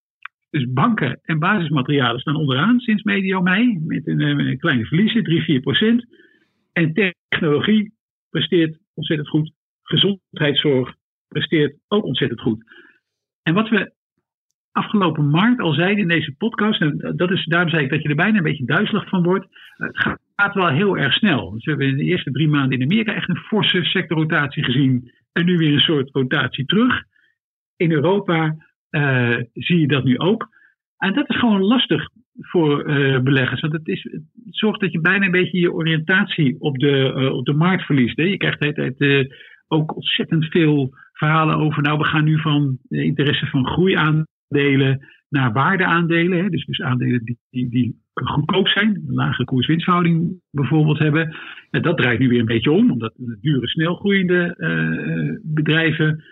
Dus 0.57 0.73
banken 0.73 1.21
en 1.23 1.39
basismaterialen 1.39 2.21
staan 2.21 2.37
onderaan 2.37 2.81
sinds 2.81 3.03
medio 3.03 3.43
mei 3.43 3.79
met 3.85 4.07
een, 4.07 4.21
een 4.21 4.59
kleine 4.59 4.85
verliezen, 4.85 5.23
3, 5.23 5.43
4 5.43 5.61
procent. 5.61 6.07
En 6.73 6.93
technologie 7.29 7.93
presteert 8.31 8.79
ontzettend 8.95 9.29
goed. 9.29 9.53
Gezondheidszorg 9.83 10.95
presteert 11.29 11.77
ook 11.89 12.05
ontzettend 12.05 12.41
goed. 12.41 12.65
En 13.43 13.55
wat 13.55 13.69
we 13.69 13.93
afgelopen 14.73 15.31
maart 15.31 15.61
al 15.61 15.73
zeiden 15.73 16.03
in 16.03 16.09
deze 16.09 16.35
podcast, 16.39 16.81
en 16.81 17.15
dat 17.17 17.31
is, 17.31 17.45
daarom 17.45 17.71
zei 17.71 17.85
ik 17.85 17.91
dat 17.91 18.03
je 18.03 18.09
er 18.09 18.15
bijna 18.15 18.37
een 18.37 18.43
beetje 18.43 18.65
duizelig 18.65 19.09
van 19.09 19.23
wordt, 19.23 19.47
het 19.77 20.19
gaat 20.37 20.55
wel 20.55 20.69
heel 20.69 20.99
erg 20.99 21.13
snel. 21.13 21.51
Dus 21.51 21.65
we 21.65 21.71
hebben 21.71 21.89
in 21.89 21.97
de 21.97 22.05
eerste 22.05 22.31
drie 22.31 22.49
maanden 22.49 22.79
in 22.79 22.85
Amerika 22.85 23.15
echt 23.15 23.29
een 23.29 23.37
forse 23.37 23.85
sectorrotatie 23.85 24.65
gezien 24.65 25.13
en 25.33 25.45
nu 25.45 25.57
weer 25.57 25.73
een 25.73 25.81
soort 25.81 26.11
rotatie 26.13 26.65
terug. 26.65 27.03
In 27.77 27.93
Europa 27.93 28.57
uh, 28.97 29.37
zie 29.53 29.81
je 29.81 29.87
dat 29.87 30.05
nu 30.05 30.19
ook. 30.19 30.49
En 30.99 31.13
dat 31.15 31.29
is 31.31 31.39
gewoon 31.39 31.63
lastig 31.63 32.09
voor 32.39 32.89
uh, 32.89 33.21
beleggers. 33.21 33.61
Want 33.61 33.73
het, 33.73 33.89
is, 33.89 34.03
het 34.03 34.23
zorgt 34.45 34.81
dat 34.81 34.93
je 34.93 35.01
bijna 35.01 35.25
een 35.25 35.31
beetje 35.31 35.59
je 35.59 35.73
oriëntatie 35.73 36.61
op 36.61 36.79
de, 36.79 37.15
uh, 37.17 37.33
op 37.33 37.45
de 37.45 37.55
markt 37.55 37.85
verliest. 37.85 38.17
Hè. 38.17 38.23
Je 38.23 38.37
krijgt 38.37 38.61
de 38.61 38.67
hele 38.67 38.95
tijd 38.97 39.35
ook 39.69 39.95
ontzettend 39.95 40.45
veel 40.45 40.95
verhalen 41.13 41.57
over. 41.57 41.83
Nou, 41.83 41.99
we 41.99 42.05
gaan 42.05 42.25
nu 42.25 42.39
van 42.39 42.79
interesse 42.89 43.47
van 43.47 43.67
groeiaandelen 43.67 45.07
naar 45.29 45.53
waardeaandelen. 45.53 46.39
Hè, 46.39 46.49
dus, 46.49 46.65
dus 46.65 46.81
aandelen 46.81 47.25
die, 47.25 47.69
die, 47.69 48.05
goedkoop 48.15 48.69
zijn, 48.69 48.89
een 48.89 49.15
lage 49.15 49.45
koers-winstverhouding 49.45 50.41
bijvoorbeeld 50.51 50.99
hebben. 50.99 51.37
En 51.71 51.83
dat 51.83 51.97
draait 51.97 52.19
nu 52.19 52.29
weer 52.29 52.41
een 52.41 52.47
beetje 52.47 52.71
om, 52.71 52.91
omdat 52.91 53.15
de 53.17 53.39
dure, 53.41 53.69
snel 53.69 53.95
groeiende 53.95 54.55
uh, 54.59 55.39
bedrijven 55.43 56.25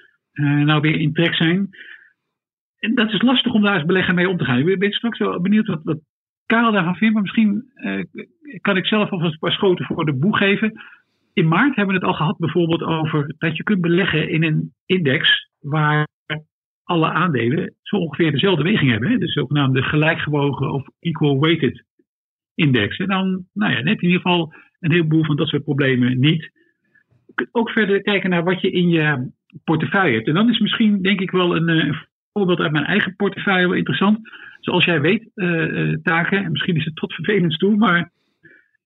nou 0.64 0.81
weer 0.81 1.00
in 1.00 1.12
trek 1.12 1.35
zijn. 1.35 1.68
En 2.85 2.94
dat 2.94 3.12
is 3.12 3.23
lastig 3.23 3.53
om 3.53 3.62
daar 3.62 3.75
als 3.75 3.85
belegger 3.85 4.14
mee 4.14 4.29
om 4.29 4.37
te 4.37 4.44
gaan. 4.44 4.68
Ik 4.68 4.79
ben 4.79 4.92
straks 4.92 5.18
wel 5.18 5.40
benieuwd 5.40 5.66
wat, 5.66 5.81
wat 5.83 5.99
Karel 6.47 6.73
daarvan 6.73 6.97
vindt, 6.97 7.14
maar 7.14 7.23
misschien 7.23 7.73
uh, 7.75 8.05
kan 8.61 8.77
ik 8.77 8.87
zelf 8.87 9.11
alvast 9.11 9.33
een 9.33 9.38
paar 9.38 9.53
schoten 9.53 9.85
voor 9.85 10.05
de 10.05 10.18
boeg 10.18 10.38
geven 10.38 10.73
in 11.35 11.49
maart 11.49 11.77
hebben 11.77 11.94
we 11.94 12.01
het 12.01 12.09
al 12.11 12.16
gehad 12.16 12.38
bijvoorbeeld 12.38 12.83
over 12.83 13.35
dat 13.38 13.57
je 13.57 13.62
kunt 13.62 13.81
beleggen 13.81 14.29
in 14.29 14.42
een 14.42 14.73
index 14.87 15.49
waar 15.61 16.09
alle 16.83 17.11
aandelen 17.11 17.75
zo 17.83 17.97
ongeveer 17.97 18.31
dezelfde 18.31 18.62
weging 18.62 18.90
hebben. 18.90 19.11
Hè? 19.11 19.18
De 19.18 19.29
zogenaamde 19.29 19.83
gelijkgewogen 19.83 20.73
of 20.73 20.88
equal 21.01 21.40
weighted 21.40 21.85
index. 22.55 22.97
En 22.97 23.07
dan, 23.07 23.47
nou 23.53 23.73
ja, 23.73 23.81
net 23.81 24.01
in 24.03 24.09
ieder 24.09 24.20
geval 24.20 24.55
een 24.81 24.90
heleboel 24.90 25.25
van 25.25 25.37
dat 25.37 25.49
soort 25.49 25.64
problemen 25.64 26.18
niet. 26.18 26.42
Je 27.27 27.35
kunt 27.35 27.49
ook 27.53 27.70
verder 27.70 28.03
kijken 28.03 28.31
naar 28.31 28.44
wat 28.44 28.61
je 28.61 28.70
in 28.70 28.88
je 28.88 29.31
portefeuille 29.64 30.14
hebt. 30.14 30.29
En 30.29 30.35
dan 30.35 30.51
is 30.51 30.59
misschien 30.59 31.03
denk 31.03 31.20
ik 31.20 31.31
wel 31.31 31.57
een, 31.57 31.68
een 31.68 31.97
voorbeeld 32.35 32.61
uit 32.61 32.73
mijn 32.73 32.85
eigen 32.85 33.16
portefeuille 33.16 33.68
wel 33.68 33.77
interessant. 33.77 34.18
Zoals 34.61 34.85
jij 34.85 35.01
weet, 35.01 35.31
eh, 35.35 35.90
eh, 35.90 35.99
Taken, 36.03 36.44
en 36.44 36.51
misschien 36.51 36.77
is 36.77 36.85
het 36.85 36.97
tot 36.97 37.14
vervelend 37.14 37.59
toe, 37.59 37.77
maar 37.77 38.11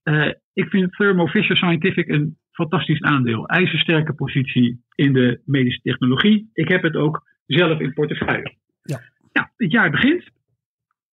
eh, 0.02 0.32
ik 0.52 0.68
vind 0.68 0.92
Thermo 0.92 1.26
Fisher 1.26 1.56
Scientific 1.56 2.08
een 2.08 2.36
fantastisch 2.50 3.02
aandeel. 3.02 3.48
IJzersterke 3.48 4.14
positie 4.14 4.82
in 4.94 5.12
de 5.12 5.40
medische 5.44 5.80
technologie. 5.80 6.50
Ik 6.52 6.68
heb 6.68 6.82
het 6.82 6.96
ook 6.96 7.22
zelf 7.46 7.80
in 7.80 7.92
portefeuille. 7.92 8.54
Ja. 8.82 9.00
Nou, 9.32 9.46
het 9.56 9.72
jaar 9.72 9.90
begint. 9.90 10.24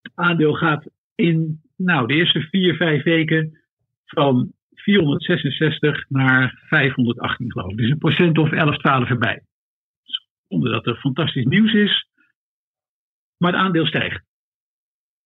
Het 0.02 0.12
aandeel 0.16 0.54
gaat 0.54 0.86
in 1.16 1.62
nou, 1.78 2.08
de 2.08 2.14
eerste 2.14 2.40
vier, 2.40 2.76
vijf 2.76 3.04
weken 3.04 3.58
van 4.06 4.52
466 4.74 6.06
naar 6.10 6.64
518 6.68 7.52
geloof 7.52 7.72
ik. 7.72 7.78
Dus 7.78 7.90
een 7.90 7.98
procent 7.98 8.38
of 8.38 8.52
11, 8.52 8.78
12 8.78 9.10
erbij. 9.10 9.42
Zonder 10.48 10.72
dat 10.72 10.86
er 10.86 10.96
fantastisch 10.96 11.46
nieuws 11.46 11.74
is. 11.74 12.14
Maar 13.38 13.52
het 13.52 13.62
aandeel 13.62 13.86
stijgt. 13.86 14.24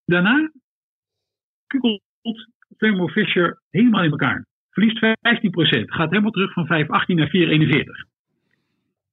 Daarna 0.05 0.51
kukkelt 1.67 2.01
Thermo 2.77 3.07
Fisher 3.07 3.61
helemaal 3.69 4.03
in 4.03 4.11
elkaar. 4.11 4.45
Verliest 4.69 5.05
15%. 5.05 5.09
Gaat 5.85 6.09
helemaal 6.09 6.31
terug 6.31 6.53
van 6.53 6.65
518 6.65 7.15
naar 7.15 7.29
441. 7.29 8.05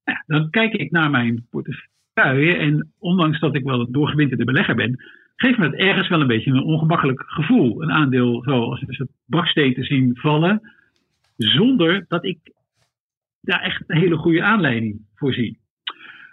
Nou, 0.04 0.18
dan 0.26 0.50
kijk 0.50 0.72
ik 0.72 0.90
naar 0.90 1.10
mijn 1.10 1.46
portefeuille. 1.50 2.56
En 2.56 2.92
ondanks 2.98 3.40
dat 3.40 3.54
ik 3.54 3.64
wel 3.64 3.80
een 3.80 3.92
doorgewinterde 3.92 4.44
belegger 4.44 4.74
ben, 4.74 5.04
geeft 5.36 5.58
me 5.58 5.64
het 5.64 5.74
ergens 5.74 6.08
wel 6.08 6.20
een 6.20 6.26
beetje 6.26 6.50
een 6.50 6.62
ongemakkelijk 6.62 7.22
gevoel. 7.26 7.82
Een 7.82 7.92
aandeel 7.92 8.42
zoals 8.42 8.80
het 8.80 9.08
baksteen 9.24 9.74
te 9.74 9.84
zien 9.84 10.16
vallen, 10.16 10.72
zonder 11.36 12.04
dat 12.08 12.24
ik 12.24 12.38
daar 13.40 13.62
echt 13.62 13.82
een 13.86 13.98
hele 13.98 14.16
goede 14.16 14.42
aanleiding 14.42 15.06
voor 15.14 15.32
zie. 15.32 15.58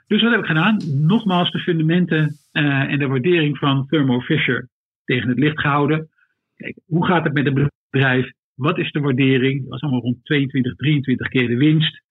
Dus 0.08 0.22
wat 0.22 0.32
heb 0.32 0.40
ik 0.40 0.46
gedaan? 0.46 0.78
Nogmaals 1.02 1.52
de 1.52 1.60
fundamenten 1.60 2.36
uh, 2.54 2.92
en 2.92 3.00
de 3.00 3.08
waardering 3.08 3.58
van 3.58 3.88
Thermo 3.88 4.20
Fisher 4.20 4.70
tegen 5.06 5.30
het 5.30 5.40
licht 5.40 5.60
gehouden. 5.60 6.10
Kijk, 6.56 6.80
hoe 6.86 7.06
gaat 7.06 7.24
het 7.24 7.34
met 7.34 7.46
het 7.46 7.70
bedrijf? 7.90 8.32
Wat 8.56 8.78
is 8.78 8.92
de 8.92 9.00
waardering? 9.00 9.62
Dat 9.62 9.70
was 9.70 9.82
allemaal 9.82 10.02
rond 10.02 10.26
22, 10.26 10.76
23 10.76 11.28
keer 11.28 11.48
de 11.48 11.58
winst. 11.58 12.02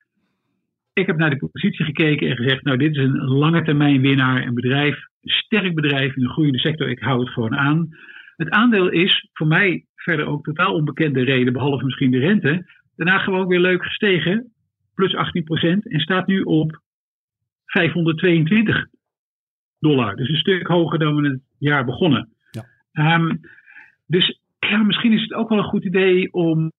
Ik 0.92 1.06
heb 1.06 1.16
naar 1.16 1.30
de 1.30 1.48
positie 1.50 1.84
gekeken 1.84 2.28
en 2.28 2.36
gezegd, 2.36 2.64
nou 2.64 2.76
dit 2.76 2.90
is 2.90 3.02
een 3.02 3.16
lange 3.16 3.62
termijn 3.62 4.00
winnaar, 4.00 4.46
een 4.46 4.54
bedrijf, 4.54 4.94
een 4.94 5.30
sterk 5.30 5.74
bedrijf 5.74 6.16
in 6.16 6.22
een 6.22 6.30
groeiende 6.30 6.58
sector. 6.58 6.88
Ik 6.88 6.98
hou 6.98 7.20
het 7.20 7.28
gewoon 7.28 7.56
aan. 7.56 7.88
Het 8.36 8.50
aandeel 8.50 8.88
is 8.88 9.28
voor 9.32 9.46
mij 9.46 9.84
verder 9.94 10.26
ook 10.26 10.44
totaal 10.44 10.74
onbekende 10.74 11.24
reden, 11.24 11.52
behalve 11.52 11.84
misschien 11.84 12.10
de 12.10 12.18
rente. 12.18 12.70
Daarna 12.96 13.18
gewoon 13.18 13.46
weer 13.46 13.60
leuk 13.60 13.82
gestegen, 13.82 14.52
plus 14.94 15.14
18% 15.14 15.18
en 15.82 16.00
staat 16.00 16.26
nu 16.26 16.40
op 16.40 16.81
522 17.72 18.86
dollar. 19.78 20.16
Dus 20.16 20.28
een 20.28 20.36
stuk 20.36 20.66
hoger 20.66 20.98
dan 20.98 21.16
we 21.16 21.28
het 21.28 21.40
jaar 21.58 21.84
begonnen. 21.84 22.28
Ja. 22.50 23.14
Um, 23.14 23.40
dus 24.06 24.40
ja, 24.58 24.82
misschien 24.82 25.12
is 25.12 25.22
het 25.22 25.34
ook 25.34 25.48
wel 25.48 25.58
een 25.58 25.64
goed 25.64 25.84
idee 25.84 26.32
om 26.32 26.72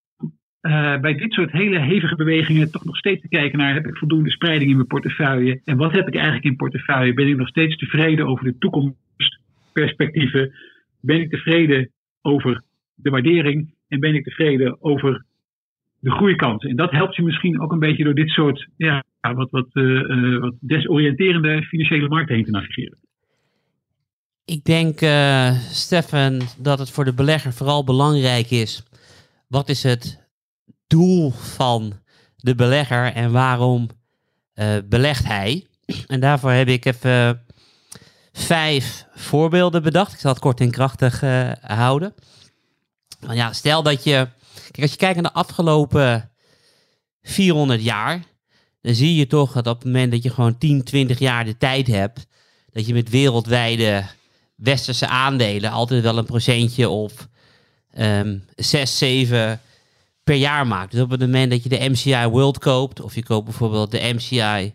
uh, 0.62 1.00
bij 1.00 1.14
dit 1.14 1.34
soort 1.34 1.52
hele 1.52 1.80
hevige 1.80 2.16
bewegingen 2.16 2.72
toch 2.72 2.86
nog 2.86 2.98
steeds 2.98 3.22
te 3.22 3.28
kijken 3.28 3.58
naar: 3.58 3.74
heb 3.74 3.88
ik 3.88 3.98
voldoende 3.98 4.32
spreiding 4.32 4.70
in 4.70 4.76
mijn 4.76 4.88
portefeuille? 4.88 5.62
En 5.64 5.78
wat 5.78 5.92
heb 5.92 6.08
ik 6.08 6.16
eigenlijk 6.16 6.46
in 6.46 6.56
portefeuille? 6.56 7.14
Ben 7.14 7.28
ik 7.28 7.38
nog 7.38 7.48
steeds 7.48 7.78
tevreden 7.78 8.28
over 8.28 8.44
de 8.44 8.58
toekomstperspectieven? 8.58 10.54
Ben 11.02 11.20
ik 11.20 11.30
tevreden 11.30 11.92
over 12.22 12.64
de 12.96 13.10
waardering? 13.10 13.74
En 13.88 14.00
ben 14.00 14.16
ik 14.16 14.24
tevreden 14.24 14.84
over 14.84 15.26
de 16.00 16.12
groeikansen? 16.12 16.70
En 16.70 16.76
dat 16.76 16.92
helpt 16.92 17.16
je 17.16 17.24
misschien 17.24 17.62
ook 17.62 17.72
een 17.72 17.80
beetje 17.80 18.04
door 18.04 18.16
dit 18.16 18.30
soort 18.30 18.68
ja, 18.78 19.04
wat, 19.32 19.52
wat, 19.52 19.68
uh, 19.74 20.40
wat 20.40 20.54
desoriënterende 20.60 21.64
financiële 21.64 22.08
markten 22.08 22.36
heen 22.36 22.44
te 22.44 22.52
navigeren. 22.52 22.98
Ik 24.46 24.64
denk, 24.64 25.02
uh, 25.02 25.52
Stefan, 25.60 26.42
dat 26.58 26.80
het 26.80 26.90
voor 26.90 27.06
de 27.06 27.14
belegger 27.14 27.54
vooral 27.54 27.84
belangrijk 27.84 28.52
is. 28.52 28.84
Wat 29.48 29.70
is 29.70 29.84
het 29.84 30.30
doel 30.88 31.32
van 31.32 31.94
de 32.36 32.56
belegger 32.56 33.14
en 33.14 33.32
waarom 33.32 33.90
uh, 34.56 34.76
belegt 34.90 35.26
hij? 35.26 35.68
En 36.08 36.20
daarvoor 36.20 36.52
heb 36.52 36.68
ik 36.68 36.86
even 36.86 37.46
vijf 38.32 39.06
voorbeelden 39.14 39.84
bedacht. 39.84 40.14
Ik 40.14 40.20
zal 40.20 40.32
het 40.32 40.40
kort 40.40 40.60
en 40.60 40.72
krachtig 40.72 41.22
houden. 41.62 42.14
Ja, 43.32 43.54
stel 43.54 43.84
dat 43.84 44.04
je, 44.04 44.28
kijk, 44.72 44.82
als 44.82 44.92
je 44.92 44.98
kijkt 44.98 45.22
naar 45.22 45.32
de 45.32 45.40
afgelopen 45.40 46.32
400 47.22 47.84
jaar, 47.84 48.24
dan 48.84 48.96
zie 48.96 49.16
je 49.16 49.28
toch 49.28 49.52
dat 49.52 49.68
op 49.68 49.76
het 49.76 49.86
moment 49.86 50.12
dat 50.12 50.24
je 50.24 50.30
gewoon 50.30 50.58
10, 50.58 50.84
20 50.84 51.20
jaar 51.20 51.46
de 51.46 51.58
tijd 51.58 51.88
hebt, 51.88 52.28
dat 52.72 52.86
je 52.86 52.94
met 52.94 53.10
wereldwijde 53.10 54.06
westerse 54.56 55.08
aandelen 55.08 55.72
altijd 55.72 56.04
wel 56.04 56.18
een 56.18 56.26
procentje 56.26 56.90
of 56.90 57.28
um, 57.98 58.46
6, 58.56 58.98
7 58.98 59.62
per 60.24 60.36
jaar 60.36 60.68
maakt. 60.68 60.92
Dus 60.92 61.02
op 61.02 61.10
het 61.10 61.20
moment 61.20 61.52
dat 61.52 61.64
je 61.64 61.70
de 61.70 61.90
MCI 61.90 62.26
World 62.26 62.58
koopt, 62.58 63.02
of 63.02 63.16
je 63.16 63.24
koopt 63.24 63.46
bijvoorbeeld 63.46 63.92
de 63.92 64.12
MCI 64.14 64.74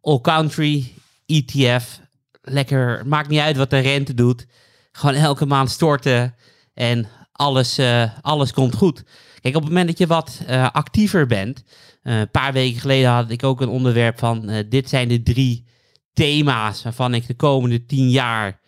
All 0.00 0.20
Country 0.20 0.92
ETF, 1.26 2.00
lekker, 2.42 3.06
maakt 3.06 3.28
niet 3.28 3.40
uit 3.40 3.56
wat 3.56 3.70
de 3.70 3.78
rente 3.78 4.14
doet. 4.14 4.46
Gewoon 4.92 5.14
elke 5.14 5.46
maand 5.46 5.70
storten 5.70 6.34
en 6.74 7.08
alles, 7.32 7.78
uh, 7.78 8.10
alles 8.20 8.52
komt 8.52 8.74
goed. 8.74 9.02
Kijk, 9.40 9.56
op 9.56 9.62
het 9.62 9.70
moment 9.70 9.88
dat 9.88 9.98
je 9.98 10.06
wat 10.06 10.40
uh, 10.48 10.70
actiever 10.70 11.26
bent, 11.26 11.64
een 12.04 12.30
paar 12.30 12.52
weken 12.52 12.80
geleden 12.80 13.10
had 13.10 13.30
ik 13.30 13.44
ook 13.44 13.60
een 13.60 13.68
onderwerp 13.68 14.18
van 14.18 14.64
dit 14.68 14.88
zijn 14.88 15.08
de 15.08 15.22
drie 15.22 15.66
thema's 16.12 16.82
waarvan 16.82 17.14
ik 17.14 17.26
de 17.26 17.34
komende 17.34 17.86
tien 17.86 18.10
jaar 18.10 18.60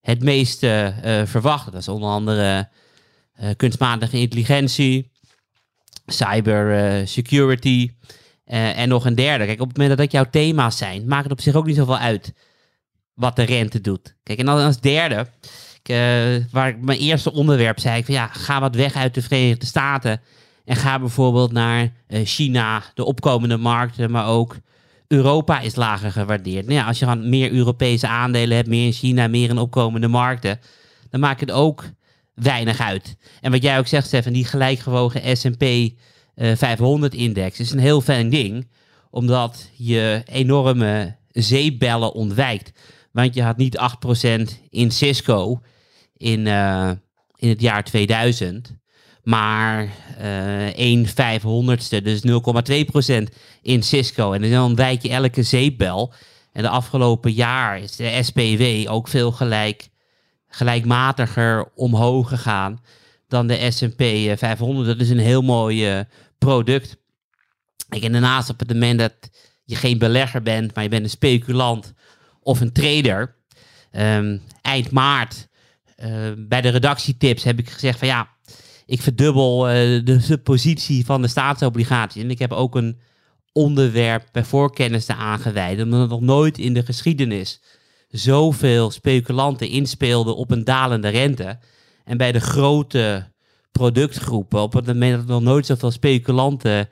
het 0.00 0.22
meeste 0.22 0.94
verwacht. 1.26 1.64
Dat 1.64 1.80
is 1.80 1.88
onder 1.88 2.08
andere 2.08 2.68
kunstmatige 3.56 4.18
intelligentie, 4.18 5.10
cyber 6.06 7.08
security 7.08 7.90
en 8.44 8.88
nog 8.88 9.04
een 9.04 9.14
derde. 9.14 9.44
Kijk, 9.44 9.60
op 9.60 9.68
het 9.68 9.76
moment 9.76 9.96
dat 9.96 10.06
dat 10.06 10.20
jouw 10.20 10.30
thema's 10.30 10.76
zijn, 10.76 11.06
maakt 11.06 11.22
het 11.22 11.32
op 11.32 11.40
zich 11.40 11.54
ook 11.54 11.66
niet 11.66 11.76
zoveel 11.76 11.98
uit 11.98 12.32
wat 13.14 13.36
de 13.36 13.42
rente 13.42 13.80
doet. 13.80 14.16
Kijk, 14.22 14.38
en 14.38 14.46
dan 14.46 14.58
als 14.58 14.80
derde, 14.80 15.26
uh, 15.90 16.44
waar 16.50 16.68
ik 16.68 16.80
mijn 16.80 16.98
eerste 16.98 17.32
onderwerp 17.32 17.80
zei, 17.80 17.98
ik 17.98 18.04
van 18.04 18.14
ja, 18.14 18.26
ga 18.26 18.60
wat 18.60 18.74
weg 18.74 18.94
uit 18.94 19.14
de 19.14 19.22
Verenigde 19.22 19.66
Staten 19.66 20.20
en 20.64 20.76
ga 20.76 20.98
bijvoorbeeld 20.98 21.52
naar 21.52 21.92
uh, 22.08 22.20
China, 22.24 22.82
de 22.94 23.04
opkomende 23.04 23.56
markten, 23.56 24.10
maar 24.10 24.26
ook 24.26 24.56
Europa 25.06 25.60
is 25.60 25.76
lager 25.76 26.12
gewaardeerd. 26.12 26.66
Nou 26.66 26.78
ja, 26.78 26.86
als 26.86 26.98
je 26.98 27.04
dan 27.04 27.28
meer 27.28 27.52
Europese 27.52 28.06
aandelen 28.06 28.56
hebt, 28.56 28.68
meer 28.68 28.86
in 28.86 28.92
China, 28.92 29.28
meer 29.28 29.48
in 29.48 29.58
opkomende 29.58 30.08
markten, 30.08 30.60
dan 31.10 31.20
maakt 31.20 31.40
het 31.40 31.50
ook 31.50 31.84
weinig 32.34 32.80
uit. 32.80 33.16
En 33.40 33.50
wat 33.50 33.62
jij 33.62 33.78
ook 33.78 33.86
zegt, 33.86 34.06
Stefan, 34.06 34.32
die 34.32 34.44
gelijkgewogen 34.44 35.36
S&P 35.36 35.62
uh, 35.62 36.52
500-index 36.56 37.58
is 37.58 37.70
een 37.70 37.78
heel 37.78 38.00
fijn 38.00 38.30
ding, 38.30 38.68
omdat 39.10 39.70
je 39.72 40.22
enorme 40.24 41.16
zeepbellen 41.30 42.12
ontwijkt. 42.12 42.72
Want 43.12 43.34
je 43.34 43.42
had 43.42 43.56
niet 43.56 43.78
8% 43.78 44.42
in 44.70 44.90
Cisco 44.90 45.60
in, 46.16 46.46
uh, 46.46 46.90
in 47.36 47.48
het 47.48 47.60
jaar 47.60 47.84
2000, 47.84 48.72
maar 49.22 49.88
uh, 50.20 50.66
1 50.66 51.06
vijfhonderdste, 51.06 52.02
dus 52.02 52.22
0,2% 52.26 53.36
in 53.62 53.82
Cisco. 53.82 54.32
En 54.32 54.50
dan 54.50 54.74
wijk 54.74 55.02
je 55.02 55.08
elke 55.08 55.42
zeepbel. 55.42 56.12
En 56.52 56.62
de 56.62 56.68
afgelopen 56.68 57.32
jaar 57.32 57.78
is 57.80 57.96
de 57.96 58.22
SPW 58.22 58.90
ook 58.90 59.08
veel 59.08 59.32
gelijk, 59.32 59.88
gelijkmatiger 60.48 61.68
omhoog 61.74 62.28
gegaan 62.28 62.80
dan 63.28 63.46
de 63.46 63.70
S&P 63.70 64.02
500. 64.38 64.86
Dat 64.86 65.00
is 65.00 65.10
een 65.10 65.18
heel 65.18 65.42
mooi 65.42 65.96
uh, 65.96 66.04
product. 66.38 66.96
En 67.88 68.12
daarnaast 68.12 68.50
op 68.50 68.58
het 68.58 68.68
moment 68.68 68.98
dat 68.98 69.14
je 69.64 69.76
geen 69.76 69.98
belegger 69.98 70.42
bent, 70.42 70.74
maar 70.74 70.84
je 70.84 70.90
bent 70.90 71.04
een 71.04 71.10
speculant 71.10 71.92
of 72.40 72.60
een 72.60 72.72
trader. 72.72 73.36
Um, 73.92 74.42
eind 74.62 74.90
maart 74.90 75.48
bij 76.36 76.60
de 76.60 76.68
redactietips 76.68 77.44
heb 77.44 77.58
ik 77.58 77.70
gezegd 77.70 77.98
van 77.98 78.08
ja, 78.08 78.28
ik 78.86 79.02
verdubbel 79.02 79.68
uh, 79.68 79.74
de, 80.04 80.40
positie 80.42 81.04
van 81.04 81.22
de 81.22 81.28
staatsobligaties. 81.28 82.22
En 82.22 82.30
ik 82.30 82.38
heb 82.38 82.52
ook 82.52 82.74
een 82.74 82.98
onderwerp 83.52 84.28
bij 84.32 84.44
voorkennis 84.44 85.08
aangeweid. 85.08 85.82
Omdat 85.82 86.08
nog 86.08 86.20
nooit 86.20 86.58
in 86.58 86.74
de 86.74 86.84
geschiedenis 86.84 87.60
zoveel 88.08 88.90
speculanten 88.90 89.68
inspeelden 89.68 90.36
op 90.36 90.50
een 90.50 90.64
dalende 90.64 91.08
rente. 91.08 91.58
En 92.04 92.16
bij 92.16 92.32
de 92.32 92.40
grote 92.40 93.30
productgroepen, 93.72 94.60
op 94.60 94.72
het 94.72 94.86
moment 94.86 95.12
dat 95.12 95.22
er 95.22 95.30
nog 95.30 95.42
nooit 95.42 95.66
zoveel 95.66 95.90
speculanten 95.90 96.88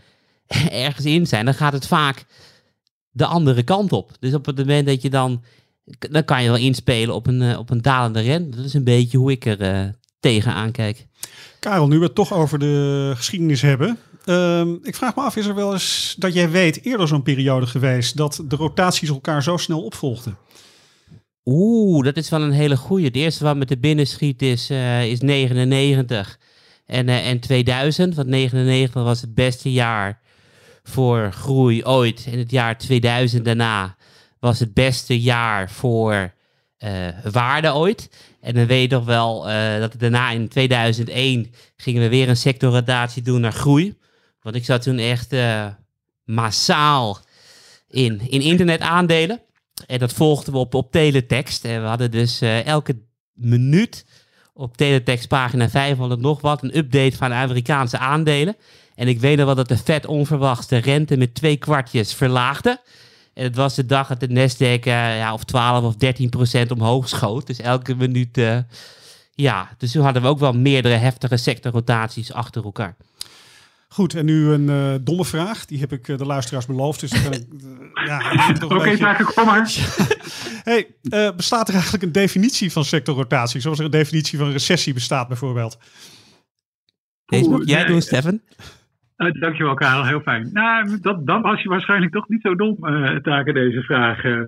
ergens 0.70 1.06
in 1.06 1.26
zijn, 1.26 1.44
dan 1.44 1.54
gaat 1.54 1.72
het 1.72 1.86
vaak 1.86 2.24
de 3.10 3.26
andere 3.26 3.62
kant 3.62 3.92
op. 3.92 4.12
Dus 4.20 4.34
op 4.34 4.46
het 4.46 4.56
moment 4.56 4.86
dat 4.86 5.02
je 5.02 5.10
dan, 5.10 5.42
dan 5.84 6.24
kan 6.24 6.42
je 6.42 6.48
wel 6.48 6.58
inspelen 6.58 7.14
op 7.14 7.26
een, 7.26 7.56
op 7.56 7.70
een 7.70 7.82
dalende 7.82 8.20
rente. 8.20 8.56
Dat 8.56 8.66
is 8.66 8.74
een 8.74 8.84
beetje 8.84 9.18
hoe 9.18 9.30
ik 9.30 9.44
er 9.46 9.60
uh, 9.60 9.88
tegenaan 10.20 10.70
kijk. 10.70 11.06
Karel, 11.58 11.88
nu 11.88 11.98
we 11.98 12.04
het 12.04 12.14
toch 12.14 12.32
over 12.32 12.58
de 12.58 13.12
geschiedenis 13.16 13.62
hebben. 13.62 13.98
Uh, 14.26 14.66
ik 14.82 14.96
vraag 14.96 15.14
me 15.14 15.22
af, 15.22 15.36
is 15.36 15.46
er 15.46 15.54
wel 15.54 15.72
eens 15.72 16.14
dat 16.18 16.34
jij 16.34 16.50
weet 16.50 16.84
eerder 16.84 17.08
zo'n 17.08 17.22
periode 17.22 17.66
geweest 17.66 18.16
dat 18.16 18.44
de 18.48 18.56
rotaties 18.56 19.08
elkaar 19.08 19.42
zo 19.42 19.56
snel 19.56 19.82
opvolgden? 19.82 20.36
Oeh, 21.44 22.04
dat 22.04 22.16
is 22.16 22.28
wel 22.28 22.42
een 22.42 22.52
hele 22.52 22.76
goeie. 22.76 23.04
Het 23.04 23.16
eerste 23.16 23.44
wat 23.44 23.56
met 23.56 23.68
de 23.68 23.78
binnen 23.78 24.06
schiet 24.06 24.42
is, 24.42 24.70
eh, 24.70 25.10
is 25.10 25.20
99 25.20 26.38
en, 26.86 27.08
eh, 27.08 27.28
en 27.28 27.40
2000. 27.40 28.14
Want 28.14 28.28
99 28.28 29.02
was 29.02 29.20
het 29.20 29.34
beste 29.34 29.72
jaar 29.72 30.20
voor 30.82 31.32
groei 31.32 31.84
ooit. 31.84 32.28
En 32.32 32.38
het 32.38 32.50
jaar 32.50 32.78
2000 32.78 33.44
daarna 33.44 33.96
was 34.40 34.58
het 34.58 34.74
beste 34.74 35.20
jaar 35.20 35.70
voor 35.70 36.32
waarde 37.32 37.74
ooit. 37.74 38.08
En 38.40 38.54
dan 38.54 38.66
weet 38.66 38.82
je 38.82 38.88
toch 38.88 39.04
wel 39.04 39.48
eh, 39.48 39.78
dat 39.78 39.94
daarna 39.98 40.30
in 40.30 40.48
2001 40.48 41.52
gingen 41.76 42.02
we 42.02 42.08
weer 42.08 42.28
een 42.28 42.36
sectorrotatie 42.36 43.22
doen 43.22 43.40
naar 43.40 43.52
groei. 43.52 43.98
Want 44.42 44.56
ik 44.56 44.64
zat 44.64 44.82
toen 44.82 44.98
echt 44.98 45.32
eh, 45.32 45.66
massaal 46.24 47.18
in, 47.88 48.20
in 48.28 48.40
internetaandelen. 48.40 49.40
En 49.86 49.98
dat 49.98 50.12
volgden 50.12 50.52
we 50.52 50.58
op, 50.58 50.74
op 50.74 50.92
teletext. 50.92 51.64
En 51.64 51.82
we 51.82 51.88
hadden 51.88 52.10
dus 52.10 52.40
eh, 52.40 52.66
elke 52.66 52.98
minuut 53.32 54.06
op 54.54 54.76
teletext 54.76 55.28
pagina 55.28 55.68
500 55.68 56.20
nog 56.20 56.40
wat 56.40 56.62
een 56.62 56.76
update 56.76 57.16
van 57.16 57.32
Amerikaanse 57.32 57.98
aandelen. 57.98 58.56
En 58.94 59.08
ik 59.08 59.20
weet 59.20 59.36
nog 59.36 59.46
wel 59.46 59.54
dat 59.54 59.68
de 59.68 59.76
Fed 59.76 60.06
onverwachts 60.06 60.66
de 60.66 60.76
rente 60.76 61.16
met 61.16 61.34
twee 61.34 61.56
kwartjes 61.56 62.14
verlaagde. 62.14 62.80
Het 63.42 63.56
was 63.56 63.74
de 63.74 63.86
dag 63.86 64.08
dat 64.08 64.20
de 64.20 64.28
Nasdaq 64.28 64.84
eh, 64.86 65.16
ja, 65.18 65.32
of 65.32 65.44
12 65.44 65.84
of 65.84 65.96
13 65.96 66.28
procent 66.28 66.70
omhoog 66.70 67.08
schoot. 67.08 67.46
Dus 67.46 67.58
elke 67.60 67.94
minuut, 67.94 68.38
eh, 68.38 68.58
ja. 69.34 69.68
Dus 69.78 69.92
toen 69.92 70.02
hadden 70.04 70.22
we 70.22 70.28
ook 70.28 70.38
wel 70.38 70.52
meerdere 70.52 70.94
heftige 70.94 71.36
sectorrotaties 71.36 72.32
achter 72.32 72.64
elkaar. 72.64 72.96
Goed, 73.88 74.14
en 74.14 74.24
nu 74.24 74.48
een 74.50 74.68
eh, 74.70 74.94
domme 75.04 75.24
vraag. 75.24 75.64
Die 75.64 75.78
heb 75.80 75.92
ik 75.92 76.04
de 76.18 76.26
luisteraars 76.26 76.66
beloofd. 76.66 77.00
Dus 77.00 77.10
dan 77.10 77.32
ik, 77.32 77.46
ja, 78.06 78.52
toch 78.52 78.70
een 78.70 78.76
Oké, 78.76 78.84
beetje- 78.88 79.04
Taken, 79.04 79.24
kom 79.26 79.46
maar. 79.46 79.70
Hey, 80.62 80.86
eh, 81.10 81.30
bestaat 81.36 81.68
er 81.68 81.74
eigenlijk 81.74 82.02
een 82.02 82.12
definitie 82.12 82.72
van 82.72 82.84
sectorrotatie? 82.84 83.60
Zoals 83.60 83.78
er 83.78 83.84
een 83.84 83.90
definitie 83.90 84.38
van 84.38 84.50
recessie 84.52 84.94
bestaat 84.94 85.28
bijvoorbeeld? 85.28 85.78
Deze 87.26 87.48
mag 87.48 87.60
jij 87.64 87.84
doen, 87.84 88.02
Stefan. 88.02 88.40
Uh, 89.20 89.32
dankjewel, 89.40 89.74
Karel. 89.74 90.06
Heel 90.06 90.20
fijn. 90.20 90.50
Nou, 90.52 91.00
dat, 91.00 91.26
dan 91.26 91.42
was 91.42 91.62
je 91.62 91.68
waarschijnlijk 91.68 92.12
toch 92.12 92.28
niet 92.28 92.40
zo 92.42 92.54
dom, 92.54 92.76
eh 92.86 93.16
Taken, 93.16 93.54
deze 93.54 93.82
vraag. 93.82 94.24
eh. 94.24 94.42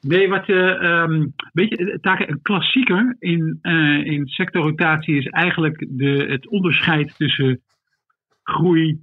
Nee, 0.00 0.28
wat 0.28 0.46
je. 0.46 0.60
ehm 0.78 1.26
weet 1.52 1.68
je, 1.68 1.98
Taken, 2.00 2.30
een 2.30 2.42
klassieker 2.42 3.16
in, 3.18 3.58
in 4.04 4.26
sectorrotatie 4.26 5.16
is 5.16 5.26
eigenlijk 5.26 5.86
de, 5.90 6.26
het 6.28 6.48
onderscheid 6.48 7.14
tussen 7.16 7.60
groei 8.42 8.98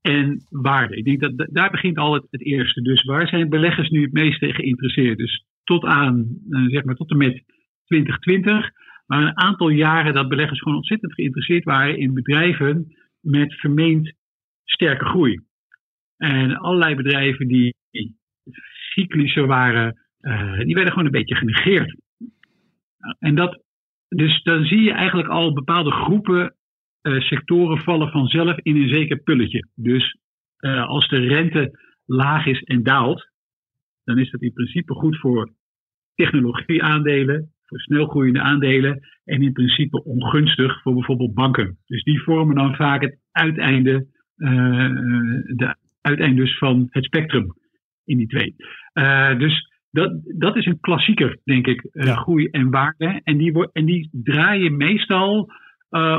en 0.00 0.46
waarde. 0.50 0.96
Ik 0.96 1.04
denk 1.04 1.20
dat 1.20 1.38
da- 1.38 1.48
daar 1.50 1.70
begint 1.70 1.96
al 1.98 2.14
het, 2.14 2.26
het 2.30 2.44
eerste. 2.44 2.82
Dus 2.82 3.02
waar 3.04 3.28
zijn 3.28 3.48
beleggers 3.48 3.88
nu 3.90 4.02
het 4.02 4.12
meeste 4.12 4.52
geïnteresseerd? 4.52 5.18
Dus 5.18 5.44
tot 5.64 5.84
aan, 5.84 6.26
zeg 6.68 6.84
maar, 6.84 6.94
tot 6.94 7.10
en 7.10 7.16
met 7.16 7.42
2020. 7.84 8.70
Maar 9.06 9.22
een 9.22 9.38
aantal 9.38 9.68
jaren 9.68 10.14
dat 10.14 10.28
beleggers 10.28 10.58
gewoon 10.60 10.76
ontzettend 10.76 11.14
geïnteresseerd 11.14 11.64
waren 11.64 11.98
in 11.98 12.14
bedrijven 12.14 12.94
met 13.24 13.54
vermeend 13.54 14.12
sterke 14.64 15.04
groei. 15.04 15.40
En 16.16 16.56
allerlei 16.56 16.94
bedrijven 16.94 17.48
die 17.48 17.74
cyclischer 18.92 19.46
waren, 19.46 19.98
eh, 20.20 20.58
die 20.58 20.74
werden 20.74 20.92
gewoon 20.92 21.04
een 21.04 21.20
beetje 21.20 21.34
genegeerd. 21.34 21.96
En 23.18 23.34
dat, 23.34 23.62
dus 24.08 24.42
dan 24.42 24.64
zie 24.64 24.80
je 24.80 24.92
eigenlijk 24.92 25.28
al 25.28 25.52
bepaalde 25.52 25.90
groepen 25.90 26.54
eh, 27.00 27.20
sectoren 27.20 27.78
vallen 27.78 28.10
vanzelf 28.10 28.58
in 28.62 28.76
een 28.76 28.88
zeker 28.88 29.18
pulletje. 29.18 29.68
Dus 29.74 30.18
eh, 30.56 30.86
als 30.86 31.08
de 31.08 31.18
rente 31.18 31.78
laag 32.04 32.46
is 32.46 32.62
en 32.62 32.82
daalt, 32.82 33.30
dan 34.04 34.18
is 34.18 34.30
dat 34.30 34.42
in 34.42 34.52
principe 34.52 34.94
goed 34.94 35.18
voor 35.18 35.52
technologieaandelen, 36.14 37.53
voor 37.66 37.78
snelgroeiende 37.78 38.40
aandelen 38.40 39.00
en 39.24 39.42
in 39.42 39.52
principe 39.52 40.04
ongunstig 40.04 40.82
voor 40.82 40.94
bijvoorbeeld 40.94 41.34
banken. 41.34 41.78
Dus 41.86 42.02
die 42.02 42.22
vormen 42.22 42.56
dan 42.56 42.74
vaak 42.74 43.02
het 43.02 43.18
uiteinde, 43.32 44.06
eh, 44.36 44.50
de 45.56 45.74
uiteindes 46.00 46.58
van 46.58 46.86
het 46.90 47.04
spectrum 47.04 47.46
in 48.04 48.16
die 48.16 48.26
twee. 48.26 48.54
Eh, 48.92 49.38
dus 49.38 49.72
dat, 49.90 50.20
dat 50.38 50.56
is 50.56 50.66
een 50.66 50.80
klassieker, 50.80 51.38
denk 51.44 51.66
ik, 51.66 51.82
eh, 51.82 52.06
Ja. 52.06 52.14
groei 52.14 52.46
en 52.46 52.70
waarde. 52.70 53.20
En 53.24 53.36
die, 53.36 53.68
en 53.72 53.84
die 53.84 54.08
draaien 54.12 54.76
meestal 54.76 55.50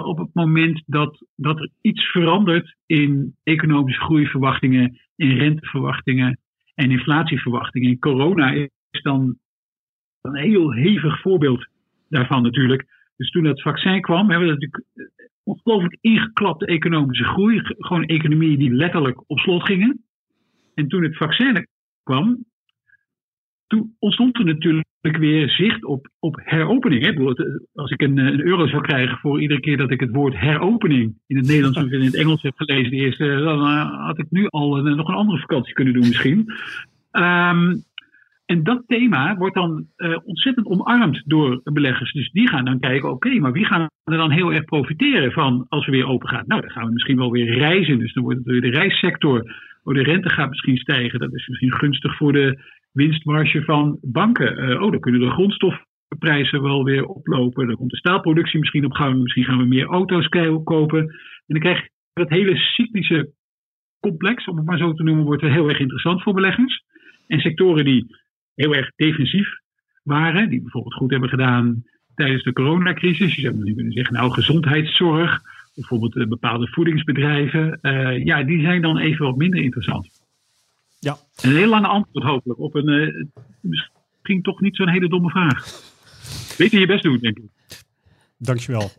op 0.03 0.17
het 0.17 0.29
moment 0.33 0.83
dat, 0.85 1.25
dat 1.35 1.59
er 1.59 1.69
iets 1.81 2.11
verandert 2.11 2.75
in 2.85 3.35
economische 3.43 4.01
groeiverwachtingen, 4.01 4.99
in 5.15 5.37
renteverwachtingen 5.37 6.39
en 6.75 6.91
inflatieverwachtingen. 6.91 7.89
En 7.89 7.99
corona 7.99 8.51
is 8.51 9.01
dan 9.01 9.37
een 10.25 10.35
heel 10.35 10.71
hevig 10.73 11.21
voorbeeld 11.21 11.67
daarvan 12.09 12.41
natuurlijk. 12.43 12.85
Dus 13.17 13.29
toen 13.31 13.43
dat 13.43 13.61
vaccin 13.61 14.01
kwam, 14.01 14.29
hebben 14.29 14.47
we 14.47 14.53
natuurlijk 14.53 14.83
eh, 14.95 15.05
ongelooflijk 15.43 15.97
ingeklapte 16.01 16.65
economische 16.65 17.23
groei. 17.23 17.61
Gewoon 17.63 18.03
economieën 18.05 18.59
die 18.59 18.73
letterlijk 18.73 19.23
op 19.27 19.39
slot 19.39 19.63
gingen. 19.63 20.03
En 20.75 20.87
toen 20.87 21.03
het 21.03 21.17
vaccin 21.17 21.67
kwam, 22.03 22.45
toen 23.67 23.95
ontstond 23.99 24.37
er 24.37 24.45
natuurlijk 24.45 24.85
weer 25.01 25.49
zicht 25.49 25.83
op, 25.85 26.07
op 26.19 26.39
heropening. 26.43 27.03
Hè? 27.05 27.11
Het- 27.23 27.67
Als 27.73 27.91
ik 27.91 28.01
een, 28.01 28.17
eh, 28.19 28.25
een 28.25 28.45
euro 28.45 28.67
zou 28.67 28.81
krijgen 28.81 29.17
voor 29.17 29.41
iedere 29.41 29.59
keer 29.59 29.77
dat 29.77 29.91
ik 29.91 29.99
het 29.99 30.11
woord 30.15 30.39
heropening 30.39 31.15
in 31.27 31.37
het 31.37 31.47
Nederlands 31.47 31.77
of 31.77 31.89
in 31.91 32.01
het 32.01 32.15
Engels 32.15 32.41
heb 32.41 32.53
gelezen, 32.55 33.43
dan 33.43 33.59
eh, 33.59 34.05
had 34.05 34.19
ik 34.19 34.25
nu 34.29 34.47
al 34.47 34.77
een- 34.77 34.95
nog 34.95 35.07
een 35.07 35.15
andere 35.15 35.39
vakantie 35.39 35.73
kunnen 35.73 35.93
doen 35.93 36.07
misschien. 36.07 36.45
Ehm, 37.11 37.75
en 38.45 38.63
dat 38.63 38.83
thema 38.87 39.35
wordt 39.37 39.55
dan 39.55 39.87
eh, 39.95 40.17
ontzettend 40.23 40.67
omarmd 40.67 41.21
door 41.25 41.61
beleggers. 41.63 42.11
Dus 42.11 42.31
die 42.31 42.47
gaan 42.47 42.65
dan 42.65 42.79
kijken, 42.79 43.09
oké, 43.11 43.39
maar 43.39 43.51
wie 43.51 43.65
gaan 43.65 43.89
er 44.03 44.17
dan 44.17 44.31
heel 44.31 44.53
erg 44.53 44.65
profiteren 44.65 45.31
van 45.31 45.65
als 45.69 45.85
we 45.85 45.91
weer 45.91 46.07
open 46.07 46.29
gaan? 46.29 46.43
Nou, 46.47 46.61
dan 46.61 46.69
gaan 46.71 46.85
we 46.85 46.91
misschien 46.93 47.17
wel 47.17 47.31
weer 47.31 47.57
reizen. 47.57 47.99
Dus 47.99 48.13
dan 48.13 48.23
wordt 48.23 48.37
het 48.37 48.47
weer 48.47 48.61
de 48.61 48.77
reissector. 48.77 49.55
Oh, 49.83 49.93
de 49.93 50.03
rente 50.03 50.29
gaat 50.29 50.49
misschien 50.49 50.77
stijgen. 50.77 51.19
Dat 51.19 51.33
is 51.33 51.47
misschien 51.47 51.73
gunstig 51.73 52.17
voor 52.17 52.33
de 52.33 52.59
winstmarge 52.91 53.63
van 53.63 53.97
banken. 54.01 54.57
Eh, 54.57 54.81
oh, 54.81 54.91
dan 54.91 54.99
kunnen 54.99 55.21
de 55.21 55.29
grondstoffenprijzen 55.29 56.61
wel 56.61 56.83
weer 56.83 57.05
oplopen. 57.05 57.67
Dan 57.67 57.75
komt 57.75 57.91
de 57.91 57.97
staalproductie 57.97 58.59
misschien 58.59 58.85
op 58.85 58.93
gang. 58.93 59.21
Misschien 59.21 59.45
gaan 59.45 59.57
we 59.57 59.65
meer 59.65 59.85
auto's 59.85 60.27
ko- 60.27 60.63
kopen. 60.63 60.99
En 60.99 61.11
dan 61.47 61.59
krijg 61.59 61.81
je 61.81 61.89
dat 62.13 62.29
hele 62.29 62.55
cyclische 62.55 63.33
complex, 63.99 64.47
om 64.47 64.57
het 64.57 64.65
maar 64.65 64.77
zo 64.77 64.93
te 64.93 65.03
noemen, 65.03 65.25
wordt 65.25 65.41
heel 65.41 65.69
erg 65.69 65.79
interessant 65.79 66.23
voor 66.23 66.33
beleggers. 66.33 66.83
En 67.27 67.39
sectoren 67.39 67.85
die 67.85 68.05
heel 68.55 68.75
erg 68.75 68.91
defensief 68.95 69.47
waren, 70.03 70.49
die 70.49 70.61
bijvoorbeeld 70.61 70.93
goed 70.93 71.11
hebben 71.11 71.29
gedaan 71.29 71.83
tijdens 72.15 72.43
de 72.43 72.53
coronacrisis. 72.53 73.35
Je 73.35 73.41
zou 73.41 73.55
nu 73.55 73.75
kunnen 73.75 73.93
zeggen, 73.93 74.13
nou, 74.13 74.31
gezondheidszorg, 74.31 75.41
bijvoorbeeld 75.75 76.15
eh, 76.15 76.27
bepaalde 76.27 76.67
voedingsbedrijven, 76.67 77.79
eh, 77.81 78.25
ja, 78.25 78.43
die 78.43 78.61
zijn 78.61 78.81
dan 78.81 78.97
even 78.97 79.25
wat 79.25 79.35
minder 79.35 79.61
interessant. 79.61 80.09
Ja. 80.99 81.17
Een 81.41 81.55
heel 81.55 81.69
lange 81.69 81.87
antwoord 81.87 82.25
hopelijk 82.25 82.59
op 82.59 82.75
een 82.75 82.89
eh, 82.89 83.23
misschien 83.61 84.41
toch 84.41 84.61
niet 84.61 84.75
zo'n 84.75 84.89
hele 84.89 85.09
domme 85.09 85.29
vraag. 85.29 85.65
Weet 86.57 86.71
je 86.71 86.79
je 86.79 86.85
best 86.85 87.03
doen, 87.03 87.17
denk 87.17 87.37
ik. 87.37 87.49
Dankjewel. 88.37 88.89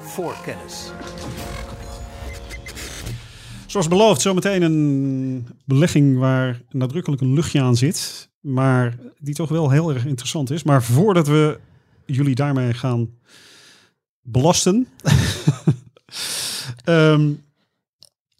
Voorkennis. 0.00 0.92
Zoals 3.72 3.88
beloofd, 3.88 4.20
zometeen 4.20 4.62
een 4.62 5.46
belegging 5.64 6.18
waar 6.18 6.62
nadrukkelijk 6.70 7.22
een 7.22 7.34
luchtje 7.34 7.60
aan 7.60 7.76
zit. 7.76 8.28
Maar 8.40 8.98
die 9.18 9.34
toch 9.34 9.48
wel 9.48 9.70
heel 9.70 9.94
erg 9.94 10.06
interessant 10.06 10.50
is. 10.50 10.62
Maar 10.62 10.82
voordat 10.82 11.26
we 11.26 11.58
jullie 12.06 12.34
daarmee 12.34 12.74
gaan 12.74 13.10
belasten. 14.20 14.88
ehm, 16.84 17.32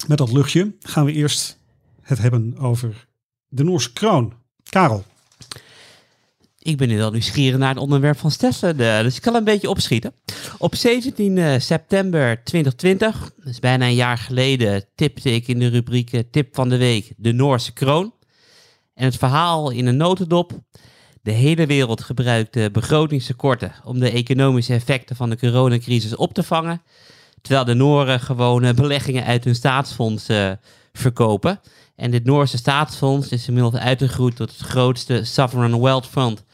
met 0.07 0.19
dat 0.19 0.33
luchtje 0.33 0.73
gaan 0.81 1.05
we 1.05 1.13
eerst 1.13 1.59
het 2.01 2.19
hebben 2.19 2.59
over 2.59 3.09
de 3.49 3.65
Noorse 3.65 3.93
kroon. 3.93 4.33
Karel. 4.63 5.05
Ik 6.63 6.77
ben 6.77 6.89
nu 6.89 6.97
wel 6.97 7.11
nieuwsgierig 7.11 7.59
naar 7.59 7.69
het 7.69 7.79
onderwerp 7.79 8.19
van 8.19 8.31
Stefan, 8.31 8.79
eh, 8.79 9.01
dus 9.01 9.17
ik 9.17 9.23
kan 9.23 9.35
een 9.35 9.45
beetje 9.45 9.69
opschieten. 9.69 10.15
Op 10.59 10.75
17 10.75 11.39
eh, 11.39 11.59
september 11.59 12.45
2020, 12.45 13.33
dus 13.45 13.59
bijna 13.59 13.87
een 13.87 13.95
jaar 13.95 14.19
geleden, 14.19 14.85
tipte 14.95 15.31
ik 15.31 15.49
in 15.49 15.59
de 15.59 15.67
rubriek 15.67 16.13
eh, 16.13 16.21
Tip 16.31 16.55
van 16.55 16.69
de 16.69 16.77
Week 16.77 17.13
de 17.17 17.33
Noorse 17.33 17.73
kroon. 17.73 18.15
En 18.95 19.05
het 19.05 19.17
verhaal 19.17 19.71
in 19.71 19.87
een 19.87 19.97
notendop. 19.97 20.53
De 21.23 21.31
hele 21.31 21.67
wereld 21.67 22.03
gebruikte 22.03 22.69
begrotingstekorten 22.73 23.73
om 23.85 23.99
de 23.99 24.11
economische 24.11 24.73
effecten 24.73 25.17
van 25.17 25.31
de 25.31 25.37
coronacrisis 25.37 26.17
op 26.17 26.35
te 26.35 26.43
vangen. 26.43 26.83
Terwijl 27.41 27.65
de 27.65 27.75
Nooren 27.75 28.21
gewone 28.21 28.75
beleggingen 28.75 29.25
uit 29.25 29.45
hun 29.45 29.55
staatsfonds 29.55 30.29
eh, 30.29 30.51
verkopen. 30.93 31.61
En 31.97 32.11
dit 32.11 32.25
Noorse 32.25 32.57
staatsfonds 32.57 33.29
is 33.29 33.49
inmiddels 33.49 33.75
uitgegroeid 33.75 34.37
tot 34.37 34.51
het 34.51 34.61
grootste 34.61 35.25
sovereign 35.25 35.81
wealth 35.81 36.07
fund 36.07 36.45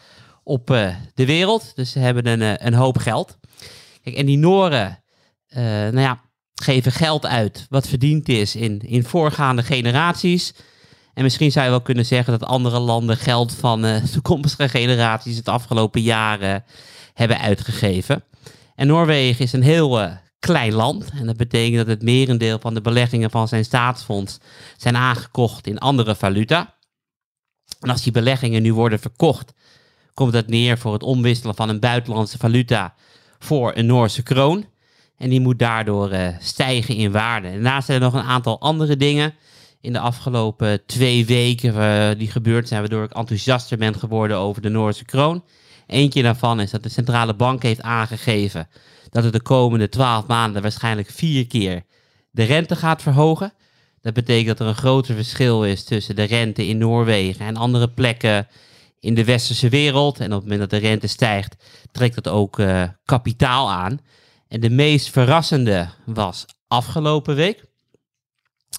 op 0.49 0.71
eh, 0.71 0.95
de 1.15 1.27
wereld. 1.27 1.73
Dus 1.75 1.91
ze 1.91 1.99
hebben 1.99 2.27
een, 2.27 2.43
eh, 2.43 2.67
een 2.67 2.75
hoop 2.75 2.99
geld. 2.99 3.39
Kijk, 4.03 4.17
en 4.17 4.27
die 4.27 4.39
Noren, 4.39 5.03
eh, 5.49 5.63
nou 5.63 6.01
ja, 6.01 6.21
geven 6.55 6.93
geld 6.93 7.27
uit 7.27 7.67
wat 7.69 7.89
verdiend 7.89 8.29
is 8.29 8.57
in, 8.57 8.79
in 8.79 9.05
voorgaande 9.05 9.63
generaties. 9.63 10.55
En 11.15 11.23
misschien 11.23 11.53
zou 11.53 11.65
je 11.65 11.71
wel 11.71 11.81
kunnen 11.81 12.07
zeggen 12.07 12.39
dat 12.39 12.49
andere 12.49 12.79
landen 12.79 13.17
geld 13.17 13.55
van 13.55 13.87
toekomstige 14.13 14.69
generaties 14.69 15.37
het 15.37 15.49
afgelopen 15.49 16.01
jaren 16.01 16.65
hebben 17.15 17.39
uitgegeven. 17.39 18.25
En 18.75 18.87
Noorwegen 18.87 19.45
is 19.45 19.53
een 19.53 19.63
heel 19.63 20.19
klein 20.39 20.73
land. 20.73 21.11
En 21.19 21.27
dat 21.27 21.37
betekent 21.37 21.77
dat 21.77 21.87
het 21.87 22.03
merendeel 22.03 22.59
van 22.59 22.75
de 22.75 22.81
beleggingen 22.81 23.31
van 23.31 23.49
zijn 23.49 23.65
staatsfonds 23.65 24.39
zijn 24.77 24.97
aangekocht 24.97 25.67
in 25.67 25.79
andere 25.79 26.15
valuta. 26.15 26.75
En 27.81 27.91
als 27.91 28.03
die 28.03 28.13
beleggingen 28.13 28.63
nu 28.63 28.75
worden 28.75 28.99
verkocht, 28.99 29.53
komt 30.19 30.33
dat 30.33 30.47
neer 30.47 30.79
voor 30.79 30.93
het 30.93 31.03
omwisselen 31.03 31.55
van 31.55 31.69
een 31.69 31.81
buitenlandse 31.81 32.39
valuta 32.39 32.95
voor 33.39 33.73
een 33.75 33.87
Noorse 33.87 34.23
kroon. 34.23 34.65
En 35.17 35.29
die 35.29 35.41
moet 35.41 35.59
daardoor 35.59 36.13
uh, 36.13 36.29
stijgen 36.41 36.95
in 36.95 37.13
waarde. 37.13 37.51
Daarnaast 37.51 37.87
zijn 37.87 38.03
er 38.03 38.11
nog 38.11 38.15
een 38.15 38.29
aantal 38.29 38.61
andere 38.61 38.97
dingen 38.97 39.35
in 39.81 39.93
de 39.93 39.99
afgelopen 39.99 40.87
twee 40.87 41.27
weken 41.27 41.75
uh, 41.75 42.19
die 42.19 42.31
gebeurd 42.31 42.69
zijn, 42.69 42.81
waardoor 42.81 43.05
ik 43.05 43.15
enthousiaster 43.15 43.79
ben 43.79 43.95
geworden 43.95 44.37
over 44.37 44.63
de 44.63 44.69
Noorse 44.69 45.05
kroon. 45.05 45.45
Eentje 45.87 46.23
daarvan 46.23 46.61
is 46.61 46.71
dat 46.71 46.83
de 46.83 46.89
centrale 46.89 47.35
bank 47.35 47.63
heeft 47.63 47.83
aangegeven 47.83 48.69
dat 49.11 49.25
het 49.25 49.33
de 49.33 49.43
komende 49.43 49.89
twaalf 49.89 50.27
maanden 50.27 50.63
waarschijnlijk 50.63 51.11
vier 51.11 51.47
keer 51.47 51.83
de 52.31 52.45
rente 52.45 52.77
gaat 52.77 53.03
verhogen. 53.03 53.53
Dat 54.01 54.15
betekent 54.15 54.59
dat 54.59 54.61
er 54.61 54.67
een 54.67 54.81
groter 54.81 55.15
verschil 55.15 55.65
is 55.65 55.85
tussen 55.85 56.17
de 56.17 56.25
rente 56.25 56.67
in 56.67 56.79
Noorwegen 56.79 57.47
en 57.47 57.57
andere 57.57 57.89
plekken 57.89 58.49
in 59.01 59.15
de 59.15 59.25
westerse 59.25 59.69
wereld. 59.69 60.21
En 60.21 60.27
op 60.27 60.41
het 60.41 60.43
moment 60.43 60.61
dat 60.61 60.81
de 60.81 60.87
rente 60.89 61.07
stijgt, 61.07 61.57
trekt 61.93 62.15
dat 62.15 62.29
ook 62.29 62.59
uh, 62.59 62.83
kapitaal 63.05 63.71
aan. 63.71 64.01
En 64.49 64.61
de 64.61 64.71
meest 64.71 65.11
verrassende 65.11 65.89
was 66.05 66.47
afgelopen 66.69 67.35
week. 67.35 67.67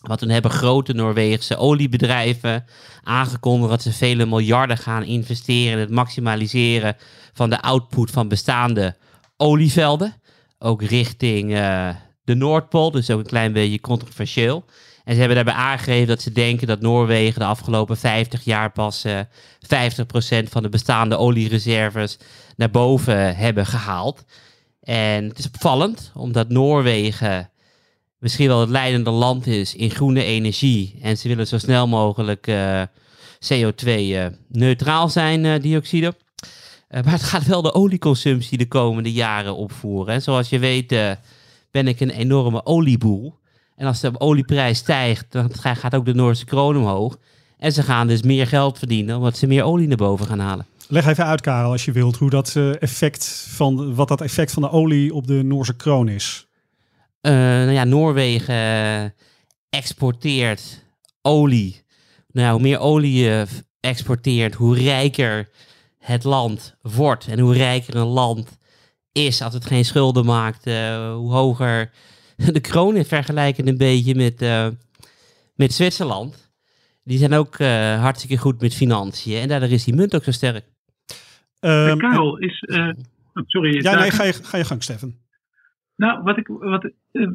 Want 0.02 0.20
toen 0.20 0.30
hebben 0.30 0.52
grote 0.52 0.94
Noorwegse 0.94 1.58
oliebedrijven 1.58 2.66
aangekondigd 3.04 3.70
dat 3.70 3.82
ze 3.82 3.94
vele 3.94 4.26
miljarden 4.26 4.78
gaan 4.78 5.04
investeren 5.04 5.72
in 5.72 5.80
het 5.80 5.90
maximaliseren 5.90 6.98
van 7.34 7.50
de 7.50 7.62
output 7.62 8.12
van 8.12 8.28
bestaande 8.28 8.96
olievelden. 9.38 10.14
Ook 10.60 10.84
richting 10.84 11.52
uh, 11.52 11.90
de 12.24 12.36
Noordpool, 12.36 12.92
dus 12.92 13.10
ook 13.10 13.20
een 13.20 13.26
klein 13.26 13.54
beetje 13.54 13.80
controversieel. 13.80 14.66
En 15.10 15.16
ze 15.16 15.22
hebben 15.22 15.46
daarbij 15.46 15.64
aangegeven 15.64 16.08
dat 16.08 16.22
ze 16.22 16.32
denken 16.32 16.68
dat 16.68 16.82
Noorwegen 16.82 17.40
de 17.40 17.46
afgelopen 17.46 17.98
50 17.98 18.44
jaar 18.44 18.72
pas 18.72 19.06
uh, 19.06 19.20
50% 19.20 19.20
van 20.50 20.64
de 20.64 20.70
bestaande 20.70 21.18
oliereserves 21.18 22.18
naar 22.56 22.70
boven 22.70 23.36
hebben 23.36 23.66
gehaald. 23.66 24.26
En 24.82 25.28
het 25.28 25.40
is 25.40 25.48
opvallend, 25.48 26.12
omdat 26.16 26.50
Noorwegen 26.50 27.50
misschien 28.20 28.48
wel 28.48 28.60
het 28.60 28.70
leidende 28.70 29.10
land 29.10 29.48
is 29.48 29.76
in 29.76 29.90
groene 29.90 30.24
energie. 30.24 31.00
En 31.02 31.18
ze 31.18 31.28
willen 31.28 31.48
zo 31.48 31.58
snel 31.58 31.88
mogelijk 31.88 32.48
uh, 32.48 32.82
CO2-neutraal 33.54 35.06
uh, 35.06 35.12
zijn, 35.12 35.62
dioxide. 35.62 36.16
maar 36.90 37.12
het 37.12 37.24
gaat 37.24 37.46
wel 37.46 37.62
de 37.62 37.74
olieconsumptie 37.74 38.58
de 38.58 38.68
komende 38.68 39.12
jaren 39.12 39.56
opvoeren. 39.56 40.14
En 40.14 40.22
zoals 40.22 40.50
je 40.50 40.60
weet 40.60 41.18
ben 41.72 41.88
ik 41.88 42.00
een 42.00 42.10
enorme 42.10 42.66
olieboel. 42.66 43.39
En 43.80 43.88
als 43.88 44.00
de 44.00 44.20
olieprijs 44.20 44.78
stijgt, 44.78 45.26
dan 45.30 45.52
gaat 45.54 45.96
ook 45.96 46.06
de 46.06 46.14
Noorse 46.14 46.46
kroon 46.46 46.78
omhoog. 46.78 47.18
En 47.58 47.72
ze 47.72 47.84
gaan 47.84 48.08
dus 48.08 48.22
meer 48.22 48.48
geld 48.48 48.78
verdienen, 48.78 49.16
omdat 49.16 49.38
ze 49.38 49.48
meer 49.48 49.64
olie 49.64 49.88
naar 49.88 49.98
boven 49.98 50.26
gaan 50.26 50.40
halen. 50.40 50.66
Leg 50.88 51.06
even 51.06 51.26
uit, 51.26 51.42
Karel, 51.42 51.72
als 51.72 51.86
je 51.86 51.92
wilt, 51.92 52.16
hoe 52.16 52.30
dat 52.30 52.56
effect 52.80 53.48
van 53.50 53.96
wat 53.96 54.08
dat 54.08 54.22
effect 54.22 54.52
van 54.52 54.62
de 54.62 54.70
olie 54.70 55.14
op 55.14 55.28
de 55.28 55.44
Noorse 55.44 55.76
kroon 55.76 56.08
is. 56.08 56.48
Uh, 57.22 57.32
nou 57.34 57.72
ja, 57.72 57.84
Noorwegen 57.84 59.14
exporteert 59.70 60.86
olie. 61.22 61.84
Nou, 62.32 62.52
hoe 62.52 62.62
meer 62.62 62.80
olie 62.80 63.14
je 63.14 63.48
exporteert, 63.80 64.56
hoe 64.56 64.78
rijker 64.78 65.50
het 66.00 66.24
land 66.24 66.76
wordt. 66.82 67.28
En 67.28 67.40
hoe 67.40 67.54
rijker 67.54 67.96
een 67.96 68.06
land 68.06 68.58
is 69.12 69.42
als 69.42 69.54
het 69.54 69.66
geen 69.66 69.86
schulden 69.86 70.26
maakt, 70.26 70.68
uh, 70.68 71.14
hoe 71.14 71.32
hoger 71.32 71.92
de 72.58 72.62
kroon 72.62 72.96
is. 72.96 73.08
Vergelijkend 73.08 73.68
een 73.68 73.78
beetje 73.78 74.16
met, 74.16 74.42
uh, 74.42 74.68
met 75.56 75.74
Zwitserland. 75.74 76.52
Die 77.04 77.18
zijn 77.18 77.34
ook 77.34 77.58
hartstikke 78.00 78.38
goed 78.38 78.62
met 78.62 78.76
financiën. 78.76 79.42
En 79.42 79.48
daardoor 79.48 79.70
is 79.70 79.84
die 79.84 79.96
munt 79.96 80.16
ook 80.16 80.24
zo 80.24 80.32
sterk. 80.32 80.66
Um, 81.62 81.98
Karel, 81.98 82.38
is... 82.38 82.64
oh, 82.68 82.90
sorry. 83.46 83.82
Ja, 83.82 84.00
nee, 84.00 84.12
ga 84.12 84.24
je, 84.24 84.34
ga 84.34 84.58
je 84.58 84.64
gang, 84.64 84.84
Stefan. 84.84 85.14
Nou, 85.96 86.24
wat 86.24 86.38
ik. 86.38 86.48
Wat, 86.48 86.92
uh, 87.12 87.28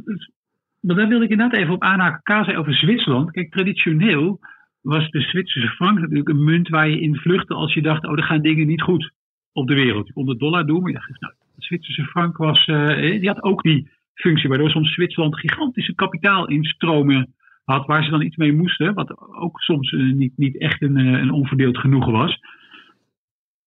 maar 0.80 0.96
daar 0.96 1.08
wilde 1.08 1.24
ik 1.24 1.30
inderdaad 1.30 1.58
even 1.60 1.74
op 1.74 1.82
aanhaken. 1.82 2.20
K 2.22 2.44
zei 2.44 2.56
over 2.56 2.74
Zwitserland. 2.74 3.30
Kijk, 3.30 3.50
traditioneel 3.50 4.40
was 4.80 5.10
de 5.10 5.20
Zwitserse 5.20 5.68
frank 5.68 5.98
natuurlijk 5.98 6.28
een 6.28 6.44
munt 6.44 6.68
waar 6.68 6.88
je 6.88 7.00
in 7.00 7.16
vluchtte 7.16 7.54
als 7.54 7.74
je 7.74 7.82
dacht: 7.82 8.04
oh, 8.04 8.12
er 8.12 8.24
gaan 8.24 8.42
dingen 8.42 8.66
niet 8.66 8.82
goed 8.82 9.12
op 9.52 9.68
de 9.68 9.74
wereld. 9.74 10.06
Je 10.06 10.12
kon 10.12 10.26
de 10.26 10.36
dollar 10.36 10.66
doen, 10.66 10.80
maar 10.80 10.90
je 10.90 10.96
dacht: 10.96 11.20
nou, 11.20 11.32
de 11.54 11.64
Zwitserse 11.64 12.04
frank 12.04 12.36
was. 12.36 12.66
Uh, 12.66 13.20
die 13.20 13.28
had 13.28 13.42
ook 13.42 13.62
die 13.62 13.90
functie, 14.14 14.48
waardoor 14.48 14.70
soms 14.70 14.92
Zwitserland 14.92 15.38
gigantische 15.38 15.94
kapitaalinstromen 15.94 17.34
had, 17.64 17.86
waar 17.86 18.04
ze 18.04 18.10
dan 18.10 18.22
iets 18.22 18.36
mee 18.36 18.52
moesten, 18.52 18.94
wat 18.94 19.18
ook 19.18 19.60
soms 19.60 19.92
uh, 19.92 20.12
niet, 20.12 20.32
niet 20.36 20.58
echt 20.58 20.82
een, 20.82 20.96
een 20.96 21.30
onverdeeld 21.30 21.78
genoegen 21.78 22.12
was. 22.12 22.38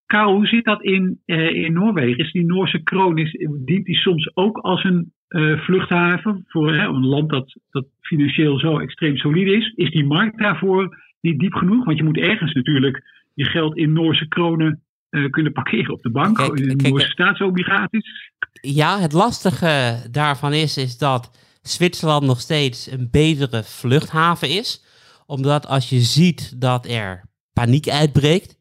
Karel, 0.05 0.33
hoe 0.33 0.47
zit 0.47 0.65
dat 0.65 0.83
in, 0.83 1.19
uh, 1.25 1.49
in 1.49 1.73
Noorwegen? 1.73 2.23
Is 2.23 2.31
die 2.31 2.45
Noorse 2.45 2.83
kroon, 2.83 3.17
is, 3.17 3.47
dient 3.65 3.85
die 3.85 3.95
soms 3.95 4.35
ook 4.35 4.57
als 4.57 4.83
een 4.83 5.11
vluchthaven 5.57 6.43
voor 6.47 6.73
een 6.73 7.05
land 7.05 7.29
dat, 7.29 7.59
dat 7.71 7.85
financieel 8.01 8.59
zo 8.59 8.79
extreem 8.79 9.17
solide 9.17 9.51
is? 9.51 9.73
Is 9.75 9.91
die 9.91 10.05
markt 10.05 10.37
daarvoor 10.37 10.97
niet 11.21 11.39
diep 11.39 11.53
genoeg? 11.53 11.85
Want 11.85 11.97
je 11.97 12.03
moet 12.03 12.17
ergens 12.17 12.53
natuurlijk 12.53 13.03
je 13.33 13.45
geld 13.45 13.77
in 13.77 13.93
Noorse 13.93 14.27
kronen 14.27 14.81
uh, 15.09 15.29
kunnen 15.29 15.51
parkeren 15.51 15.93
op 15.93 16.01
de 16.01 16.11
bank, 16.11 16.37
kijk, 16.37 16.59
in 16.59 16.77
kijk, 16.77 17.01
staatsobligaties. 17.01 18.31
Ja, 18.61 18.99
het 18.99 19.13
lastige 19.13 20.07
daarvan 20.11 20.53
is, 20.53 20.77
is 20.77 20.97
dat 20.97 21.31
Zwitserland 21.61 22.25
nog 22.25 22.39
steeds 22.39 22.91
een 22.91 23.07
betere 23.11 23.63
vluchthaven 23.63 24.49
is. 24.49 24.83
Omdat 25.25 25.67
als 25.67 25.89
je 25.89 25.99
ziet 25.99 26.61
dat 26.61 26.85
er 26.85 27.23
paniek 27.53 27.89
uitbreekt, 27.89 28.57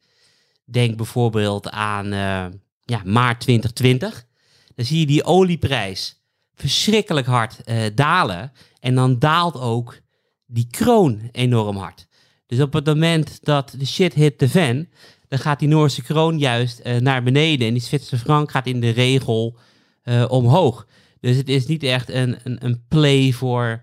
Denk 0.66 0.96
bijvoorbeeld 0.96 1.70
aan 1.70 2.06
uh, 2.06 2.46
ja, 2.84 3.02
maart 3.04 3.40
2020. 3.40 4.26
Dan 4.74 4.84
zie 4.84 5.00
je 5.00 5.06
die 5.06 5.24
olieprijs 5.24 6.24
verschrikkelijk 6.54 7.26
hard 7.26 7.60
uh, 7.64 7.84
dalen. 7.94 8.52
En 8.80 8.94
dan 8.94 9.18
daalt 9.18 9.60
ook 9.60 9.98
die 10.46 10.66
kroon 10.70 11.28
enorm 11.32 11.76
hard. 11.76 12.06
Dus 12.46 12.60
op 12.60 12.72
het 12.72 12.86
moment 12.86 13.44
dat 13.44 13.74
de 13.78 13.86
shit 13.86 14.14
hit 14.14 14.38
de 14.38 14.48
fan, 14.48 14.86
dan 15.28 15.38
gaat 15.38 15.58
die 15.58 15.68
Noorse 15.68 16.02
kroon 16.02 16.38
juist 16.38 16.80
uh, 16.84 16.96
naar 16.96 17.22
beneden. 17.22 17.66
En 17.66 17.72
die 17.72 17.82
Zwitserse 17.82 18.24
frank 18.24 18.50
gaat 18.50 18.66
in 18.66 18.80
de 18.80 18.90
regel 18.90 19.58
omhoog. 20.28 20.86
Dus 21.20 21.36
het 21.36 21.48
is 21.48 21.66
niet 21.66 21.82
echt 21.82 22.10
een, 22.10 22.36
een, 22.44 22.64
een 22.64 22.84
play 22.88 23.32
voor 23.32 23.82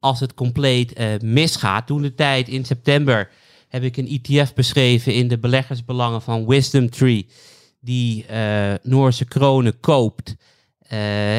als 0.00 0.20
het 0.20 0.34
compleet 0.34 1.22
misgaat. 1.22 1.86
Toen 1.86 2.02
de 2.02 2.14
tijd 2.14 2.48
in 2.48 2.64
september 2.64 3.30
heb 3.68 3.82
ik 3.82 3.96
een 3.96 4.20
ETF 4.22 4.54
beschreven 4.54 5.14
in 5.14 5.28
de 5.28 5.38
beleggersbelangen 5.38 6.22
van 6.22 6.46
Wisdom 6.46 6.90
Tree, 6.90 7.26
die 7.80 8.24
Noorse 8.82 9.24
kronen 9.24 9.80
koopt. 9.80 10.34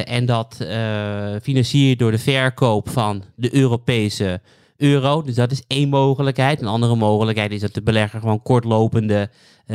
En 0.06 0.26
dat 0.26 0.56
financiert 1.42 2.00
door 2.00 2.12
de 2.12 2.20
verkoop 2.20 2.90
van 2.90 3.24
de 3.36 3.56
Europese 3.56 4.42
euro. 4.78 5.22
Dus 5.22 5.36
dat 5.36 5.52
is 5.52 5.64
één 5.68 5.90
mogelijkheid. 5.90 6.62
Een 6.62 6.68
andere 6.68 6.96
mogelijkheid 6.96 7.52
is 7.52 7.62
dat 7.62 7.74
de 7.74 7.82
belegger 7.82 8.20
gewoon 8.20 8.42
kortlopende 8.42 9.30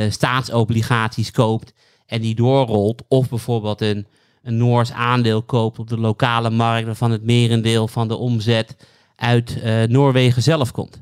staatsobligaties 0.09 1.31
koopt 1.31 1.73
en 2.05 2.21
die 2.21 2.35
doorrolt. 2.35 3.03
Of 3.07 3.29
bijvoorbeeld 3.29 3.81
een, 3.81 4.07
een 4.41 4.57
Noors 4.57 4.91
aandeel 4.91 5.43
koopt 5.43 5.79
op 5.79 5.87
de 5.87 5.99
lokale 5.99 6.49
markt, 6.49 6.85
waarvan 6.85 7.11
het 7.11 7.23
merendeel 7.23 7.87
van 7.87 8.07
de 8.07 8.15
omzet 8.15 8.75
uit 9.15 9.63
Noorwegen 9.87 10.43
zelf 10.43 10.71
komt. 10.71 11.01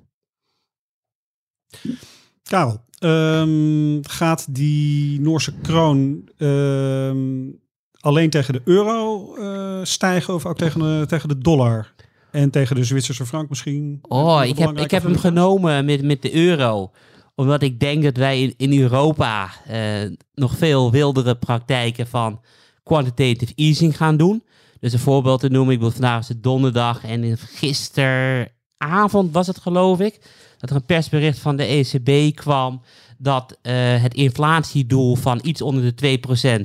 Karel, 2.43 2.81
um, 2.99 3.99
gaat 4.07 4.55
die 4.55 5.21
Noorse 5.21 5.53
kroon 5.61 6.29
um, 6.37 7.59
alleen 7.99 8.29
tegen 8.29 8.53
de 8.53 8.61
euro 8.63 9.35
uh, 9.37 9.79
stijgen 9.83 10.33
of 10.33 10.45
ook 10.45 10.57
tegen 10.57 10.79
de, 10.79 11.03
tegen 11.07 11.29
de 11.29 11.37
dollar? 11.37 11.93
En 12.32 12.49
tegen 12.49 12.75
de 12.75 12.84
Zwitserse 12.84 13.25
frank 13.25 13.49
misschien? 13.49 13.99
Oh, 14.01 14.41
ik 14.45 14.57
heb, 14.57 14.77
ik 14.77 14.91
heb 14.91 15.03
hem 15.03 15.17
genomen 15.17 15.86
met, 15.86 16.03
met 16.03 16.21
de 16.21 16.34
euro. 16.34 16.91
Omdat 17.36 17.61
ik 17.61 17.79
denk 17.79 18.03
dat 18.03 18.17
wij 18.17 18.41
in, 18.41 18.53
in 18.57 18.82
Europa 18.82 19.49
uh, 19.71 20.11
nog 20.34 20.57
veel 20.57 20.91
wildere 20.91 21.36
praktijken 21.36 22.07
van 22.07 22.41
quantitative 22.84 23.53
easing 23.55 23.97
gaan 23.97 24.17
doen. 24.17 24.43
Dus 24.79 24.93
een 24.93 24.99
voorbeeld 24.99 25.39
te 25.39 25.49
noemen, 25.49 25.73
ik 25.73 25.79
wil 25.79 25.91
vandaag 25.91 26.19
is 26.19 26.27
het 26.27 26.43
donderdag 26.43 27.03
en 27.03 27.38
gisteravond 27.38 29.32
was 29.32 29.47
het 29.47 29.59
geloof 29.59 29.99
ik 29.99 30.19
dat 30.57 30.69
er 30.69 30.75
een 30.75 30.86
persbericht 30.86 31.39
van 31.39 31.55
de 31.55 31.63
ECB 31.63 32.36
kwam 32.36 32.82
dat 33.17 33.57
uh, 33.61 33.73
het 34.01 34.13
inflatiedoel 34.13 35.15
van 35.15 35.39
iets 35.43 35.61
onder 35.61 35.95
de 35.95 36.19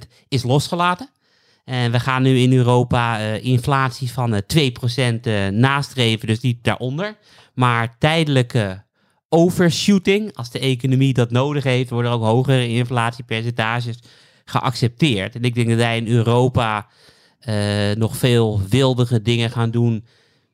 2% 0.04 0.08
is 0.28 0.42
losgelaten. 0.42 1.10
En 1.66 1.92
we 1.92 2.00
gaan 2.00 2.22
nu 2.22 2.38
in 2.38 2.52
Europa 2.52 3.20
uh, 3.20 3.44
inflatie 3.44 4.12
van 4.12 4.34
uh, 4.34 4.40
2% 5.50 5.52
nastreven, 5.52 6.26
dus 6.26 6.40
niet 6.40 6.64
daaronder. 6.64 7.16
Maar 7.54 7.98
tijdelijke 7.98 8.84
overshooting. 9.28 10.36
Als 10.36 10.50
de 10.50 10.58
economie 10.58 11.12
dat 11.12 11.30
nodig 11.30 11.64
heeft, 11.64 11.90
worden 11.90 12.10
ook 12.10 12.22
hogere 12.22 12.68
inflatiepercentages 12.68 13.98
geaccepteerd. 14.44 15.34
En 15.34 15.42
ik 15.42 15.54
denk 15.54 15.68
dat 15.68 15.76
wij 15.76 15.96
in 15.96 16.08
Europa 16.08 16.86
eh, 17.40 17.90
nog 17.96 18.16
veel 18.16 18.60
wildige 18.68 19.22
dingen 19.22 19.50
gaan 19.50 19.70
doen 19.70 20.04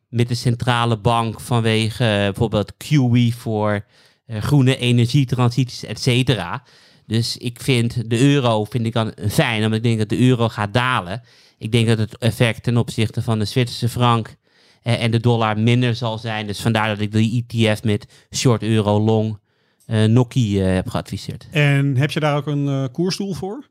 met 0.09 0.29
de 0.29 0.35
centrale 0.35 0.99
bank 0.99 1.41
vanwege 1.41 2.05
eh, 2.05 2.25
bijvoorbeeld 2.25 2.73
QE 2.77 3.33
voor 3.37 3.85
eh, 4.27 4.43
groene 4.43 4.77
energietransities, 4.77 5.85
et 5.85 6.01
cetera. 6.01 6.63
Dus 7.07 7.37
ik 7.37 7.61
vind 7.61 8.11
de 8.11 8.21
euro 8.21 8.65
vind 8.65 8.87
ik 8.87 8.93
dan 8.93 9.13
fijn, 9.29 9.65
omdat 9.65 9.79
ik 9.79 9.83
denk 9.83 9.99
dat 9.99 10.09
de 10.09 10.21
euro 10.21 10.49
gaat 10.49 10.75
dalen. 10.75 11.23
Ik 11.59 11.73
denk 11.73 11.87
dat 11.87 11.99
het 11.99 12.19
effect 12.19 12.63
ten 12.63 12.77
opzichte 12.77 13.23
van 13.23 13.39
de 13.39 13.45
Zwitserse 13.45 13.89
frank 13.89 14.37
eh, 14.83 15.03
en 15.03 15.11
de 15.11 15.21
dollar 15.21 15.59
minder 15.59 15.95
zal 15.95 16.19
zijn. 16.19 16.47
Dus 16.47 16.61
vandaar 16.61 16.89
dat 16.89 17.01
ik 17.01 17.13
de 17.13 17.45
ETF 17.49 17.83
met 17.83 18.27
short 18.31 18.63
euro 18.63 19.01
long 19.01 19.39
uh, 19.87 20.05
Noki 20.05 20.61
uh, 20.61 20.75
heb 20.75 20.89
geadviseerd. 20.89 21.49
En 21.51 21.97
heb 21.97 22.11
je 22.11 22.21
daar 22.21 22.37
ook 22.37 22.47
een 22.47 22.67
uh, 22.67 22.85
koersdoel 22.93 23.35
voor? 23.35 23.69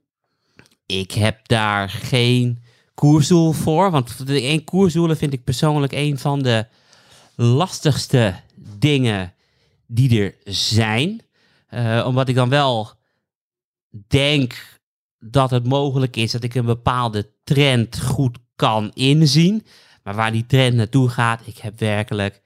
Ik 0.85 1.11
heb 1.11 1.47
daar 1.47 1.89
geen 1.89 2.63
koersdoel 2.93 3.51
voor. 3.51 3.91
Want 3.91 4.27
de 4.27 4.41
één 4.41 4.63
koersdoelen 4.63 5.17
vind 5.17 5.33
ik 5.33 5.43
persoonlijk 5.43 5.93
een 5.93 6.17
van 6.17 6.41
de 6.41 6.65
lastigste 7.35 8.35
dingen 8.77 9.33
die 9.87 10.21
er 10.21 10.35
zijn. 10.43 11.21
Omdat 12.05 12.29
ik 12.29 12.35
dan 12.35 12.49
wel 12.49 12.91
denk 14.07 14.79
dat 15.19 15.49
het 15.49 15.67
mogelijk 15.67 16.15
is 16.15 16.31
dat 16.31 16.43
ik 16.43 16.55
een 16.55 16.65
bepaalde 16.65 17.29
trend 17.43 18.01
goed 18.01 18.37
kan 18.55 18.91
inzien. 18.93 19.65
Maar 20.03 20.15
waar 20.15 20.31
die 20.31 20.45
trend 20.45 20.75
naartoe 20.75 21.09
gaat, 21.09 21.41
ik 21.45 21.57
heb 21.57 21.79
werkelijk 21.79 22.41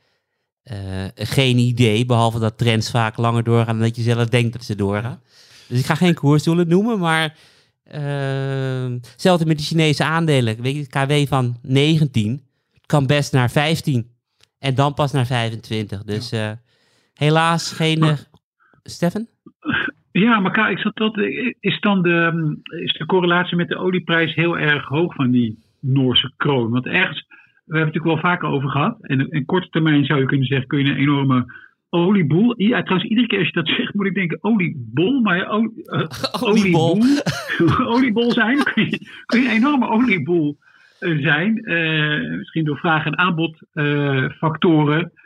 uh, 0.71 1.05
geen 1.15 1.57
idee. 1.57 2.05
Behalve 2.05 2.39
dat 2.39 2.57
trends 2.57 2.89
vaak 2.89 3.17
langer 3.17 3.43
doorgaan 3.43 3.75
dan 3.77 3.87
dat 3.87 3.95
je 3.95 4.01
zelf 4.01 4.27
denkt 4.27 4.53
dat 4.53 4.63
ze 4.63 4.75
doorgaan. 4.75 5.21
Dus 5.67 5.79
ik 5.79 5.85
ga 5.85 5.95
geen 5.95 6.13
koersdoelen 6.13 6.67
noemen, 6.67 6.99
maar 6.99 7.37
uh, 7.87 9.43
met 9.45 9.57
de 9.57 9.63
Chinese 9.63 10.03
aandelen. 10.03 10.61
Weet 10.61 10.75
je, 10.75 10.87
KW 10.87 11.27
van 11.27 11.57
19 11.61 12.45
kan 12.85 13.05
best 13.05 13.31
naar 13.31 13.51
15 13.51 14.11
en 14.59 14.75
dan 14.75 14.93
pas 14.93 15.11
naar 15.11 15.25
25. 15.25 16.03
Dus 16.03 16.33
uh, 16.33 16.51
helaas 17.13 17.71
geen... 17.71 18.03
Uh, 18.03 18.17
Stefan? 18.83 19.27
Ja, 20.21 20.39
maar 20.39 20.71
ik 20.71 20.79
zat 20.79 20.95
dat, 20.95 21.17
is 21.59 21.79
dan 21.79 22.01
de, 22.01 22.57
is 22.83 22.93
de 22.93 23.05
correlatie 23.05 23.57
met 23.57 23.67
de 23.67 23.77
olieprijs 23.77 24.35
heel 24.35 24.57
erg 24.57 24.85
hoog 24.87 25.15
van 25.15 25.31
die 25.31 25.57
Noorse 25.79 26.33
kroon? 26.37 26.71
Want 26.71 26.85
ergens, 26.85 27.25
we 27.27 27.33
hebben 27.77 27.85
het 27.85 27.93
natuurlijk 27.93 28.21
wel 28.21 28.31
vaker 28.31 28.47
over 28.49 28.69
gehad. 28.69 28.97
En 29.01 29.29
in 29.29 29.45
korte 29.45 29.69
termijn 29.69 30.05
zou 30.05 30.19
je 30.19 30.25
kunnen 30.25 30.47
zeggen, 30.47 30.67
kun 30.67 30.85
je 30.85 30.91
een 30.91 30.97
enorme 30.97 31.45
olieboel. 31.89 32.61
Ja, 32.61 32.81
trouwens, 32.81 33.09
iedere 33.09 33.27
keer 33.27 33.39
als 33.39 33.47
je 33.47 33.53
dat 33.53 33.67
zegt, 33.67 33.93
moet 33.93 34.05
ik 34.05 34.13
denken 34.13 34.37
oliebol. 34.41 35.21
Maar 35.21 35.47
olie, 35.47 35.83
uh, 35.85 36.05
oliebol. 36.49 37.03
oliebol 37.95 38.31
zijn. 38.31 38.63
Kun 38.63 38.89
je, 38.89 38.99
kun 39.25 39.41
je 39.41 39.47
een 39.47 39.55
enorme 39.55 39.87
olieboel 39.87 40.57
zijn. 40.99 41.71
Uh, 41.71 42.37
misschien 42.37 42.65
door 42.65 42.77
vraag- 42.77 43.05
en 43.05 43.17
aanbodfactoren. 43.17 44.99
Uh, 44.99 45.21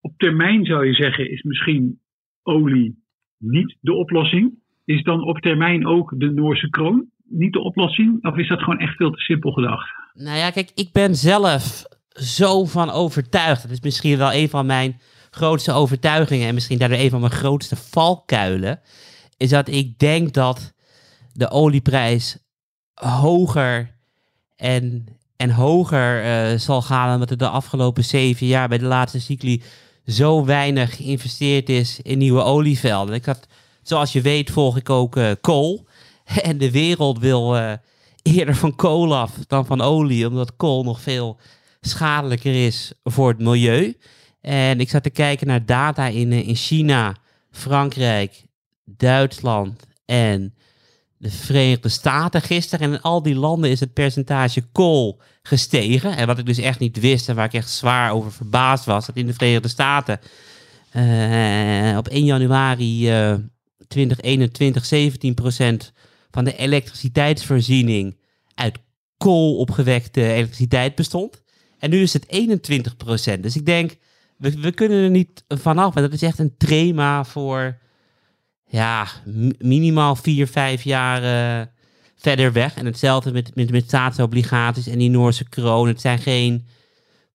Op 0.00 0.12
termijn 0.16 0.64
zou 0.64 0.86
je 0.86 0.94
zeggen, 0.94 1.30
is 1.30 1.42
misschien 1.42 2.00
olie 2.42 3.03
niet 3.44 3.76
de 3.80 3.92
oplossing. 3.92 4.58
Is 4.84 5.02
dan 5.02 5.24
op 5.24 5.38
termijn 5.38 5.86
ook 5.86 6.14
de 6.16 6.30
Noorse 6.30 6.70
kroon 6.70 7.06
niet 7.24 7.52
de 7.52 7.60
oplossing? 7.60 8.24
Of 8.24 8.36
is 8.36 8.48
dat 8.48 8.58
gewoon 8.58 8.78
echt 8.78 8.96
veel 8.96 9.10
te 9.10 9.20
simpel 9.20 9.52
gedacht? 9.52 9.88
Nou 10.14 10.36
ja, 10.36 10.50
kijk, 10.50 10.70
ik 10.74 10.92
ben 10.92 11.14
zelf 11.14 11.84
zo 12.08 12.64
van 12.64 12.90
overtuigd. 12.90 13.62
Dat 13.62 13.70
is 13.70 13.80
misschien 13.80 14.18
wel 14.18 14.32
een 14.32 14.48
van 14.48 14.66
mijn 14.66 15.00
grootste 15.30 15.72
overtuigingen 15.72 16.48
en 16.48 16.54
misschien 16.54 16.78
daardoor 16.78 16.98
een 16.98 17.10
van 17.10 17.20
mijn 17.20 17.32
grootste 17.32 17.76
valkuilen. 17.76 18.80
Is 19.36 19.50
dat 19.50 19.68
ik 19.68 19.98
denk 19.98 20.32
dat 20.32 20.74
de 21.32 21.50
olieprijs 21.50 22.38
hoger 22.94 23.94
en, 24.56 25.06
en 25.36 25.50
hoger 25.50 26.24
uh, 26.24 26.58
zal 26.58 26.82
gaan. 26.82 27.14
Omdat 27.14 27.30
er 27.30 27.36
de 27.36 27.48
afgelopen 27.48 28.04
zeven 28.04 28.46
jaar 28.46 28.68
bij 28.68 28.78
de 28.78 28.84
laatste 28.84 29.20
cycli 29.20 29.62
zo 30.06 30.44
weinig 30.44 30.96
geïnvesteerd 30.96 31.68
is 31.68 32.00
in 32.02 32.18
nieuwe 32.18 32.42
olievelden. 32.42 33.14
Ik 33.14 33.24
had, 33.24 33.46
zoals 33.82 34.12
je 34.12 34.20
weet, 34.20 34.50
volg 34.50 34.76
ik 34.76 34.90
ook 34.90 35.18
kool. 35.40 35.86
En 36.42 36.58
de 36.58 36.70
wereld 36.70 37.18
wil 37.18 37.56
uh, 37.56 37.72
eerder 38.22 38.56
van 38.56 38.76
kool 38.76 39.16
af 39.16 39.32
dan 39.46 39.66
van 39.66 39.80
olie, 39.80 40.26
omdat 40.26 40.56
kool 40.56 40.82
nog 40.82 41.00
veel 41.00 41.38
schadelijker 41.80 42.64
is 42.66 42.92
voor 43.04 43.28
het 43.28 43.38
milieu. 43.38 43.96
En 44.40 44.80
ik 44.80 44.90
zat 44.90 45.02
te 45.02 45.10
kijken 45.10 45.46
naar 45.46 45.66
data 45.66 46.06
in, 46.06 46.32
in 46.32 46.54
China, 46.54 47.16
Frankrijk, 47.50 48.44
Duitsland 48.84 49.86
en 50.04 50.53
de 51.24 51.30
Verenigde 51.30 51.88
Staten 51.88 52.42
gisteren. 52.42 52.86
En 52.86 52.92
in 52.92 53.00
al 53.00 53.22
die 53.22 53.34
landen 53.34 53.70
is 53.70 53.80
het 53.80 53.92
percentage 53.92 54.62
kool 54.72 55.20
gestegen. 55.42 56.16
En 56.16 56.26
wat 56.26 56.38
ik 56.38 56.46
dus 56.46 56.58
echt 56.58 56.78
niet 56.78 57.00
wist 57.00 57.28
en 57.28 57.34
waar 57.34 57.44
ik 57.44 57.52
echt 57.52 57.70
zwaar 57.70 58.12
over 58.12 58.32
verbaasd 58.32 58.84
was, 58.84 59.06
dat 59.06 59.16
in 59.16 59.26
de 59.26 59.32
Verenigde 59.32 59.68
Staten 59.68 60.20
uh, 60.96 61.96
op 61.96 62.08
1 62.08 62.24
januari 62.24 63.10
uh, 63.30 63.34
2021 63.88 64.84
17% 64.84 65.92
van 66.30 66.44
de 66.44 66.56
elektriciteitsvoorziening 66.56 68.16
uit 68.54 68.78
kool 69.16 69.56
opgewekte 69.56 70.32
elektriciteit 70.32 70.94
bestond. 70.94 71.42
En 71.78 71.90
nu 71.90 72.02
is 72.02 72.12
het 72.12 72.26
21%. 73.36 73.40
Dus 73.40 73.56
ik 73.56 73.66
denk, 73.66 73.96
we, 74.36 74.60
we 74.60 74.72
kunnen 74.72 75.04
er 75.04 75.10
niet 75.10 75.44
vanaf. 75.48 75.96
En 75.96 76.02
dat 76.02 76.12
is 76.12 76.22
echt 76.22 76.38
een 76.38 76.56
trema 76.56 77.24
voor 77.24 77.82
ja, 78.74 79.06
minimaal 79.58 80.16
vier, 80.16 80.46
vijf 80.46 80.82
jaar 80.82 81.22
uh, 81.22 81.66
verder 82.16 82.52
weg. 82.52 82.76
En 82.76 82.86
hetzelfde 82.86 83.32
met, 83.32 83.54
met, 83.54 83.70
met 83.70 83.84
staatsobligaties 83.84 84.86
en 84.86 84.98
die 84.98 85.10
Noorse 85.10 85.48
kroon. 85.48 85.88
Het 85.88 86.00
zijn 86.00 86.18
geen 86.18 86.66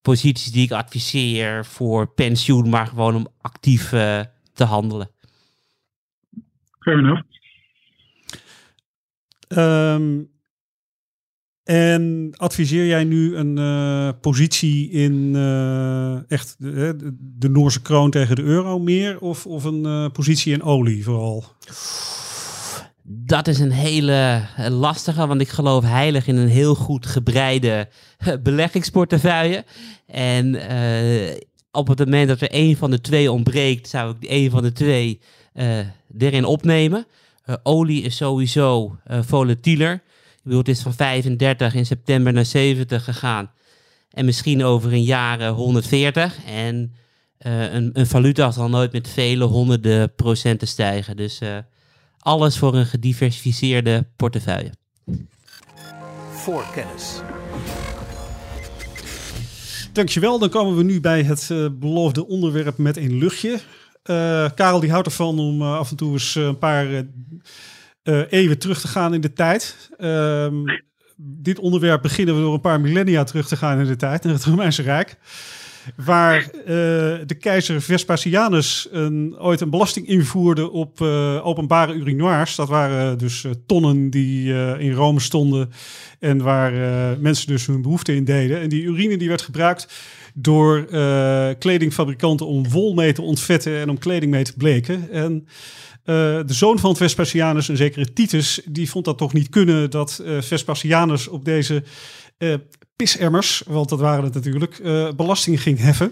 posities 0.01 0.51
die 0.51 0.63
ik 0.63 0.71
adviseer 0.71 1.65
voor 1.65 2.07
pensioen, 2.13 2.69
maar 2.69 2.87
gewoon 2.87 3.15
om 3.15 3.27
actief 3.41 3.91
uh, 3.91 4.21
te 4.53 4.63
handelen. 4.63 5.09
Fair 6.79 6.97
enough. 6.97 7.23
Um, 9.47 10.29
en 11.70 12.32
adviseer 12.36 12.88
jij 12.88 13.03
nu 13.03 13.36
een 13.36 13.57
uh, 13.57 14.09
positie 14.22 14.89
in 14.89 15.32
uh, 15.36 16.32
echt 16.32 16.55
de, 16.57 17.15
de, 17.20 17.49
Noorse 17.49 17.82
kroon 17.82 18.11
tegen 18.11 18.36
de 18.36 18.41
euro 18.41 18.80
meer? 18.80 19.20
Of, 19.20 19.45
of 19.45 19.63
een 19.63 19.86
uh, 19.86 20.05
positie 20.13 20.53
in 20.53 20.63
olie 20.63 21.03
vooral? 21.03 21.43
Dat 23.03 23.47
is 23.47 23.59
een 23.59 23.72
hele 23.72 24.41
lastige, 24.70 25.28
want 25.28 25.41
ik 25.41 25.49
geloof 25.49 25.84
heilig 25.84 26.28
in 26.28 26.36
een 26.36 26.47
heel 26.47 26.76
goed 26.76 27.05
gebreide 27.05 27.89
beleggingsportefeuille. 28.43 29.65
En 30.07 30.55
op 31.72 31.88
het 31.88 31.99
moment 31.99 32.28
dat 32.28 32.41
er 32.41 32.51
één 32.51 32.78
van 32.78 32.91
de 32.91 33.01
twee 33.01 33.32
ontbreekt, 33.32 33.89
zou 33.89 34.15
ik 34.20 34.30
één 34.30 34.51
van 34.51 34.63
de 34.63 34.72
twee 34.72 35.22
erin 36.17 36.45
opnemen. 36.45 37.05
olie 37.63 38.01
is 38.01 38.15
sowieso 38.15 38.97
volatieler. 39.07 40.01
Ik 40.39 40.45
bedoel, 40.45 40.59
het 40.59 40.67
is 40.67 40.81
van 40.81 40.93
35 40.93 41.73
in 41.73 41.85
september 41.85 42.33
naar 42.33 42.45
70 42.45 43.03
gegaan. 43.03 43.51
En 44.11 44.25
misschien 44.25 44.63
over 44.63 44.93
een 44.93 45.03
jaar 45.03 45.47
140. 45.47 46.37
En 46.45 46.93
uh, 47.47 47.73
een, 47.73 47.89
een, 47.93 48.07
valuta 48.07 48.51
zal 48.51 48.69
nooit 48.69 48.91
met 48.91 49.07
vele 49.07 49.43
honderden 49.43 50.15
procenten 50.15 50.67
stijgen. 50.67 51.17
Dus 51.17 51.41
uh, 51.41 51.57
alles 52.19 52.57
voor 52.57 52.75
een 52.75 52.85
gediversifieerde 52.85 54.07
portefeuille. 54.15 54.71
Voor 56.31 56.65
kennis. 56.73 57.21
Dankjewel. 59.93 60.39
Dan 60.39 60.49
komen 60.49 60.75
we 60.75 60.83
nu 60.83 61.01
bij 61.01 61.23
het 61.23 61.49
uh, 61.51 61.67
beloofde 61.71 62.27
onderwerp 62.27 62.77
met 62.77 62.97
een 62.97 63.17
luchtje. 63.17 63.59
Karel 64.55 64.79
die 64.79 64.91
houdt 64.91 65.07
ervan 65.07 65.39
om 65.39 65.61
af 65.61 65.89
en 65.89 65.95
toe 65.95 66.11
eens 66.11 66.35
een 66.35 66.57
paar 66.57 67.05
even 68.30 68.57
terug 68.57 68.82
te 68.82 68.88
gaan 68.88 69.14
in 69.14 69.22
de 69.22 69.34
tijd. 69.34 69.89
Um, 69.99 70.64
dit 71.22 71.60
onderwerp 71.60 72.01
beginnen 72.01 72.36
we 72.36 72.41
door 72.41 72.53
een 72.53 72.62
paar 72.62 72.82
millennia 72.82 73.24
terug 73.24 73.47
te 73.47 73.55
gaan 73.55 73.80
in 73.80 73.86
de 73.86 73.95
tijd, 73.95 74.26
in 74.26 74.32
het 74.32 74.43
Romeinse 74.43 74.82
Rijk. 74.82 75.18
Waar 75.95 76.41
uh, 76.41 76.66
de 77.26 77.36
keizer 77.39 77.82
Vespasianus 77.82 78.88
een, 78.91 79.36
ooit 79.39 79.62
een 79.62 79.70
belasting 79.70 80.07
invoerde 80.07 80.70
op 80.72 80.99
uh, 80.99 81.45
openbare 81.45 81.93
urinoirs. 81.93 82.55
Dat 82.55 82.70
waren 82.70 83.18
dus 83.18 83.45
tonnen 83.66 84.10
die 84.10 84.53
in 84.78 84.91
Rome 84.91 85.20
stonden 85.20 85.70
en 86.20 86.41
waar 86.41 86.72
mensen 87.20 87.47
dus 87.47 87.66
hun 87.66 87.82
behoefte 87.82 88.16
in 88.16 88.24
deden. 88.24 88.60
En 88.60 88.70
die 88.70 88.84
urine 88.84 89.18
die 89.18 89.28
werd 89.28 89.41
gebruikt 89.41 89.93
door 90.34 90.86
kledingfabrikanten 91.60 92.47
om 92.47 92.70
wol 92.70 92.93
mee 92.93 93.14
te 93.14 93.22
ontvetten 93.22 93.78
en 93.80 93.89
om 93.89 93.97
kleding 93.97 94.32
mee 94.32 94.43
te 94.43 94.53
bleken. 94.57 95.12
En 95.12 95.47
de 96.10 96.53
zoon 96.53 96.80
van 96.80 96.95
Vespasianus, 96.95 97.68
een 97.68 97.78
zekere 97.78 98.14
Titus, 98.14 98.62
die 98.66 98.89
vond 98.89 99.05
dat 99.05 99.18
toch 99.18 99.34
niet 99.34 99.49
kunnen 99.49 99.89
dat 99.89 100.22
uh, 100.24 100.41
Vespasianus 100.41 101.28
op 101.28 101.45
deze 101.45 101.84
uh, 102.38 102.53
pisemmers, 102.95 103.64
want 103.68 103.89
dat 103.89 103.99
waren 103.99 104.24
het 104.24 104.34
natuurlijk, 104.34 104.80
eh, 104.80 105.12
belasting 105.16 105.62
ging 105.62 105.80
heffen. 105.80 106.12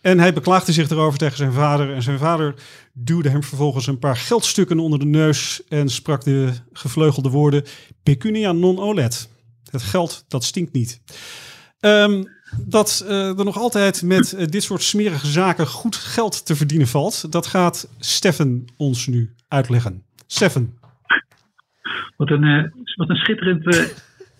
En 0.00 0.18
hij 0.18 0.32
beklaagde 0.32 0.72
zich 0.72 0.90
erover 0.90 1.18
tegen 1.18 1.36
zijn 1.36 1.52
vader. 1.52 1.94
En 1.94 2.02
zijn 2.02 2.18
vader 2.18 2.54
duwde 2.92 3.28
hem 3.28 3.42
vervolgens 3.42 3.86
een 3.86 3.98
paar 3.98 4.16
geldstukken 4.16 4.78
onder 4.78 4.98
de 4.98 5.04
neus 5.04 5.62
en 5.68 5.88
sprak 5.88 6.24
de 6.24 6.52
gevleugelde 6.72 7.28
woorden: 7.28 7.64
Pecunia 8.02 8.52
non 8.52 8.78
olet. 8.78 9.28
Het 9.70 9.82
geld, 9.82 10.24
dat 10.28 10.44
stinkt 10.44 10.72
niet. 10.72 11.00
Ehm, 11.80 12.24
dat 12.58 13.06
uh, 13.08 13.38
er 13.38 13.44
nog 13.44 13.56
altijd 13.56 14.02
met 14.02 14.32
uh, 14.32 14.46
dit 14.46 14.62
soort 14.62 14.82
smerige 14.82 15.26
zaken 15.26 15.66
goed 15.66 15.96
geld 15.96 16.46
te 16.46 16.56
verdienen 16.56 16.86
valt, 16.86 17.32
dat 17.32 17.46
gaat 17.46 17.94
Steffen 17.98 18.64
ons 18.76 19.06
nu 19.06 19.30
uitleggen. 19.48 20.02
Steffen. 20.26 20.78
Wat 22.16 22.30
een, 22.30 22.44
uh, 22.44 22.64
wat 22.96 23.08
een 23.08 23.16
schitterend 23.16 23.94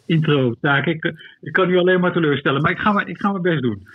intro, 0.07 0.55
taak. 0.61 0.87
Ik, 0.87 1.05
ik 1.41 1.53
kan 1.53 1.71
u 1.71 1.79
alleen 1.79 2.01
maar 2.01 2.13
teleurstellen, 2.13 2.63
maar 2.63 2.71
ik 2.71 2.79
ga, 2.79 3.07
ik 3.07 3.21
ga 3.21 3.31
mijn 3.31 3.43
best 3.43 3.63
doen. 3.63 3.87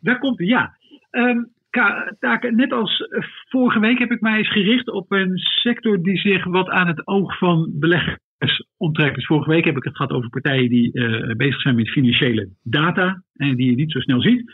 Daar 0.00 0.18
komt 0.18 0.38
hij, 0.38 0.46
ja. 0.46 0.76
Um, 1.10 1.50
taak, 2.18 2.50
net 2.50 2.72
als 2.72 3.08
vorige 3.48 3.78
week 3.78 3.98
heb 3.98 4.10
ik 4.10 4.20
mij 4.20 4.38
eens 4.38 4.52
gericht 4.52 4.90
op 4.90 5.12
een 5.12 5.36
sector 5.36 6.02
die 6.02 6.18
zich 6.18 6.44
wat 6.44 6.68
aan 6.68 6.86
het 6.86 7.06
oog 7.06 7.38
van 7.38 7.70
beleggers 7.72 8.18
Dus 8.40 9.26
vorige 9.26 9.50
week 9.50 9.64
heb 9.64 9.76
ik 9.76 9.84
het 9.84 9.96
gehad 9.96 10.12
over 10.12 10.30
partijen 10.30 10.68
die 10.68 10.90
uh, 10.92 11.34
bezig 11.36 11.60
zijn 11.60 11.74
met 11.74 11.90
financiële 11.90 12.48
data 12.62 13.22
en 13.34 13.56
die 13.56 13.70
je 13.70 13.76
niet 13.76 13.92
zo 13.92 14.00
snel 14.00 14.20
ziet. 14.20 14.52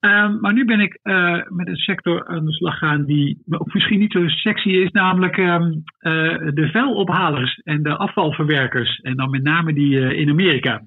Um, 0.00 0.40
maar 0.40 0.52
nu 0.52 0.64
ben 0.64 0.80
ik 0.80 0.98
uh, 1.02 1.40
met 1.48 1.68
een 1.68 1.76
sector 1.76 2.26
aan 2.26 2.44
de 2.44 2.52
slag 2.52 2.78
gaan 2.78 3.04
die 3.04 3.42
ook 3.48 3.74
misschien 3.74 3.98
niet 3.98 4.12
zo 4.12 4.28
sexy 4.28 4.68
is, 4.68 4.90
namelijk 4.90 5.36
um, 5.36 5.82
uh, 6.00 6.38
de 6.54 6.68
vuilophalers 6.72 7.60
en 7.64 7.82
de 7.82 7.96
afvalverwerkers. 7.96 8.98
En 9.00 9.16
dan 9.16 9.30
met 9.30 9.42
name 9.42 9.72
die 9.72 10.16
in 10.16 10.30
Amerika. 10.30 10.86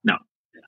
Nou, 0.00 0.20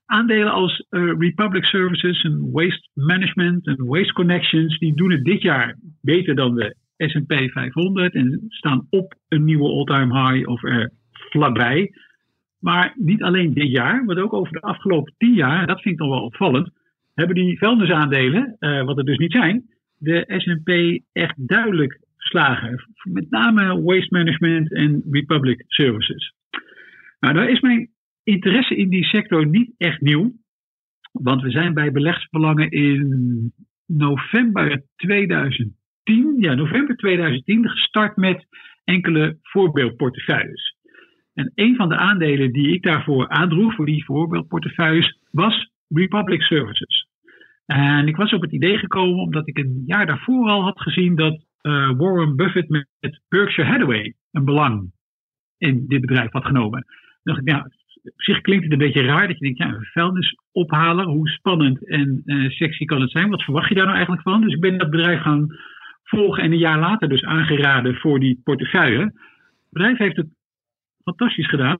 aandelen 0.05 0.51
als 0.51 0.85
Republic 0.89 1.65
Services 1.65 2.23
en 2.23 2.51
Waste 2.51 2.89
Management 2.93 3.67
en 3.67 3.85
Waste 3.85 4.13
Connections, 4.13 4.77
die 4.77 4.95
doen 4.95 5.11
het 5.11 5.23
dit 5.23 5.41
jaar 5.41 5.77
beter 6.01 6.35
dan 6.35 6.55
de 6.55 6.75
S&P 6.97 7.33
500 7.51 8.13
en 8.13 8.45
staan 8.47 8.87
op 8.89 9.15
een 9.27 9.43
nieuwe 9.43 9.69
all-time 9.69 10.31
high 10.31 10.49
of 10.49 10.63
er 10.63 10.91
vlakbij. 11.11 11.91
Maar 12.59 12.93
niet 12.95 13.23
alleen 13.23 13.53
dit 13.53 13.71
jaar, 13.71 14.05
maar 14.05 14.17
ook 14.17 14.33
over 14.33 14.53
de 14.53 14.61
afgelopen 14.61 15.13
tien 15.17 15.33
jaar, 15.33 15.67
dat 15.67 15.81
vind 15.81 15.93
ik 15.93 15.99
dan 15.99 16.09
wel 16.09 16.23
opvallend, 16.23 16.69
hebben 17.13 17.35
die 17.35 17.57
vuilnisaandelen, 17.57 18.55
uh, 18.59 18.83
wat 18.83 18.97
er 18.97 19.05
dus 19.05 19.17
niet 19.17 19.31
zijn, 19.31 19.65
de 19.97 20.25
S&P 20.27 21.01
echt 21.11 21.47
duidelijk 21.47 21.99
verslagen. 22.17 22.85
Met 23.03 23.29
name 23.29 23.81
Waste 23.81 24.07
Management 24.15 24.73
en 24.73 25.03
Republic 25.11 25.63
Services. 25.67 26.33
Nou, 27.19 27.33
daar 27.33 27.49
is 27.49 27.59
mijn 27.59 27.89
interesse 28.23 28.75
in 28.75 28.89
die 28.89 29.03
sector 29.03 29.47
niet 29.47 29.71
echt 29.77 30.01
nieuw. 30.01 30.33
Want 31.11 31.41
we 31.41 31.49
zijn 31.51 31.73
bij 31.73 31.91
beleggsbelangen 31.91 32.69
in 32.71 33.53
november 33.85 34.83
2010, 34.95 35.75
ja, 36.39 36.53
november 36.53 36.95
2010 36.95 37.69
gestart 37.69 38.15
met 38.15 38.45
enkele 38.83 39.37
voorbeeldportefeuilles. 39.41 40.75
En 41.33 41.51
een 41.55 41.75
van 41.75 41.89
de 41.89 41.95
aandelen 41.95 42.51
die 42.51 42.73
ik 42.73 42.83
daarvoor 42.83 43.29
aandroeg, 43.29 43.75
voor 43.75 43.85
die 43.85 44.05
voorbeeldportefeuilles, 44.05 45.19
was 45.31 45.69
Republic 45.87 46.41
Services. 46.41 47.07
En 47.65 48.07
ik 48.07 48.15
was 48.15 48.33
op 48.33 48.41
het 48.41 48.51
idee 48.51 48.77
gekomen 48.77 49.19
omdat 49.19 49.47
ik 49.47 49.57
een 49.57 49.83
jaar 49.85 50.05
daarvoor 50.05 50.49
al 50.49 50.63
had 50.63 50.81
gezien 50.81 51.15
dat 51.15 51.45
uh, 51.61 51.91
Warren 51.97 52.35
Buffett 52.35 52.69
met 52.69 53.21
Berkshire 53.29 53.69
Hathaway 53.69 54.13
een 54.31 54.45
belang 54.45 54.91
in 55.57 55.85
dit 55.87 56.01
bedrijf 56.01 56.31
had 56.31 56.45
genomen. 56.45 56.85
Dacht 57.23 57.39
ik, 57.39 57.45
nou, 57.45 57.63
op 58.03 58.21
zich 58.21 58.41
klinkt 58.41 58.63
het 58.63 58.73
een 58.73 58.77
beetje 58.77 59.01
raar 59.01 59.27
dat 59.27 59.37
je 59.39 59.43
denkt, 59.43 59.57
ja, 59.57 59.67
een 59.67 59.85
vuilnisophaler, 59.85 61.05
hoe 61.05 61.29
spannend 61.29 61.87
en 61.87 62.21
uh, 62.25 62.49
sexy 62.49 62.85
kan 62.85 63.01
het 63.01 63.11
zijn? 63.11 63.29
Wat 63.29 63.43
verwacht 63.43 63.69
je 63.69 63.75
daar 63.75 63.83
nou 63.83 63.95
eigenlijk 63.95 64.27
van? 64.27 64.41
Dus 64.41 64.53
ik 64.53 64.59
ben 64.61 64.77
dat 64.77 64.89
bedrijf 64.89 65.21
gaan 65.21 65.47
volgen 66.05 66.43
en 66.43 66.51
een 66.51 66.57
jaar 66.57 66.79
later 66.79 67.09
dus 67.09 67.23
aangeraden 67.23 67.95
voor 67.95 68.19
die 68.19 68.41
portefeuille. 68.43 68.99
Het 68.99 69.13
bedrijf 69.69 69.97
heeft 69.97 70.15
het 70.15 70.27
fantastisch 71.03 71.49
gedaan. 71.49 71.77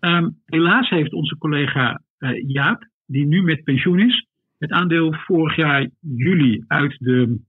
Um, 0.00 0.36
helaas 0.46 0.88
heeft 0.88 1.12
onze 1.12 1.38
collega 1.38 2.00
uh, 2.18 2.30
Jaap, 2.46 2.88
die 3.06 3.26
nu 3.26 3.42
met 3.42 3.64
pensioen 3.64 3.98
is, 4.00 4.26
het 4.58 4.70
aandeel 4.70 5.12
vorig 5.12 5.56
jaar 5.56 5.88
juli 6.00 6.64
uit 6.66 6.96
de 6.98 7.40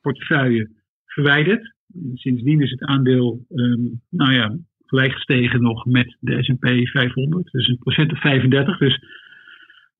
portefeuille 0.00 0.70
verwijderd. 1.06 1.74
Sindsdien 2.14 2.60
is 2.60 2.70
het 2.70 2.82
aandeel, 2.82 3.44
um, 3.50 4.00
nou 4.10 4.32
ja, 4.32 4.56
gelijk 4.86 5.12
gestegen 5.12 5.62
nog 5.62 5.84
met 5.84 6.16
de 6.20 6.42
S&P 6.42 6.88
500. 6.88 7.50
Dus 7.50 7.68
een 7.68 7.78
procent 7.78 8.12
of 8.12 8.20
35. 8.20 8.78
Dus 8.78 9.04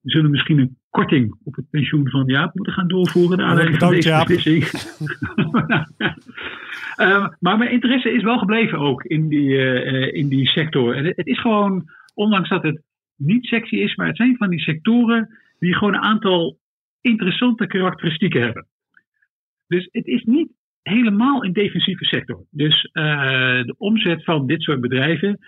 we 0.05 0.11
zullen 0.11 0.31
misschien 0.31 0.59
een 0.59 0.77
korting 0.91 1.37
op 1.45 1.55
het 1.55 1.71
pensioen 1.71 2.11
van 2.11 2.27
Jaap 2.27 2.55
moeten 2.55 2.73
gaan 2.73 2.89
doorvoeren. 2.89 3.39
Naar 3.39 3.47
aanleiding 3.47 3.79
van 3.79 3.91
deze 3.91 4.25
beslissing. 4.27 4.65
uh, 6.97 7.27
maar 7.45 7.59
mijn 7.59 7.71
interesse 7.71 8.13
is 8.13 8.23
wel 8.23 8.39
gebleven 8.39 8.79
ook 8.79 9.05
in 9.05 9.29
die, 9.29 9.49
uh, 9.49 10.15
in 10.15 10.29
die 10.29 10.47
sector. 10.47 10.95
En 10.95 11.05
het, 11.05 11.17
het 11.17 11.27
is 11.27 11.41
gewoon, 11.41 11.85
ondanks 12.15 12.49
dat 12.49 12.63
het 12.63 12.83
niet 13.17 13.45
sexy 13.45 13.77
is, 13.77 13.95
maar 13.95 14.07
het 14.07 14.17
zijn 14.17 14.37
van 14.37 14.51
die 14.51 14.61
sectoren 14.61 15.39
die 15.59 15.75
gewoon 15.75 15.95
een 15.95 16.01
aantal 16.01 16.59
interessante 17.01 17.67
karakteristieken 17.67 18.43
hebben. 18.43 18.67
Dus 19.67 19.89
het 19.93 20.07
is 20.07 20.25
niet 20.25 20.49
helemaal 20.83 21.45
een 21.45 21.53
defensieve 21.53 22.05
sector. 22.05 22.45
Dus 22.51 22.89
uh, 22.93 23.03
de 23.63 23.75
omzet 23.79 24.25
van 24.25 24.47
dit 24.47 24.63
soort 24.63 24.81
bedrijven 24.81 25.39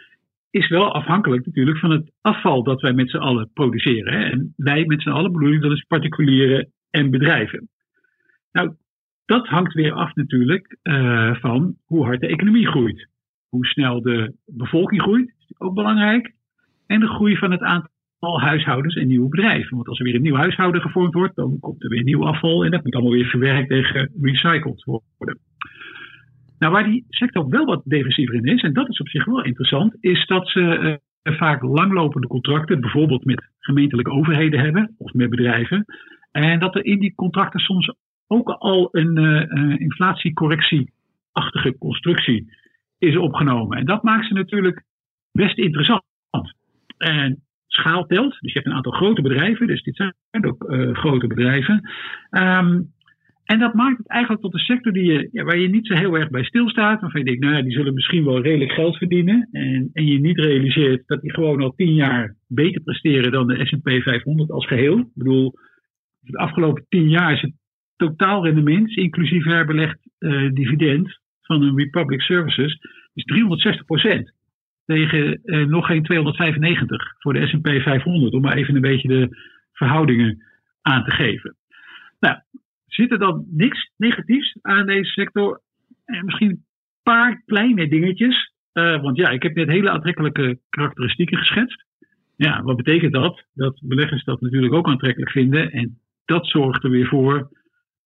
is 0.50 0.68
wel 0.68 0.92
afhankelijk 0.92 1.46
natuurlijk 1.46 1.78
van 1.78 1.90
het 1.90 2.12
afval 2.20 2.62
dat 2.62 2.80
wij 2.80 2.92
met 2.92 3.10
z'n 3.10 3.16
allen 3.16 3.50
produceren. 3.52 4.30
En 4.30 4.52
wij 4.56 4.84
met 4.84 5.02
z'n 5.02 5.08
allen 5.08 5.32
bedoelen 5.32 5.60
dat 5.60 5.72
is 5.72 5.84
particulieren 5.84 6.72
en 6.90 7.10
bedrijven. 7.10 7.68
Nou, 8.52 8.74
dat 9.24 9.46
hangt 9.46 9.72
weer 9.72 9.92
af 9.92 10.14
natuurlijk 10.14 10.76
uh, 10.82 11.34
van 11.34 11.76
hoe 11.84 12.04
hard 12.04 12.20
de 12.20 12.26
economie 12.26 12.66
groeit. 12.66 13.08
Hoe 13.48 13.66
snel 13.66 14.02
de 14.02 14.34
bevolking 14.46 15.02
groeit, 15.02 15.34
is 15.38 15.54
ook 15.58 15.74
belangrijk. 15.74 16.34
En 16.86 17.00
de 17.00 17.08
groei 17.08 17.36
van 17.36 17.50
het 17.50 17.60
aantal 17.60 18.40
huishoudens 18.40 18.94
en 18.94 19.06
nieuwe 19.06 19.28
bedrijven. 19.28 19.76
Want 19.76 19.88
als 19.88 19.98
er 19.98 20.04
weer 20.04 20.14
een 20.14 20.22
nieuw 20.22 20.36
huishouden 20.36 20.80
gevormd 20.80 21.14
wordt, 21.14 21.36
dan 21.36 21.58
komt 21.60 21.82
er 21.82 21.88
weer 21.88 22.02
nieuw 22.02 22.26
afval 22.26 22.64
en 22.64 22.70
dat 22.70 22.84
moet 22.84 22.94
allemaal 22.94 23.12
weer 23.12 23.26
verwerkt 23.26 23.70
en 23.70 23.84
gerecycled 23.84 24.84
worden. 24.84 25.38
Nou, 26.58 26.72
waar 26.72 26.84
die 26.84 27.04
sector 27.08 27.48
wel 27.48 27.64
wat 27.64 27.82
defensiever 27.84 28.34
in 28.34 28.44
is, 28.44 28.62
en 28.62 28.72
dat 28.72 28.88
is 28.88 29.00
op 29.00 29.08
zich 29.08 29.24
wel 29.24 29.44
interessant, 29.44 29.96
is 30.00 30.26
dat 30.26 30.48
ze 30.48 30.60
uh, 30.60 31.36
vaak 31.36 31.62
langlopende 31.62 32.26
contracten, 32.26 32.80
bijvoorbeeld 32.80 33.24
met 33.24 33.50
gemeentelijke 33.58 34.10
overheden 34.10 34.60
hebben 34.60 34.94
of 34.98 35.12
met 35.12 35.30
bedrijven. 35.30 35.84
En 36.30 36.58
dat 36.58 36.74
er 36.74 36.84
in 36.84 36.98
die 36.98 37.14
contracten 37.14 37.60
soms 37.60 37.94
ook 38.26 38.48
al 38.48 38.88
een 38.92 39.18
uh, 39.18 39.80
inflatiecorrectieachtige 39.80 41.78
constructie 41.78 42.52
is 42.98 43.16
opgenomen. 43.16 43.78
En 43.78 43.84
dat 43.84 44.02
maakt 44.02 44.26
ze 44.26 44.34
natuurlijk 44.34 44.84
best 45.32 45.58
interessant. 45.58 46.02
En 46.98 47.42
schaal 47.66 48.06
telt. 48.06 48.36
Dus 48.40 48.52
je 48.52 48.58
hebt 48.58 48.66
een 48.66 48.76
aantal 48.76 48.92
grote 48.92 49.22
bedrijven, 49.22 49.66
dus 49.66 49.82
dit 49.82 49.96
zijn 49.96 50.14
ook 50.46 50.64
grote 50.92 51.26
bedrijven. 51.26 51.90
Um, 52.30 52.94
en 53.46 53.58
dat 53.58 53.74
maakt 53.74 53.98
het 53.98 54.08
eigenlijk 54.08 54.42
tot 54.42 54.54
een 54.54 54.58
sector 54.58 54.92
die 54.92 55.12
je, 55.12 55.28
ja, 55.32 55.44
waar 55.44 55.58
je 55.58 55.68
niet 55.68 55.86
zo 55.86 55.94
heel 55.94 56.14
erg 56.14 56.30
bij 56.30 56.44
stilstaat. 56.44 57.00
Waarvan 57.00 57.20
je 57.20 57.26
denkt, 57.26 57.40
nou 57.40 57.56
ja, 57.56 57.62
die 57.62 57.72
zullen 57.72 57.94
misschien 57.94 58.24
wel 58.24 58.42
redelijk 58.42 58.72
geld 58.72 58.96
verdienen. 58.96 59.48
En, 59.52 59.90
en 59.92 60.06
je 60.06 60.20
niet 60.20 60.38
realiseert 60.38 61.02
dat 61.06 61.20
die 61.20 61.32
gewoon 61.32 61.62
al 61.62 61.74
tien 61.76 61.94
jaar 61.94 62.36
beter 62.48 62.82
presteren 62.82 63.32
dan 63.32 63.46
de 63.46 63.66
S&P 63.66 63.90
500 64.02 64.50
als 64.50 64.66
geheel. 64.66 64.98
Ik 64.98 65.06
bedoel, 65.14 65.52
de 66.20 66.38
afgelopen 66.38 66.86
tien 66.88 67.08
jaar 67.08 67.32
is 67.32 67.40
het 67.40 67.52
totaalrendement, 67.96 68.96
inclusief 68.96 69.44
herbelegd 69.44 69.98
uh, 70.18 70.50
dividend 70.52 71.20
van 71.42 71.62
een 71.62 71.76
Republic 71.76 72.20
Services, 72.20 72.78
is 73.14 73.24
360 73.24 73.84
procent 73.84 74.34
tegen 74.84 75.40
eh, 75.42 75.66
nog 75.66 75.86
geen 75.86 76.02
295 76.02 77.14
voor 77.18 77.32
de 77.32 77.46
S&P 77.46 77.68
500, 77.68 78.32
om 78.32 78.40
maar 78.40 78.56
even 78.56 78.74
een 78.74 78.80
beetje 78.80 79.08
de 79.08 79.28
verhoudingen 79.72 80.42
aan 80.82 81.04
te 81.04 81.10
geven. 81.10 81.56
Nou, 82.20 82.36
zit 82.96 83.12
er 83.12 83.18
dan 83.18 83.46
niks 83.50 83.90
negatiefs 83.96 84.58
aan 84.62 84.86
deze 84.86 85.10
sector? 85.10 85.60
En 86.04 86.24
misschien 86.24 86.50
een 86.50 86.64
paar 87.02 87.42
kleine 87.46 87.88
dingetjes. 87.88 88.52
Uh, 88.72 89.02
want 89.02 89.16
ja, 89.16 89.28
ik 89.28 89.42
heb 89.42 89.54
net 89.54 89.68
hele 89.68 89.90
aantrekkelijke 89.90 90.58
karakteristieken 90.68 91.38
geschetst. 91.38 91.84
Ja, 92.36 92.62
wat 92.62 92.76
betekent 92.76 93.12
dat? 93.12 93.44
Dat 93.54 93.80
beleggers 93.82 94.24
dat 94.24 94.40
natuurlijk 94.40 94.72
ook 94.72 94.86
aantrekkelijk 94.86 95.30
vinden. 95.30 95.70
En 95.70 95.98
dat 96.24 96.46
zorgt 96.46 96.84
er 96.84 96.90
weer 96.90 97.06
voor 97.06 97.48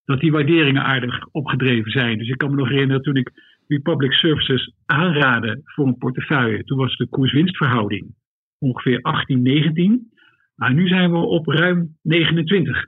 dat 0.04 0.20
die 0.20 0.32
waarderingen 0.32 0.84
aardig 0.84 1.26
opgedreven 1.30 1.90
zijn. 1.90 2.18
Dus 2.18 2.28
ik 2.28 2.38
kan 2.38 2.50
me 2.50 2.56
nog 2.56 2.68
herinneren 2.68 3.02
toen 3.02 3.16
ik 3.16 3.30
Republic 3.66 4.12
Services 4.12 4.74
aanraden 4.86 5.60
voor 5.64 5.86
een 5.86 5.98
portefeuille. 5.98 6.64
Toen 6.64 6.78
was 6.78 6.96
de 6.96 7.08
koers-winstverhouding 7.08 8.14
ongeveer 8.58 9.00
18, 9.02 9.42
19. 9.42 10.10
Maar 10.54 10.74
nu 10.74 10.88
zijn 10.88 11.10
we 11.10 11.16
op 11.16 11.46
ruim 11.46 11.96
29. 12.02 12.86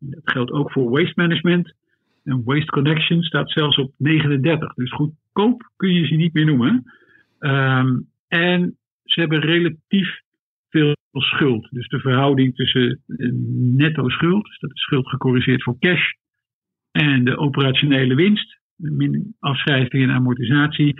Dat 0.00 0.20
geldt 0.24 0.50
ook 0.50 0.72
voor 0.72 0.90
Waste 0.90 1.12
Management. 1.14 1.74
En 2.24 2.44
Waste 2.44 2.70
Connection 2.70 3.22
staat 3.22 3.50
zelfs 3.50 3.78
op 3.78 3.92
39. 3.96 4.74
Dus 4.74 4.92
goedkoop 4.92 5.70
kun 5.76 5.92
je 5.92 6.06
ze 6.06 6.14
niet 6.14 6.32
meer 6.32 6.46
noemen. 6.46 6.92
Um, 7.40 8.08
en 8.28 8.76
ze 9.04 9.20
hebben 9.20 9.40
relatief 9.40 10.20
veel 10.68 10.96
schuld. 11.12 11.68
Dus 11.70 11.88
de 11.88 12.00
verhouding 12.00 12.54
tussen 12.54 13.02
eh, 13.06 13.30
netto 13.76 14.08
schuld, 14.08 14.44
dus 14.44 14.58
dat 14.58 14.70
is 14.70 14.80
schuld 14.80 15.08
gecorrigeerd 15.08 15.62
voor 15.62 15.78
cash, 15.78 16.10
en 16.90 17.24
de 17.24 17.36
operationele 17.36 18.14
winst, 18.14 18.58
min 18.76 19.34
afschrijving 19.38 20.02
en 20.02 20.10
amortisatie, 20.10 20.94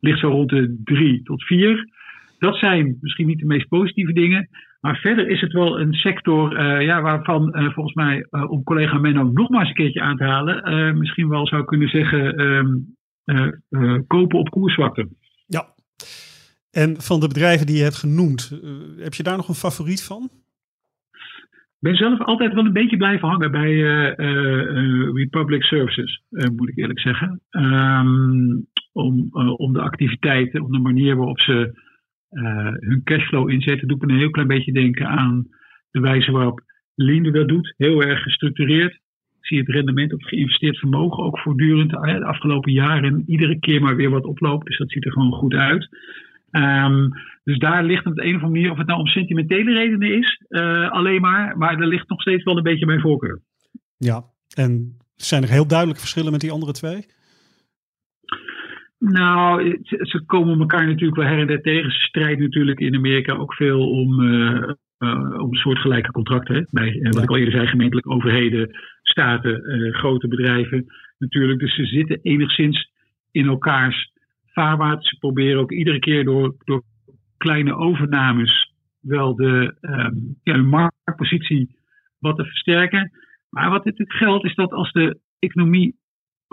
ligt 0.00 0.18
zo 0.18 0.28
rond 0.28 0.50
de 0.50 0.80
3 0.84 1.22
tot 1.22 1.44
4. 1.44 1.88
Dat 2.38 2.56
zijn 2.58 2.98
misschien 3.00 3.26
niet 3.26 3.38
de 3.38 3.46
meest 3.46 3.68
positieve 3.68 4.12
dingen. 4.12 4.48
Maar 4.84 4.96
verder 4.96 5.28
is 5.28 5.40
het 5.40 5.52
wel 5.52 5.80
een 5.80 5.92
sector 5.92 6.60
uh, 6.60 6.86
ja, 6.86 7.02
waarvan 7.02 7.56
uh, 7.56 7.72
volgens 7.72 7.94
mij, 7.94 8.26
uh, 8.30 8.50
om 8.50 8.62
collega 8.62 8.98
Menno 8.98 9.22
nog 9.22 9.48
maar 9.48 9.60
eens 9.60 9.68
een 9.68 9.74
keertje 9.74 10.00
aan 10.00 10.16
te 10.16 10.24
halen, 10.24 10.98
misschien 10.98 11.28
wel 11.28 11.46
zou 11.46 11.64
kunnen 11.64 11.88
zeggen 11.88 12.40
um, 12.40 12.96
kopen 14.06 14.38
op 14.38 14.50
koerswakte. 14.50 15.08
Ja. 15.46 15.66
En 16.70 17.00
van 17.00 17.20
de 17.20 17.28
bedrijven 17.28 17.66
die 17.66 17.76
je 17.76 17.82
hebt 17.82 17.98
genoemd, 17.98 18.60
heb 18.98 19.14
je 19.14 19.22
daar 19.22 19.36
nog 19.36 19.48
een 19.48 19.54
favoriet 19.54 20.02
van? 20.02 20.30
Ik 21.52 21.90
ben 21.90 21.96
zelf 21.96 22.20
altijd 22.20 22.54
wel 22.54 22.64
een 22.64 22.72
beetje 22.72 22.96
blijven 22.96 23.28
hangen 23.28 23.50
bij 23.50 23.74
Republic 25.14 25.62
Services, 25.62 26.22
moet 26.30 26.68
ik 26.68 26.78
eerlijk 26.78 27.00
zeggen. 27.00 27.40
Um, 27.50 28.66
om, 28.92 29.28
om 29.56 29.72
de 29.72 29.80
activiteiten, 29.80 30.62
om 30.62 30.72
de 30.72 30.78
manier 30.78 31.16
waarop 31.16 31.40
ze 31.40 31.82
hun 32.78 33.00
cashflow 33.04 33.50
inzetten, 33.50 33.88
doet 33.88 34.02
me 34.02 34.12
een 34.12 34.18
heel 34.18 34.30
klein 34.30 34.48
beetje 34.48 34.72
denken 34.72 35.06
aan 35.06 35.48
de 35.90 36.00
wijze 36.00 36.32
waarop 36.32 36.60
Linde 36.94 37.30
dat 37.30 37.48
doet. 37.48 37.74
Heel 37.76 38.02
erg 38.02 38.22
gestructureerd. 38.22 39.00
Zie 39.40 39.58
het 39.58 39.68
rendement 39.68 40.12
op 40.12 40.22
geïnvesteerd 40.22 40.78
vermogen 40.78 41.24
ook 41.24 41.38
voortdurend 41.38 41.90
de 41.90 42.24
afgelopen 42.24 42.72
jaren 42.72 43.24
iedere 43.26 43.58
keer 43.58 43.82
maar 43.82 43.96
weer 43.96 44.10
wat 44.10 44.24
oploopt. 44.24 44.66
Dus 44.66 44.78
dat 44.78 44.90
ziet 44.90 45.04
er 45.04 45.12
gewoon 45.12 45.32
goed 45.32 45.54
uit. 45.54 45.88
Um, 46.50 47.12
dus 47.44 47.58
daar 47.58 47.84
ligt 47.84 48.04
het 48.04 48.12
op 48.12 48.18
een 48.18 48.36
of 48.36 48.42
andere 48.42 48.50
manier, 48.50 48.70
of 48.70 48.78
het 48.78 48.86
nou 48.86 49.00
om 49.00 49.06
sentimentele 49.06 49.72
redenen 49.72 50.18
is, 50.18 50.42
uh, 50.48 50.90
alleen 50.90 51.20
maar, 51.20 51.58
maar 51.58 51.80
er 51.80 51.86
ligt 51.86 52.08
nog 52.08 52.20
steeds 52.20 52.44
wel 52.44 52.56
een 52.56 52.62
beetje 52.62 52.86
mijn 52.86 53.00
voorkeur. 53.00 53.40
Ja, 53.96 54.24
en 54.56 54.96
zijn 55.14 55.42
er 55.42 55.48
heel 55.48 55.66
duidelijke 55.66 56.00
verschillen 56.00 56.32
met 56.32 56.40
die 56.40 56.50
andere 56.50 56.72
twee? 56.72 57.06
Nou, 59.12 59.78
ze 59.82 60.22
komen 60.26 60.58
elkaar 60.58 60.86
natuurlijk 60.86 61.20
wel 61.20 61.26
her 61.26 61.38
en 61.38 61.46
der 61.46 61.62
tegen. 61.62 61.90
Ze 61.90 61.98
strijden 61.98 62.42
natuurlijk 62.44 62.80
in 62.80 62.94
Amerika 62.94 63.32
ook 63.32 63.54
veel 63.54 63.90
om, 63.90 64.20
uh, 64.20 64.72
uh, 64.98 65.40
om 65.42 65.54
soortgelijke 65.54 66.10
contracten. 66.10 66.68
Bij, 66.70 66.94
uh, 66.94 67.10
wat 67.10 67.22
ik 67.22 67.28
al 67.28 67.36
eerder 67.36 67.54
zei, 67.54 67.66
gemeentelijke 67.66 68.10
overheden, 68.10 68.70
staten, 69.02 69.94
grote 69.94 70.28
bedrijven 70.28 70.86
natuurlijk. 71.18 71.60
Dus 71.60 71.74
ze 71.74 71.84
zitten 71.84 72.18
enigszins 72.22 72.90
in 73.30 73.46
elkaars 73.46 74.12
vaarwater. 74.46 75.04
Ze 75.04 75.16
proberen 75.18 75.60
ook 75.60 75.72
iedere 75.72 75.98
keer 75.98 76.24
door, 76.24 76.54
door 76.64 76.82
kleine 77.36 77.74
overnames 77.74 78.72
wel 79.00 79.34
de, 79.36 79.76
um, 79.80 80.38
ja, 80.42 80.56
marktpositie 80.56 81.76
wat 82.18 82.36
te 82.36 82.44
versterken. 82.44 83.10
Maar 83.50 83.70
wat 83.70 83.84
natuurlijk 83.84 84.18
geldt 84.18 84.44
is 84.44 84.54
dat 84.54 84.72
als 84.72 84.92
de 84.92 85.18
economie 85.38 85.96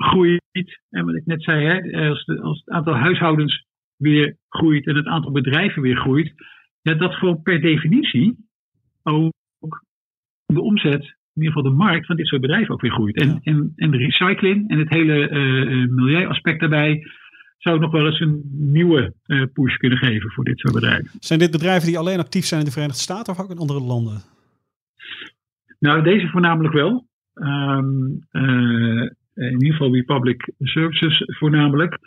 groeit. 0.04 0.82
En 0.90 1.06
wat 1.06 1.16
ik 1.16 1.26
net 1.26 1.44
zei, 1.44 1.66
hè, 1.66 2.10
als, 2.10 2.26
de, 2.26 2.42
als 2.42 2.60
het 2.60 2.70
aantal 2.70 2.96
huishoudens 2.96 3.66
weer 3.98 4.38
groeit 4.50 4.88
en 4.88 4.96
het 4.96 5.06
aantal 5.06 5.32
bedrijven 5.32 5.82
weer 5.82 5.98
groeit, 5.98 6.34
ja, 6.82 6.94
dat 6.94 7.14
gewoon 7.14 7.42
per 7.42 7.62
definitie 7.62 8.36
ook 9.04 9.84
de 10.46 10.62
omzet, 10.62 11.04
in 11.34 11.42
ieder 11.42 11.54
geval 11.54 11.72
de 11.72 11.78
markt 11.78 12.06
van 12.06 12.16
dit 12.16 12.28
soort 12.28 12.42
bedrijven 12.42 12.74
ook 12.74 12.82
weer 12.82 12.92
groeit. 12.92 13.16
En, 13.16 13.40
en, 13.44 13.74
en 13.76 13.92
de 13.92 13.98
recycling 13.98 14.70
en 14.70 14.80
het 14.80 14.90
hele 14.90 15.30
uh, 15.30 15.88
milieuaspect 15.90 16.60
daarbij 16.60 17.04
zou 17.58 17.80
nog 17.80 17.92
wel 17.92 18.06
eens 18.06 18.20
een 18.20 18.42
nieuwe 18.54 19.14
uh, 19.26 19.46
push 19.54 19.76
kunnen 19.76 19.98
geven 19.98 20.32
voor 20.32 20.44
dit 20.44 20.60
soort 20.60 20.74
bedrijven. 20.74 21.10
Zijn 21.20 21.40
dit 21.40 21.52
bedrijven 21.52 21.88
die 21.88 21.98
alleen 21.98 22.20
actief 22.20 22.46
zijn 22.46 22.60
in 22.60 22.66
de 22.66 22.72
Verenigde 22.72 23.02
Staten 23.02 23.34
of 23.34 23.40
ook 23.40 23.50
in 23.50 23.58
andere 23.58 23.82
landen? 23.82 24.22
Nou, 25.80 26.04
deze 26.04 26.28
voornamelijk 26.28 26.74
wel. 26.74 27.08
Um, 27.34 28.28
uh, 28.32 29.02
eh, 29.02 29.12
in 29.36 29.52
ieder 29.52 29.72
geval 29.72 29.94
Republic 29.94 30.52
Services 30.60 31.24
voornamelijk. 31.26 31.98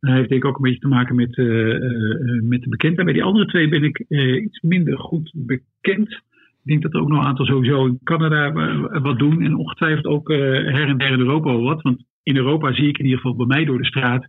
Dat 0.00 0.14
heeft 0.14 0.28
denk 0.28 0.42
ik 0.42 0.48
ook 0.48 0.56
een 0.56 0.62
beetje 0.62 0.80
te 0.80 0.88
maken 0.88 1.14
met, 1.14 1.36
uh, 1.36 2.42
met 2.42 2.62
de 2.62 2.68
bekendheid. 2.68 3.04
Bij 3.04 3.14
die 3.14 3.22
andere 3.22 3.46
twee 3.46 3.68
ben 3.68 3.84
ik 3.84 3.98
iets 4.42 4.60
minder 4.60 4.98
goed 4.98 5.32
bekend. 5.34 6.10
Ik 6.10 6.70
denk 6.70 6.82
dat 6.82 6.94
er 6.94 7.00
ook 7.00 7.08
nog 7.08 7.18
een 7.18 7.26
aantal 7.26 7.46
sowieso 7.46 7.86
in 7.86 7.98
Canada 8.04 8.52
wat 9.00 9.18
doen. 9.18 9.42
En 9.42 9.56
ongetwijfeld 9.56 10.06
ook 10.06 10.28
her 10.28 10.88
en 10.88 10.98
der 10.98 11.12
in 11.12 11.18
Europa 11.18 11.50
wel 11.50 11.62
wat. 11.62 11.82
Want 11.82 12.04
in 12.22 12.36
Europa 12.36 12.74
zie 12.74 12.88
ik 12.88 12.98
in 12.98 13.04
ieder 13.04 13.20
geval 13.20 13.36
bij 13.36 13.56
mij 13.56 13.64
door 13.64 13.78
de 13.78 13.86
straat 13.86 14.28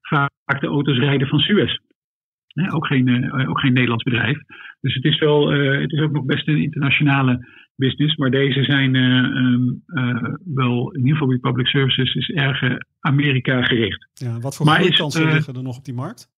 vaak 0.00 0.60
de 0.60 0.66
auto's 0.66 0.98
rijden 0.98 1.28
van 1.28 1.38
Suez. 1.38 1.78
ook, 2.72 2.86
geen, 2.86 3.32
ook 3.48 3.60
geen 3.60 3.72
Nederlands 3.72 4.04
bedrijf. 4.04 4.38
Dus 4.80 4.94
het 4.94 5.04
is, 5.04 5.18
wel, 5.18 5.50
het 5.52 5.92
is 5.92 6.00
ook 6.00 6.12
nog 6.12 6.24
best 6.24 6.48
een 6.48 6.62
internationale 6.62 7.46
business. 7.76 8.16
Maar 8.16 8.30
deze 8.30 8.64
zijn 8.64 8.94
uh, 8.94 10.34
wel, 10.44 10.90
in 10.92 10.98
ieder 10.98 11.12
geval 11.12 11.28
bij 11.28 11.38
public 11.38 11.66
services, 11.66 12.14
is 12.14 12.30
erg 12.30 12.78
Amerika 13.00 13.62
gericht. 13.62 14.08
Ja, 14.14 14.38
wat 14.38 14.56
voor 14.56 14.66
kansen 14.96 15.26
uh, 15.26 15.32
liggen 15.32 15.54
er 15.54 15.62
nog 15.62 15.76
op 15.76 15.84
die 15.84 15.94
markt? 15.94 16.30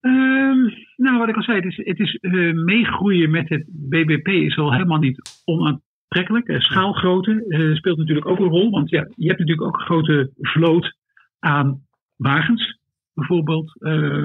Ehm, 0.00 0.70
nou, 0.96 1.18
wat 1.18 1.28
ik 1.28 1.36
al 1.36 1.42
zei, 1.42 1.56
het 1.56 1.66
is, 1.66 1.76
het 1.76 1.98
is 1.98 2.18
meegroeien 2.52 3.30
met 3.30 3.48
het 3.48 3.64
BBP 3.66 4.28
is 4.28 4.58
al 4.58 4.72
helemaal 4.72 4.98
niet 4.98 5.42
onaantrekkelijk. 5.44 6.62
schaalgrootte 6.62 7.72
speelt 7.74 7.98
natuurlijk 7.98 8.26
ook 8.26 8.38
een 8.38 8.48
rol, 8.48 8.70
want 8.70 8.90
ja, 8.90 9.06
je 9.16 9.26
hebt 9.26 9.38
natuurlijk 9.38 9.66
ook 9.66 9.74
een 9.74 9.84
grote 9.84 10.30
vloot 10.40 10.96
aan 11.38 11.86
wagens, 12.16 12.78
bijvoorbeeld, 13.14 13.72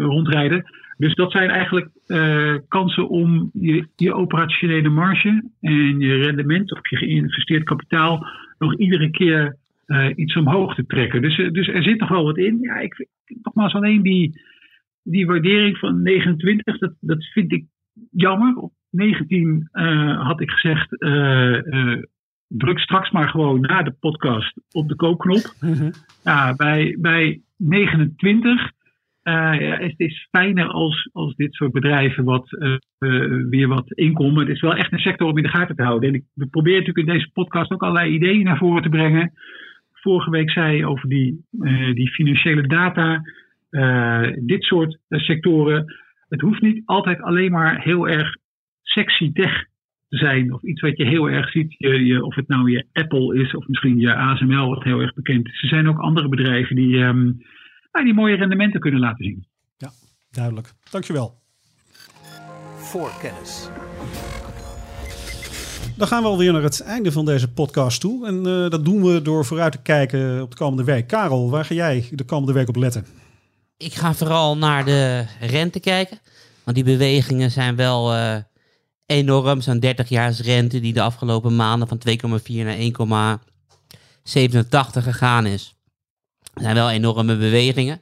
rondrijden. 0.02 0.66
Dus 0.98 1.16
dat 1.16 1.32
zijn 1.32 1.50
eigenlijk 1.50 1.90
uh, 2.08 2.56
kansen 2.68 3.10
om 3.10 3.50
je, 3.54 3.88
je, 3.96 4.14
operationele 4.14 4.90
marge 4.90 5.50
en 5.62 6.00
je 6.00 6.16
rendement 6.16 6.72
of 6.72 6.90
je 6.90 6.98
geïnvesteerd 6.98 7.64
kapitaal 7.64 8.26
nog 8.58 8.78
iedere 8.78 9.10
keer 9.10 9.58
uh, 9.88 10.10
iets 10.16 10.36
omhoog 10.36 10.76
te 10.76 10.86
trekken. 10.86 11.22
Dus, 11.22 11.36
dus 11.36 11.68
er 11.68 11.84
zit 11.84 12.00
nog 12.00 12.10
wel 12.10 12.24
wat 12.24 12.38
in. 12.38 12.58
Ja, 12.62 12.76
ik, 12.76 13.08
nogmaals, 13.42 13.74
alleen 13.74 14.02
die, 14.02 14.42
die 15.04 15.26
waardering 15.26 15.78
van 15.78 16.02
29, 16.02 16.78
dat, 16.78 16.94
dat 17.00 17.24
vind 17.26 17.52
ik 17.52 17.66
jammer. 18.12 18.56
Op 18.56 18.74
19 18.90 19.70
had 20.18 20.42
ik 20.42 20.52
gezegd, 20.52 20.90
druk 22.48 22.80
straks 22.80 23.12
maar 23.12 23.30
gewoon 23.30 23.62
na 23.62 23.84
de 23.84 23.96
podcast 24.00 24.62
op 24.72 24.88
de 24.88 24.96
koopknop. 24.96 25.54
Ja, 26.24 26.56
bij, 26.56 26.98
bij 27.00 27.42
29 27.58 28.62
uh, 28.62 28.77
ja, 29.32 29.78
het 29.78 29.94
is 29.98 30.28
fijner 30.32 30.68
als, 30.68 31.10
als 31.14 31.36
dit 31.36 31.54
soort 31.54 31.72
bedrijven 31.72 32.24
wat, 32.24 32.52
uh, 32.52 32.76
weer 33.50 33.68
wat 33.68 33.92
inkomen. 33.92 34.40
Het 34.40 34.56
is 34.56 34.62
wel 34.62 34.76
echt 34.76 34.92
een 34.92 35.00
sector 35.00 35.28
om 35.28 35.38
in 35.38 35.44
de 35.44 35.50
gaten 35.50 35.76
te 35.76 35.84
houden. 35.84 36.10
En 36.10 36.16
ik 36.16 36.24
we 36.34 36.48
proberen 36.48 36.80
natuurlijk 36.80 37.08
in 37.08 37.14
deze 37.14 37.30
podcast 37.34 37.72
ook 37.72 37.82
allerlei 37.82 38.14
ideeën 38.14 38.44
naar 38.44 38.58
voren 38.58 38.82
te 38.82 38.90
brengen. 38.90 39.34
Vorige 39.92 40.30
week 40.30 40.52
zei 40.52 40.86
over 40.86 41.10
die, 41.10 41.46
die 41.94 42.10
financiële 42.10 42.68
data, 42.68 43.22
dit 44.40 44.64
soort 44.64 45.00
sectoren. 45.10 45.86
Het 46.30 46.42
hoeft 46.42 46.62
niet 46.62 46.82
altijd 46.86 47.22
alleen 47.22 47.52
maar 47.52 47.82
heel 47.82 48.08
erg 48.08 48.36
sexy 48.82 49.32
tech 49.32 49.66
te 50.10 50.18
zijn. 50.18 50.54
Of 50.54 50.64
iets 50.64 50.82
wat 50.82 50.98
je 50.98 51.06
heel 51.06 51.30
erg 51.30 51.50
ziet. 51.50 51.76
Je, 51.78 52.24
of 52.24 52.36
het 52.36 52.48
nou 52.48 52.72
je 52.72 52.86
Apple 52.94 53.40
is 53.40 53.56
of 53.56 53.68
misschien 53.68 54.00
je 54.00 54.16
ASML, 54.16 54.70
wat 54.70 54.84
heel 54.84 55.02
erg 55.02 55.14
bekend 55.14 55.48
is. 55.48 55.62
Er 55.62 55.68
zijn 55.68 55.88
ook 55.88 56.00
andere 56.00 56.30
bedrijven 56.30 56.76
die. 56.76 56.98
Um, 56.98 57.38
die 57.92 58.14
mooie 58.14 58.36
rendementen 58.36 58.80
kunnen 58.80 59.00
laten 59.00 59.26
zien. 59.26 59.48
Ja, 59.78 59.92
duidelijk. 60.32 60.74
Dankjewel. 60.90 61.40
Voor 62.76 63.12
kennis. 63.22 63.70
Dan 65.98 66.08
gaan 66.08 66.22
we 66.22 66.28
alweer 66.28 66.54
naar 66.54 66.62
het 66.62 66.82
einde 66.82 67.12
van 67.12 67.26
deze 67.26 67.52
podcast 67.52 68.00
toe. 68.02 68.28
En 68.28 68.36
uh, 68.36 68.70
dat 68.70 68.86
doen 68.86 69.04
we 69.04 69.22
door 69.22 69.46
vooruit 69.46 69.72
te 69.72 69.82
kijken 69.82 70.42
op 70.42 70.52
de 70.52 70.58
komende 70.58 70.84
week. 70.84 71.08
Karel, 71.08 71.50
waar 71.50 71.66
ga 71.66 71.74
jij 71.74 72.10
de 72.12 72.24
komende 72.24 72.54
week 72.54 72.68
op 72.68 72.76
letten? 72.76 73.06
Ik 73.78 73.94
ga 73.94 74.14
vooral 74.14 74.58
naar 74.58 74.86
de 74.86 75.26
rente 75.40 75.80
kijken. 75.80 76.20
Want 76.64 76.76
die 76.76 76.86
bewegingen 76.86 77.52
zijn 77.52 77.76
wel 77.76 78.16
uh, 78.16 78.36
enorm. 79.06 79.62
Zo'n 79.62 79.80
30 79.80 80.10
jaars 80.10 80.42
rente 80.42 80.80
die 80.80 80.94
de 80.94 81.02
afgelopen 81.02 81.56
maanden 81.56 81.88
van 81.88 82.02
2,4 82.10 82.54
naar 82.56 83.40
1,87 84.98 85.04
gegaan 85.04 85.46
is. 85.46 85.77
Er 86.58 86.64
zijn 86.64 86.76
wel 86.76 86.90
enorme 86.90 87.38
bewegingen. 87.38 88.02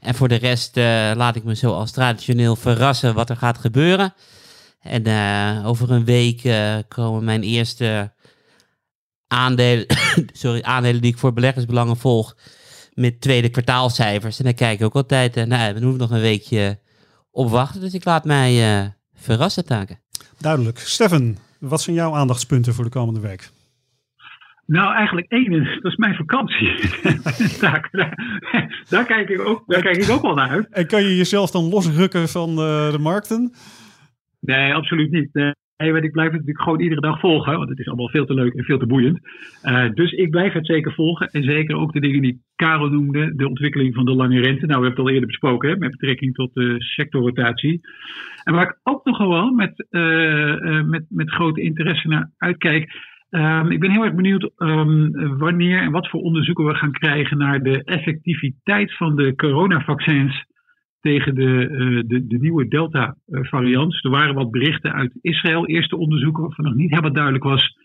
En 0.00 0.14
voor 0.14 0.28
de 0.28 0.34
rest 0.34 0.76
uh, 0.76 0.84
laat 1.14 1.36
ik 1.36 1.44
me 1.44 1.54
zoals 1.54 1.90
traditioneel 1.90 2.56
verrassen 2.56 3.14
wat 3.14 3.30
er 3.30 3.36
gaat 3.36 3.58
gebeuren. 3.58 4.14
En 4.80 5.08
uh, 5.08 5.66
over 5.66 5.90
een 5.90 6.04
week 6.04 6.44
uh, 6.44 6.76
komen 6.88 7.24
mijn 7.24 7.42
eerste 7.42 8.12
aandelen, 9.26 9.86
sorry, 10.32 10.62
aandelen 10.62 11.02
die 11.02 11.12
ik 11.12 11.18
voor 11.18 11.32
beleggersbelangen 11.32 11.96
volg 11.96 12.36
met 12.94 13.20
tweede 13.20 13.48
kwartaalcijfers. 13.48 14.38
En 14.38 14.44
dan 14.44 14.54
kijk 14.54 14.78
ik 14.78 14.84
ook 14.84 14.94
altijd, 14.94 15.36
uh, 15.36 15.44
nou, 15.44 15.74
we 15.74 15.80
hoeven 15.80 16.00
nog 16.00 16.10
een 16.10 16.20
weekje 16.20 16.78
op 17.30 17.50
wachten. 17.50 17.80
Dus 17.80 17.94
ik 17.94 18.04
laat 18.04 18.24
mij 18.24 18.94
verrassen, 19.14 19.64
taken. 19.64 20.00
Duidelijk. 20.38 20.78
Stefan, 20.78 21.38
wat 21.58 21.80
zijn 21.80 21.96
jouw 21.96 22.14
aandachtspunten 22.14 22.74
voor 22.74 22.84
de 22.84 22.90
komende 22.90 23.20
week? 23.20 23.50
Nou, 24.68 24.94
eigenlijk 24.94 25.26
één, 25.28 25.50
dat 25.80 25.92
is 25.92 25.96
mijn 25.96 26.14
vakantie. 26.14 26.68
daar, 27.60 27.90
daar, 28.88 29.06
kijk 29.06 29.28
ik 29.28 29.40
ook, 29.40 29.62
daar 29.66 29.82
kijk 29.82 29.96
ik 29.96 30.10
ook 30.10 30.22
wel 30.22 30.34
naar 30.34 30.48
uit. 30.48 30.68
En 30.70 30.86
kan 30.86 31.02
je 31.02 31.16
jezelf 31.16 31.50
dan 31.50 31.68
losrukken 31.68 32.28
van 32.28 32.50
uh, 32.50 32.90
de 32.92 32.98
markten? 32.98 33.52
Nee, 34.40 34.74
absoluut 34.74 35.10
niet. 35.10 35.32
Nee, 35.76 35.92
want 35.92 36.04
ik 36.04 36.12
blijf 36.12 36.28
het 36.28 36.38
natuurlijk 36.38 36.62
gewoon 36.62 36.80
iedere 36.80 37.00
dag 37.00 37.20
volgen, 37.20 37.56
want 37.56 37.68
het 37.68 37.78
is 37.78 37.86
allemaal 37.86 38.08
veel 38.08 38.26
te 38.26 38.34
leuk 38.34 38.54
en 38.54 38.64
veel 38.64 38.78
te 38.78 38.86
boeiend. 38.86 39.18
Uh, 39.62 39.90
dus 39.94 40.12
ik 40.12 40.30
blijf 40.30 40.52
het 40.52 40.66
zeker 40.66 40.92
volgen. 40.92 41.28
En 41.28 41.42
zeker 41.42 41.76
ook 41.76 41.92
de 41.92 42.00
dingen 42.00 42.22
die 42.22 42.42
Karel 42.56 42.88
noemde, 42.88 43.34
de 43.34 43.48
ontwikkeling 43.48 43.94
van 43.94 44.04
de 44.04 44.14
lange 44.14 44.40
rente. 44.40 44.66
Nou, 44.66 44.80
we 44.80 44.86
hebben 44.86 44.90
het 44.90 44.98
al 44.98 45.08
eerder 45.08 45.26
besproken, 45.26 45.70
hè, 45.70 45.76
met 45.76 45.90
betrekking 45.90 46.34
tot 46.34 46.54
de 46.54 46.74
sectorrotatie. 46.78 47.80
En 48.44 48.54
waar 48.54 48.64
ik 48.64 48.78
ook 48.82 49.04
nog 49.04 49.16
gewoon 49.16 49.54
met, 49.54 49.86
met, 50.86 51.04
met 51.08 51.30
grote 51.30 51.60
interesse 51.60 52.08
naar 52.08 52.30
uitkijk. 52.36 53.16
Um, 53.30 53.70
ik 53.70 53.80
ben 53.80 53.90
heel 53.90 54.04
erg 54.04 54.14
benieuwd 54.14 54.50
um, 54.56 55.38
wanneer 55.38 55.82
en 55.82 55.90
wat 55.90 56.08
voor 56.08 56.20
onderzoeken 56.20 56.64
we 56.64 56.74
gaan 56.74 56.92
krijgen 56.92 57.38
naar 57.38 57.62
de 57.62 57.84
effectiviteit 57.84 58.96
van 58.96 59.16
de 59.16 59.34
coronavaccins 59.34 60.44
tegen 61.00 61.34
de, 61.34 61.68
uh, 61.70 62.02
de, 62.06 62.26
de, 62.26 62.38
nieuwe 62.38 62.68
Delta-variant. 62.68 64.04
Er 64.04 64.10
waren 64.10 64.34
wat 64.34 64.50
berichten 64.50 64.92
uit 64.92 65.18
Israël, 65.20 65.66
eerste 65.66 65.96
onderzoeken, 65.96 66.42
waarvan 66.42 66.64
nog 66.64 66.74
niet 66.74 66.90
helemaal 66.90 67.12
duidelijk 67.12 67.44
was 67.44 67.76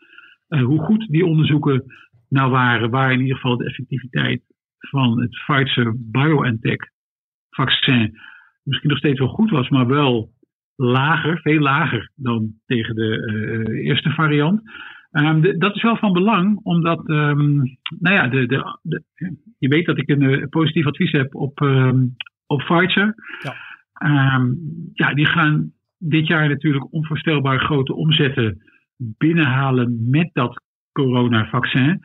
uh, 0.49 0.63
hoe 0.63 0.79
goed 0.79 1.07
die 1.09 1.25
onderzoeken 1.25 1.83
nou 2.29 2.51
waren, 2.51 2.89
waar 2.89 3.11
in 3.11 3.21
ieder 3.21 3.35
geval 3.35 3.57
de 3.57 3.65
effectiviteit 3.65 4.41
van 4.77 5.21
het 5.21 5.29
Pfizer-BioNTech-vaccin 5.29 8.17
misschien 8.63 8.89
nog 8.89 8.97
steeds 8.97 9.19
wel 9.19 9.27
goed 9.27 9.49
was, 9.49 9.69
maar 9.69 9.87
wel 9.87 10.31
lager, 10.75 11.39
veel 11.39 11.59
lager 11.59 12.11
dan 12.15 12.53
tegen 12.65 12.95
de 12.95 13.81
eerste 13.83 14.09
variant. 14.09 14.61
Um, 15.13 15.41
de, 15.41 15.57
dat 15.57 15.75
is 15.75 15.81
wel 15.81 15.97
van 15.97 16.13
belang, 16.13 16.59
omdat, 16.63 17.09
um, 17.09 17.77
nou 17.99 18.15
ja, 18.15 18.27
de, 18.27 18.45
de, 18.45 19.03
je 19.57 19.67
weet 19.67 19.85
dat 19.85 19.97
ik 19.97 20.09
een 20.09 20.49
positief 20.49 20.85
advies 20.85 21.11
heb 21.11 21.35
op, 21.35 21.59
um, 21.59 22.15
op 22.45 22.59
Pfizer. 22.59 23.15
Ja. 23.43 23.55
Ja, 24.93 25.13
die 25.13 25.25
gaan 25.25 25.71
dit 25.97 26.27
jaar 26.27 26.49
natuurlijk 26.49 26.93
onvoorstelbaar 26.93 27.59
grote 27.59 27.95
omzetten 27.95 28.61
binnenhalen 28.97 30.09
met 30.09 30.29
dat 30.33 30.63
coronavaccin. 30.91 32.01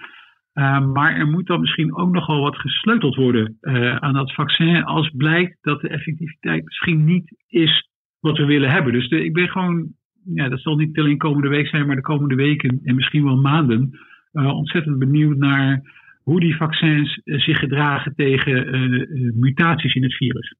Uh, 0.54 0.86
maar 0.86 1.16
er 1.16 1.28
moet 1.28 1.46
dan 1.46 1.60
misschien 1.60 1.96
ook 1.96 2.12
nogal 2.12 2.40
wat 2.40 2.56
gesleuteld 2.56 3.14
worden 3.14 3.58
uh, 3.60 3.96
aan 3.96 4.12
dat 4.12 4.34
vaccin 4.34 4.84
als 4.84 5.10
blijkt 5.16 5.58
dat 5.60 5.80
de 5.80 5.88
effectiviteit 5.88 6.64
misschien 6.64 7.04
niet 7.04 7.36
is 7.46 7.88
wat 8.20 8.38
we 8.38 8.44
willen 8.44 8.70
hebben. 8.70 8.92
Dus 8.92 9.08
de, 9.08 9.24
ik 9.24 9.32
ben 9.32 9.48
gewoon, 9.48 9.92
ja, 10.34 10.48
dat 10.48 10.60
zal 10.60 10.76
niet 10.76 10.98
alleen 10.98 11.18
komende 11.18 11.48
week 11.48 11.68
zijn, 11.68 11.86
maar 11.86 11.96
de 11.96 12.02
komende 12.02 12.34
weken 12.34 12.80
en 12.84 12.94
misschien 12.94 13.24
wel 13.24 13.36
maanden 13.36 13.98
uh, 14.32 14.56
ontzettend 14.56 14.98
benieuwd 14.98 15.36
naar 15.36 15.82
hoe 16.22 16.40
die 16.40 16.56
vaccins 16.56 17.20
uh, 17.24 17.40
zich 17.40 17.58
gedragen 17.58 18.14
tegen 18.14 18.74
uh, 18.74 19.32
mutaties 19.34 19.94
in 19.94 20.02
het 20.02 20.16
virus. 20.16 20.54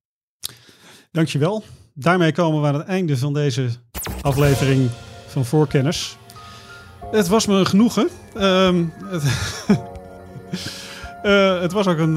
Dankjewel. 1.10 1.62
Daarmee 1.94 2.32
komen 2.32 2.60
we 2.60 2.66
aan 2.66 2.74
het 2.74 2.86
einde 2.86 3.16
van 3.16 3.32
deze 3.32 3.68
aflevering 4.22 4.90
van 5.26 5.44
Voorkenners. 5.44 6.16
Het 7.10 7.28
was 7.28 7.46
me 7.46 7.54
een 7.54 7.66
genoegen. 7.66 8.08
Het, 8.32 9.22
uh, 11.24 11.60
het, 11.62 11.72
was 11.72 11.86
ook 11.86 11.98
een 11.98 12.14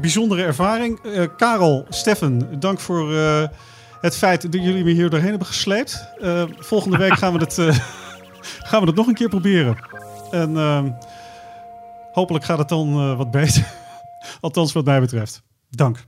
bijzondere 0.00 0.42
ervaring. 0.42 1.00
Karel, 1.36 1.86
Steffen, 1.88 2.60
dank 2.60 2.80
voor 2.80 3.12
het 4.00 4.16
feit 4.16 4.52
dat 4.52 4.62
jullie 4.62 4.84
me 4.84 4.90
hier 4.90 5.10
doorheen 5.10 5.30
hebben 5.30 5.46
gesleept. 5.46 6.08
volgende 6.58 6.96
week 6.96 7.14
gaan 7.14 7.32
we, 7.32 7.38
het, 7.38 7.54
gaan 8.68 8.80
we 8.80 8.86
het 8.86 8.96
nog 8.96 9.06
een 9.06 9.14
keer 9.14 9.28
proberen. 9.28 9.76
En 10.30 10.56
ehm, 10.56 10.90
hopelijk 12.12 12.44
gaat 12.44 12.58
het 12.58 12.68
dan 12.68 13.10
uh, 13.10 13.16
wat 13.16 13.30
beter. 13.30 13.66
Althans, 14.40 14.72
wat 14.72 14.84
mij 14.84 15.00
betreft. 15.00 15.42
Dank. 15.70 16.06